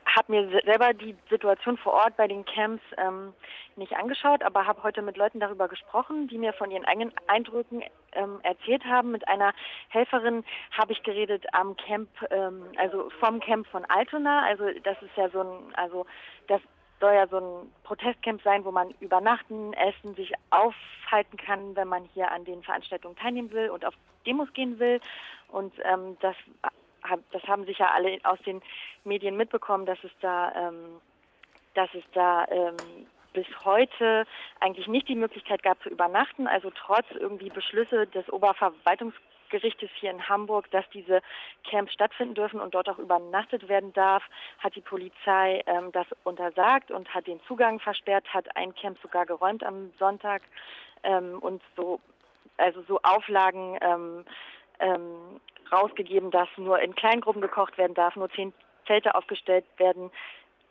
habe 0.05 0.31
mir 0.31 0.49
se- 0.49 0.61
selber 0.65 0.93
die 0.93 1.15
Situation 1.29 1.77
vor 1.77 1.93
Ort 1.93 2.17
bei 2.17 2.27
den 2.27 2.43
Camps 2.45 2.83
ähm, 2.97 3.31
nicht 3.75 3.95
angeschaut, 3.95 4.41
aber 4.41 4.65
habe 4.65 4.81
heute 4.81 5.03
mit 5.03 5.17
Leuten 5.17 5.39
darüber 5.39 5.67
gesprochen, 5.67 6.27
die 6.27 6.39
mir 6.39 6.51
von 6.53 6.71
ihren 6.71 6.85
eigenen 6.85 7.13
Eindrücken 7.27 7.83
ähm, 8.13 8.39
erzählt 8.41 8.83
haben. 8.85 9.11
Mit 9.11 9.27
einer 9.27 9.53
Helferin 9.89 10.43
habe 10.75 10.93
ich 10.93 11.03
geredet 11.03 11.45
am 11.53 11.75
Camp, 11.77 12.09
ähm, 12.31 12.63
also 12.77 13.11
vom 13.19 13.39
Camp 13.39 13.67
von 13.67 13.85
Altona. 13.85 14.43
Also 14.45 14.65
das 14.83 14.99
ist 15.03 15.15
ja 15.15 15.29
so 15.29 15.41
ein, 15.41 15.75
also 15.75 16.07
das 16.47 16.59
soll 16.99 17.13
ja 17.13 17.27
so 17.27 17.37
ein 17.37 17.71
Protestcamp 17.83 18.41
sein, 18.41 18.65
wo 18.65 18.71
man 18.71 18.95
übernachten, 18.99 19.73
essen, 19.73 20.15
sich 20.15 20.33
aufhalten 20.49 21.37
kann, 21.37 21.75
wenn 21.75 21.87
man 21.87 22.05
hier 22.15 22.31
an 22.31 22.45
den 22.45 22.63
Veranstaltungen 22.63 23.15
teilnehmen 23.15 23.51
will 23.51 23.69
und 23.69 23.85
auf 23.85 23.93
Demos 24.25 24.51
gehen 24.53 24.79
will. 24.79 24.99
Und 25.49 25.71
ähm, 25.83 26.17
das, 26.21 26.35
das 27.31 27.43
haben 27.43 27.65
sicher 27.65 27.91
alle 27.93 28.19
aus 28.23 28.39
den 28.45 28.61
Medien 29.03 29.37
mitbekommen, 29.37 29.85
dass 29.85 30.03
es 30.03 30.11
da, 30.21 30.51
ähm, 30.55 31.01
dass 31.73 31.89
es 31.93 32.03
da 32.13 32.45
ähm, 32.49 32.77
bis 33.37 33.45
heute 33.63 34.25
eigentlich 34.59 34.87
nicht 34.87 35.07
die 35.07 35.15
Möglichkeit 35.15 35.61
gab 35.61 35.81
zu 35.83 35.89
übernachten. 35.89 36.47
Also 36.47 36.71
trotz 36.71 37.05
irgendwie 37.11 37.49
Beschlüsse 37.49 38.07
des 38.07 38.27
Oberverwaltungsgerichtes 38.33 39.91
hier 39.99 40.09
in 40.09 40.27
Hamburg, 40.27 40.71
dass 40.71 40.89
diese 40.89 41.21
Camps 41.63 41.93
stattfinden 41.93 42.33
dürfen 42.33 42.59
und 42.59 42.73
dort 42.73 42.89
auch 42.89 42.97
übernachtet 42.97 43.69
werden 43.69 43.93
darf, 43.93 44.23
hat 44.57 44.75
die 44.75 44.81
Polizei 44.81 45.61
ähm, 45.67 45.91
das 45.91 46.07
untersagt 46.23 46.89
und 46.89 47.13
hat 47.13 47.27
den 47.27 47.39
Zugang 47.43 47.79
versperrt, 47.79 48.25
hat 48.33 48.55
ein 48.55 48.73
Camp 48.73 48.97
sogar 49.03 49.27
geräumt 49.27 49.63
am 49.63 49.93
Sonntag 49.99 50.41
ähm, 51.03 51.37
und 51.39 51.61
so, 51.75 51.99
also 52.57 52.81
so 52.87 52.99
Auflagen 53.03 53.77
ähm, 53.81 54.25
ähm, 54.79 55.39
rausgegeben, 55.71 56.31
dass 56.31 56.47
nur 56.57 56.79
in 56.79 56.95
Kleingruppen 56.95 57.41
gekocht 57.41 57.77
werden 57.77 57.93
darf, 57.93 58.15
nur 58.15 58.29
zehn 58.31 58.53
Zelte 58.85 59.15
aufgestellt 59.15 59.65
werden 59.77 60.11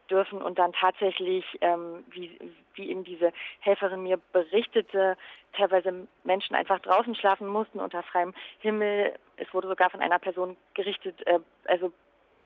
dürfen 0.08 0.40
und 0.40 0.58
dann 0.58 0.72
tatsächlich, 0.72 1.44
ähm, 1.60 2.04
wie, 2.10 2.38
wie 2.74 2.90
eben 2.90 3.04
diese 3.04 3.32
Helferin 3.60 4.02
mir 4.02 4.18
berichtete, 4.32 5.16
teilweise 5.52 6.06
Menschen 6.24 6.54
einfach 6.54 6.78
draußen 6.80 7.14
schlafen 7.14 7.48
mussten 7.48 7.80
unter 7.80 8.02
freiem 8.02 8.34
Himmel. 8.60 9.14
Es 9.36 9.52
wurde 9.52 9.68
sogar 9.68 9.90
von 9.90 10.00
einer 10.00 10.18
Person 10.18 10.56
gerichtet, 10.74 11.26
äh, 11.26 11.40
also 11.64 11.92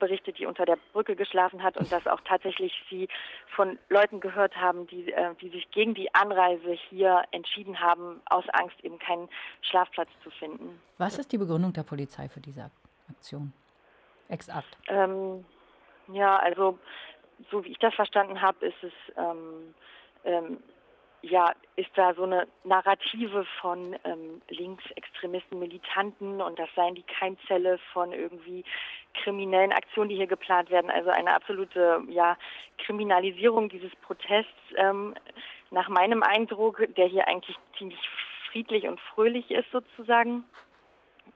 berichtet, 0.00 0.38
die 0.38 0.46
unter 0.46 0.66
der 0.66 0.78
Brücke 0.92 1.14
geschlafen 1.14 1.62
hat 1.62 1.76
und 1.76 1.92
dass 1.92 2.06
auch 2.08 2.20
tatsächlich 2.22 2.72
sie 2.90 3.08
von 3.54 3.78
Leuten 3.88 4.18
gehört 4.18 4.56
haben, 4.56 4.88
die, 4.88 5.12
äh, 5.12 5.34
die 5.40 5.50
sich 5.50 5.70
gegen 5.70 5.94
die 5.94 6.12
Anreise 6.14 6.72
hier 6.72 7.22
entschieden 7.30 7.78
haben, 7.78 8.20
aus 8.26 8.44
Angst 8.48 8.76
eben 8.82 8.98
keinen 8.98 9.28
Schlafplatz 9.62 10.08
zu 10.24 10.30
finden. 10.30 10.80
Was 10.98 11.18
ist 11.18 11.30
die 11.30 11.38
Begründung 11.38 11.72
der 11.72 11.84
Polizei 11.84 12.28
für 12.28 12.40
diese 12.40 12.70
Aktion? 13.08 13.52
Ex-Akt. 14.28 14.76
Ähm, 14.88 15.44
ja, 16.08 16.36
also 16.36 16.78
so 17.50 17.64
wie 17.64 17.70
ich 17.70 17.78
das 17.78 17.94
verstanden 17.94 18.42
habe, 18.42 18.66
ist 18.66 18.82
es 18.82 18.92
ähm, 19.16 19.74
ähm, 20.24 20.58
ja 21.22 21.52
ist 21.76 21.90
da 21.94 22.14
so 22.14 22.24
eine 22.24 22.46
Narrative 22.64 23.44
von 23.60 23.96
ähm, 24.04 24.42
Linksextremisten, 24.48 25.58
Militanten 25.58 26.40
und 26.40 26.58
das 26.58 26.68
seien 26.74 26.94
die 26.94 27.02
Keimzelle 27.02 27.78
von 27.92 28.12
irgendwie 28.12 28.64
kriminellen 29.22 29.72
Aktionen, 29.72 30.08
die 30.08 30.16
hier 30.16 30.26
geplant 30.26 30.70
werden. 30.70 30.90
Also 30.90 31.10
eine 31.10 31.34
absolute 31.34 32.02
ja 32.08 32.36
Kriminalisierung 32.78 33.68
dieses 33.68 33.94
Protests 33.96 34.50
ähm, 34.76 35.14
nach 35.70 35.88
meinem 35.88 36.22
Eindruck, 36.22 36.82
der 36.96 37.06
hier 37.06 37.28
eigentlich 37.28 37.56
ziemlich 37.78 38.00
friedlich 38.50 38.88
und 38.88 39.00
fröhlich 39.00 39.50
ist 39.50 39.70
sozusagen. 39.70 40.44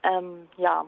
Ähm, 0.03 0.49
ja. 0.57 0.85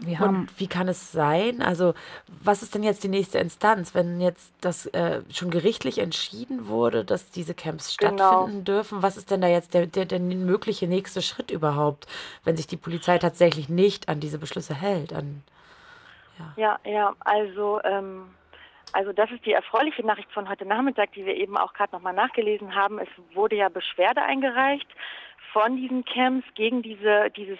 Wir 0.00 0.18
haben 0.18 0.40
Und 0.40 0.60
wie 0.60 0.66
kann 0.66 0.88
es 0.88 1.12
sein? 1.12 1.62
Also, 1.62 1.94
was 2.26 2.62
ist 2.62 2.74
denn 2.74 2.82
jetzt 2.82 3.04
die 3.04 3.08
nächste 3.08 3.38
Instanz, 3.38 3.94
wenn 3.94 4.20
jetzt 4.20 4.52
das 4.60 4.86
äh, 4.86 5.22
schon 5.32 5.50
gerichtlich 5.50 5.98
entschieden 5.98 6.66
wurde, 6.66 7.04
dass 7.04 7.30
diese 7.30 7.54
Camps 7.54 7.96
Genau. 7.96 8.16
stattfinden 8.16 8.64
dürfen? 8.64 9.02
Was 9.02 9.16
ist 9.16 9.30
denn 9.30 9.40
da 9.40 9.46
jetzt 9.48 9.72
der, 9.72 9.86
der, 9.86 10.04
der 10.04 10.18
mögliche 10.20 10.88
nächste 10.88 11.22
Schritt 11.22 11.50
überhaupt, 11.52 12.06
wenn 12.42 12.56
sich 12.56 12.66
die 12.66 12.76
Polizei 12.76 13.18
tatsächlich 13.18 13.68
nicht 13.68 14.08
an 14.08 14.18
diese 14.20 14.38
Beschlüsse 14.38 14.74
hält? 14.74 15.12
An, 15.12 15.44
Ja, 16.56 16.78
ja, 16.84 17.14
also, 17.20 17.80
ähm, 17.84 18.34
also 18.92 19.12
das 19.12 19.30
ist 19.30 19.46
die 19.46 19.52
erfreuliche 19.52 20.04
Nachricht 20.04 20.30
von 20.32 20.48
heute 20.48 20.66
Nachmittag, 20.66 21.12
die 21.12 21.24
wir 21.24 21.36
eben 21.36 21.56
auch 21.56 21.72
gerade 21.72 21.92
nochmal 21.94 22.14
nachgelesen 22.14 22.74
haben. 22.74 22.98
Es 22.98 23.08
wurde 23.34 23.56
ja 23.56 23.68
Beschwerde 23.68 24.22
eingereicht 24.22 24.88
von 25.52 25.76
diesen 25.76 26.04
Camps 26.04 26.46
gegen 26.54 26.82
diese, 26.82 27.30
dieses 27.36 27.58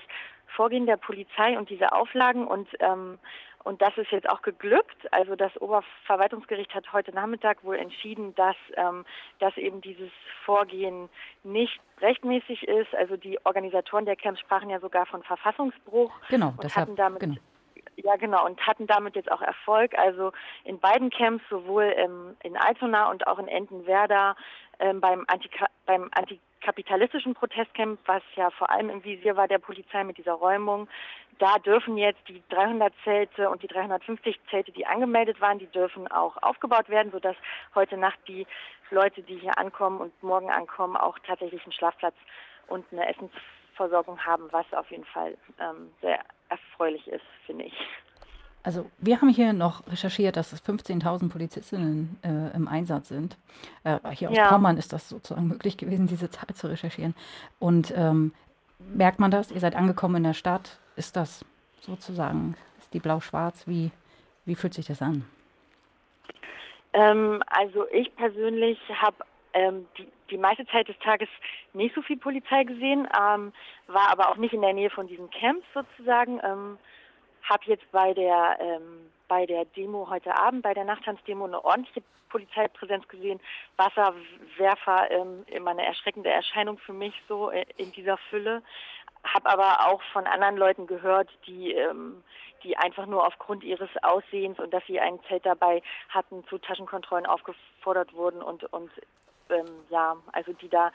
Vorgehen 0.56 0.86
der 0.86 0.96
Polizei 0.96 1.58
und 1.58 1.70
diese 1.70 1.92
Auflagen 1.92 2.46
und 2.46 2.68
ähm, 2.80 3.18
und 3.64 3.80
das 3.80 3.96
ist 3.96 4.10
jetzt 4.10 4.28
auch 4.28 4.42
geglückt. 4.42 5.10
Also 5.10 5.36
das 5.36 5.56
Oberverwaltungsgericht 5.60 6.74
hat 6.74 6.92
heute 6.92 7.12
Nachmittag 7.14 7.64
wohl 7.64 7.76
entschieden, 7.76 8.34
dass, 8.34 8.56
ähm, 8.76 9.06
dass 9.38 9.56
eben 9.56 9.80
dieses 9.80 10.10
Vorgehen 10.44 11.08
nicht 11.42 11.80
rechtmäßig 12.02 12.68
ist. 12.68 12.94
Also 12.94 13.16
die 13.16 13.38
Organisatoren 13.44 14.04
der 14.04 14.16
Camps 14.16 14.40
sprachen 14.40 14.68
ja 14.68 14.80
sogar 14.80 15.06
von 15.06 15.22
Verfassungsbruch 15.22 16.12
Genau, 16.28 16.48
und 16.48 16.62
deshalb, 16.62 16.88
hatten 16.88 16.96
damit 16.96 17.20
genau. 17.20 17.36
ja, 17.96 18.16
genau, 18.16 18.44
und 18.44 18.60
hatten 18.66 18.86
damit 18.86 19.16
jetzt 19.16 19.32
auch 19.32 19.40
Erfolg. 19.40 19.96
Also 19.96 20.32
in 20.64 20.78
beiden 20.78 21.08
Camps, 21.08 21.42
sowohl 21.48 21.90
ähm, 21.96 22.36
in 22.42 22.58
Altona 22.58 23.10
und 23.10 23.26
auch 23.26 23.38
in 23.38 23.48
Entenwerder, 23.48 24.36
ähm, 24.78 25.00
beim, 25.00 25.24
Antika 25.26 25.68
beim 25.86 26.10
kapitalistischen 26.64 27.34
Protestcamp, 27.34 28.00
was 28.06 28.22
ja 28.36 28.50
vor 28.50 28.70
allem 28.70 28.88
im 28.90 29.04
Visier 29.04 29.36
war 29.36 29.46
der 29.46 29.58
Polizei 29.58 30.02
mit 30.02 30.16
dieser 30.18 30.32
Räumung, 30.32 30.88
da 31.38 31.58
dürfen 31.58 31.96
jetzt 31.96 32.20
die 32.28 32.42
300 32.48 32.92
Zelte 33.04 33.50
und 33.50 33.62
die 33.62 33.66
350 33.66 34.40
Zelte, 34.50 34.72
die 34.72 34.86
angemeldet 34.86 35.40
waren, 35.40 35.58
die 35.58 35.66
dürfen 35.66 36.08
auch 36.08 36.36
aufgebaut 36.42 36.88
werden, 36.88 37.12
sodass 37.12 37.36
heute 37.74 37.96
Nacht 37.96 38.18
die 38.28 38.46
Leute, 38.90 39.22
die 39.22 39.36
hier 39.36 39.58
ankommen 39.58 40.00
und 40.00 40.22
morgen 40.22 40.50
ankommen, 40.50 40.96
auch 40.96 41.18
tatsächlich 41.26 41.62
einen 41.64 41.72
Schlafplatz 41.72 42.14
und 42.68 42.84
eine 42.92 43.08
Essensversorgung 43.08 44.24
haben, 44.24 44.48
was 44.52 44.66
auf 44.72 44.90
jeden 44.90 45.04
Fall 45.04 45.36
ähm, 45.60 45.92
sehr 46.00 46.20
erfreulich 46.48 47.06
ist, 47.08 47.24
finde 47.46 47.64
ich. 47.64 47.74
Also 48.64 48.90
wir 48.96 49.20
haben 49.20 49.28
hier 49.28 49.52
noch 49.52 49.86
recherchiert, 49.88 50.36
dass 50.36 50.54
es 50.54 50.64
15.000 50.64 51.30
Polizistinnen 51.30 52.18
äh, 52.24 52.56
im 52.56 52.66
Einsatz 52.66 53.08
sind. 53.08 53.36
Äh, 53.84 53.98
hier 54.12 54.30
aus 54.30 54.36
Ja. 54.36 54.48
Pommern 54.48 54.78
ist 54.78 54.92
das 54.94 55.10
sozusagen 55.10 55.46
möglich 55.54 55.76
gewesen, 55.76 56.06
diese 56.06 56.30
Zahl 56.30 56.54
zu 56.54 56.68
recherchieren. 56.68 57.14
Und 57.58 57.92
ähm, 57.94 58.32
merkt 58.78 59.20
man 59.20 59.30
das? 59.30 59.50
Ihr 59.50 59.60
seid 59.60 59.76
angekommen 59.76 60.16
in 60.16 60.22
der 60.24 60.32
Stadt. 60.32 60.78
Ist 60.96 61.14
das 61.14 61.44
sozusagen, 61.82 62.56
ist 62.78 62.94
die 62.94 63.00
blau-schwarz? 63.00 63.68
Wie, 63.68 63.90
wie 64.46 64.54
fühlt 64.54 64.72
sich 64.72 64.86
das 64.86 65.02
an? 65.02 65.26
Ähm, 66.94 67.42
also 67.48 67.86
ich 67.92 68.16
persönlich 68.16 68.78
habe 68.96 69.16
ähm, 69.52 69.86
die, 69.98 70.08
die 70.30 70.38
meiste 70.38 70.64
Zeit 70.68 70.88
des 70.88 70.98
Tages 71.00 71.28
nicht 71.74 71.94
so 71.94 72.00
viel 72.00 72.16
Polizei 72.16 72.64
gesehen, 72.64 73.06
ähm, 73.14 73.52
war 73.88 74.10
aber 74.10 74.30
auch 74.30 74.36
nicht 74.36 74.54
in 74.54 74.62
der 74.62 74.72
Nähe 74.72 74.88
von 74.88 75.06
diesen 75.06 75.28
Camps 75.28 75.66
sozusagen. 75.74 76.40
Habe 77.44 77.64
jetzt 77.66 77.90
bei 77.92 78.12
der 78.14 78.58
ähm, 78.60 79.10
bei 79.28 79.46
der 79.46 79.64
Demo 79.64 80.08
heute 80.10 80.36
Abend, 80.36 80.62
bei 80.62 80.74
der 80.74 80.84
Nachttanzdemo, 80.84 81.46
eine 81.46 81.64
ordentliche 81.64 82.02
Polizeipräsenz 82.28 83.06
gesehen. 83.08 83.40
Wasserwerfer 83.76 85.10
ähm, 85.10 85.44
immer 85.46 85.70
eine 85.70 85.86
erschreckende 85.86 86.30
Erscheinung 86.30 86.78
für 86.78 86.92
mich 86.92 87.14
so 87.28 87.50
äh, 87.50 87.64
in 87.76 87.92
dieser 87.92 88.18
Fülle. 88.28 88.62
Habe 89.22 89.48
aber 89.48 89.88
auch 89.88 90.02
von 90.12 90.26
anderen 90.26 90.56
Leuten 90.56 90.86
gehört, 90.86 91.30
die 91.46 91.72
ähm, 91.72 92.22
die 92.64 92.76
einfach 92.76 93.06
nur 93.06 93.26
aufgrund 93.26 93.62
ihres 93.62 93.90
Aussehens 94.02 94.58
und 94.58 94.72
dass 94.72 94.84
sie 94.86 94.98
ein 94.98 95.20
Zelt 95.28 95.44
dabei 95.44 95.82
hatten, 96.08 96.44
zu 96.48 96.58
Taschenkontrollen 96.58 97.26
aufgefordert 97.26 98.12
wurden 98.14 98.42
und 98.42 98.64
und 98.72 98.90
ähm, 99.50 99.66
ja, 99.90 100.16
also 100.32 100.52
die 100.54 100.68
da 100.68 100.90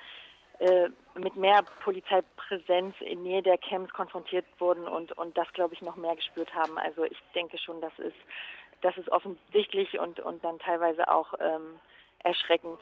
äh, 0.59 0.89
mit 1.15 1.35
mehr 1.35 1.63
Polizeipräsenz 1.83 2.95
in 2.99 3.23
Nähe 3.23 3.41
der 3.41 3.57
Camps 3.57 3.93
konfrontiert 3.93 4.45
wurden 4.59 4.87
und, 4.87 5.11
und 5.17 5.37
das, 5.37 5.47
glaube 5.53 5.73
ich, 5.73 5.81
noch 5.81 5.95
mehr 5.95 6.15
gespürt 6.15 6.53
haben. 6.53 6.77
Also 6.77 7.03
ich 7.03 7.17
denke 7.33 7.57
schon, 7.57 7.79
das 7.81 7.93
ist, 7.99 8.17
das 8.81 8.97
ist 8.97 9.09
offensichtlich 9.09 9.99
und, 9.99 10.19
und 10.19 10.43
dann 10.43 10.59
teilweise 10.59 11.07
auch 11.09 11.33
ähm, 11.39 11.79
erschreckend. 12.23 12.79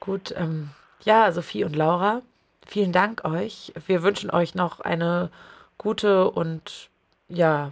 Gut, 0.00 0.34
ähm, 0.36 0.70
ja, 1.02 1.30
Sophie 1.30 1.64
und 1.64 1.76
Laura, 1.76 2.22
vielen 2.66 2.92
Dank 2.92 3.24
euch. 3.24 3.72
Wir 3.86 4.02
wünschen 4.02 4.30
euch 4.30 4.54
noch 4.54 4.80
eine 4.80 5.30
gute 5.78 6.30
und 6.30 6.90
ja, 7.28 7.70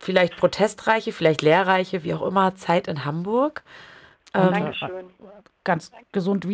vielleicht 0.00 0.36
protestreiche, 0.36 1.12
vielleicht 1.12 1.42
lehrreiche, 1.42 2.02
wie 2.02 2.14
auch 2.14 2.22
immer, 2.22 2.54
Zeit 2.56 2.88
in 2.88 3.04
Hamburg. 3.04 3.62
Ähm, 4.34 4.50
Dankeschön. 4.52 5.10
Ganz 5.64 5.92
gesund 6.12 6.46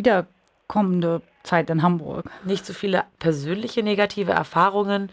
wiederkommende 0.73 1.21
Zeit 1.43 1.69
in 1.69 1.83
Hamburg. 1.83 2.29
Nicht 2.45 2.65
so 2.65 2.73
viele 2.73 3.03
persönliche 3.19 3.83
negative 3.83 4.31
Erfahrungen 4.31 5.09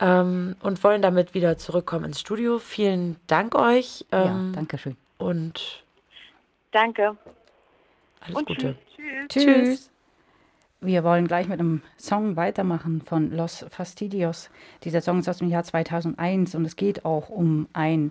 ähm, 0.00 0.56
und 0.60 0.82
wollen 0.82 1.02
damit 1.02 1.34
wieder 1.34 1.58
zurückkommen 1.58 2.06
ins 2.06 2.20
Studio. 2.20 2.58
Vielen 2.58 3.16
Dank 3.26 3.54
euch. 3.54 4.04
Ja, 4.10 4.26
Ähm, 4.26 4.52
danke 4.54 4.78
schön. 4.78 4.96
Und 5.18 5.84
Danke. 6.70 7.16
alles 8.20 8.36
Und 8.36 8.46
Gute. 8.48 8.76
tschüss. 9.28 9.44
Tschüss. 9.44 9.90
Wir 10.80 11.04
wollen 11.04 11.28
gleich 11.28 11.46
mit 11.48 11.60
einem 11.60 11.82
Song 11.96 12.34
weitermachen 12.36 13.02
von 13.04 13.30
Los 13.30 13.64
Fastidios. 13.70 14.50
Dieser 14.82 15.00
Song 15.00 15.20
ist 15.20 15.28
aus 15.28 15.38
dem 15.38 15.48
Jahr 15.48 15.62
2001 15.62 16.54
und 16.56 16.64
es 16.64 16.74
geht 16.76 17.04
auch 17.04 17.28
um 17.28 17.68
ein 17.72 18.10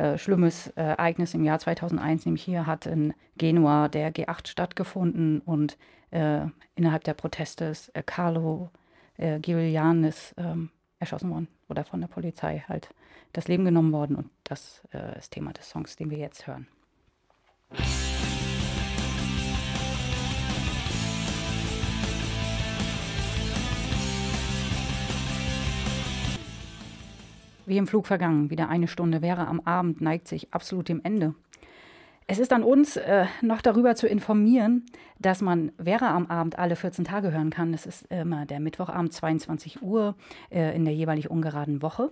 äh, 0.00 0.16
schlimmes 0.16 0.68
äh, 0.68 0.82
Ereignis 0.82 1.34
im 1.34 1.44
Jahr 1.44 1.58
2001. 1.58 2.24
Nämlich 2.24 2.42
hier 2.42 2.66
hat 2.66 2.86
in 2.86 3.12
Genua 3.36 3.88
der 3.88 4.12
G8 4.14 4.48
stattgefunden 4.48 5.40
und 5.40 5.76
äh, 6.10 6.46
innerhalb 6.74 7.04
der 7.04 7.12
Proteste 7.12 7.66
ist 7.66 7.92
Carlo 8.06 8.70
äh, 9.18 9.38
Giulianis 9.40 10.34
ähm, 10.38 10.70
erschossen 10.98 11.30
worden 11.30 11.48
oder 11.68 11.84
von 11.84 12.00
der 12.00 12.08
Polizei 12.08 12.64
halt 12.66 12.88
das 13.34 13.46
Leben 13.46 13.66
genommen 13.66 13.92
worden. 13.92 14.16
Und 14.16 14.30
das 14.42 14.82
ist 15.18 15.30
Thema 15.30 15.52
des 15.52 15.70
Songs, 15.70 15.94
den 15.94 16.10
wir 16.10 16.18
jetzt 16.18 16.48
hören. 16.48 16.66
Wie 27.70 27.78
im 27.78 27.86
Flug 27.86 28.08
vergangen, 28.08 28.50
wieder 28.50 28.68
eine 28.68 28.88
Stunde 28.88 29.22
wäre 29.22 29.46
am 29.46 29.60
Abend, 29.60 30.00
neigt 30.00 30.26
sich 30.26 30.52
absolut 30.52 30.88
dem 30.88 31.00
Ende. 31.04 31.36
Es 32.26 32.40
ist 32.40 32.52
an 32.52 32.64
uns, 32.64 32.96
äh, 32.96 33.26
noch 33.42 33.62
darüber 33.62 33.94
zu 33.94 34.08
informieren, 34.08 34.86
dass 35.20 35.40
man 35.40 35.70
Vera 35.80 36.12
am 36.16 36.26
Abend 36.26 36.58
alle 36.58 36.74
14 36.74 37.04
Tage 37.04 37.30
hören 37.30 37.50
kann. 37.50 37.70
Das 37.70 37.86
ist 37.86 38.06
immer 38.10 38.44
der 38.44 38.58
Mittwochabend, 38.58 39.12
22 39.12 39.82
Uhr, 39.82 40.16
äh, 40.50 40.74
in 40.74 40.84
der 40.84 40.94
jeweilig 40.94 41.30
ungeraden 41.30 41.80
Woche. 41.80 42.10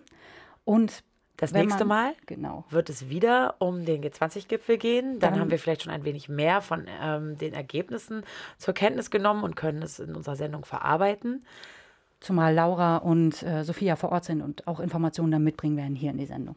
Und 0.64 1.02
Das 1.38 1.50
nächste 1.52 1.84
man- 1.84 2.04
Mal 2.06 2.14
genau. 2.26 2.64
wird 2.70 2.88
es 2.88 3.08
wieder 3.08 3.56
um 3.58 3.84
den 3.84 4.00
G20-Gipfel 4.00 4.78
gehen. 4.78 5.18
Dann, 5.18 5.32
Dann- 5.32 5.40
haben 5.40 5.50
wir 5.50 5.58
vielleicht 5.58 5.82
schon 5.82 5.92
ein 5.92 6.04
wenig 6.04 6.28
mehr 6.28 6.60
von 6.60 6.86
ähm, 7.02 7.36
den 7.36 7.52
Ergebnissen 7.52 8.22
zur 8.58 8.74
Kenntnis 8.74 9.10
genommen 9.10 9.42
und 9.42 9.56
können 9.56 9.82
es 9.82 9.98
in 9.98 10.14
unserer 10.14 10.36
Sendung 10.36 10.64
verarbeiten. 10.64 11.44
Zumal 12.20 12.54
Laura 12.54 12.98
und 12.98 13.42
äh, 13.42 13.64
Sophia 13.64 13.96
vor 13.96 14.10
Ort 14.10 14.24
sind 14.24 14.42
und 14.42 14.66
auch 14.66 14.80
Informationen 14.80 15.30
dann 15.30 15.44
mitbringen 15.44 15.76
werden 15.76 15.94
hier 15.94 16.10
in 16.10 16.18
die 16.18 16.26
Sendung. 16.26 16.56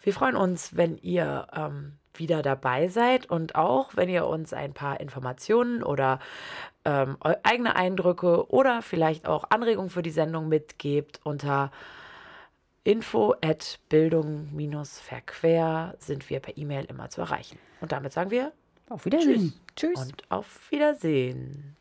Wir 0.00 0.12
freuen 0.12 0.36
uns, 0.36 0.76
wenn 0.76 0.96
ihr 0.98 1.46
ähm, 1.54 1.92
wieder 2.14 2.42
dabei 2.42 2.88
seid 2.88 3.30
und 3.30 3.54
auch, 3.54 3.96
wenn 3.96 4.08
ihr 4.08 4.26
uns 4.26 4.52
ein 4.52 4.74
paar 4.74 5.00
Informationen 5.00 5.82
oder 5.82 6.18
ähm, 6.84 7.16
eigene 7.42 7.74
Eindrücke 7.76 8.50
oder 8.50 8.82
vielleicht 8.82 9.26
auch 9.26 9.44
Anregungen 9.50 9.90
für 9.90 10.02
die 10.02 10.10
Sendung 10.10 10.48
mitgebt 10.48 11.20
unter 11.24 11.70
info 12.84 13.36
at 13.40 13.78
bildung-verquer 13.88 15.94
sind 15.98 16.28
wir 16.30 16.40
per 16.40 16.58
E-Mail 16.58 16.84
immer 16.86 17.08
zu 17.10 17.20
erreichen. 17.20 17.60
Und 17.80 17.92
damit 17.92 18.12
sagen 18.12 18.32
wir 18.32 18.50
Auf 18.88 19.04
Wiedersehen. 19.04 19.52
Tschüss. 19.76 20.00
Und 20.00 20.28
auf 20.30 20.68
Wiedersehen. 20.70 21.76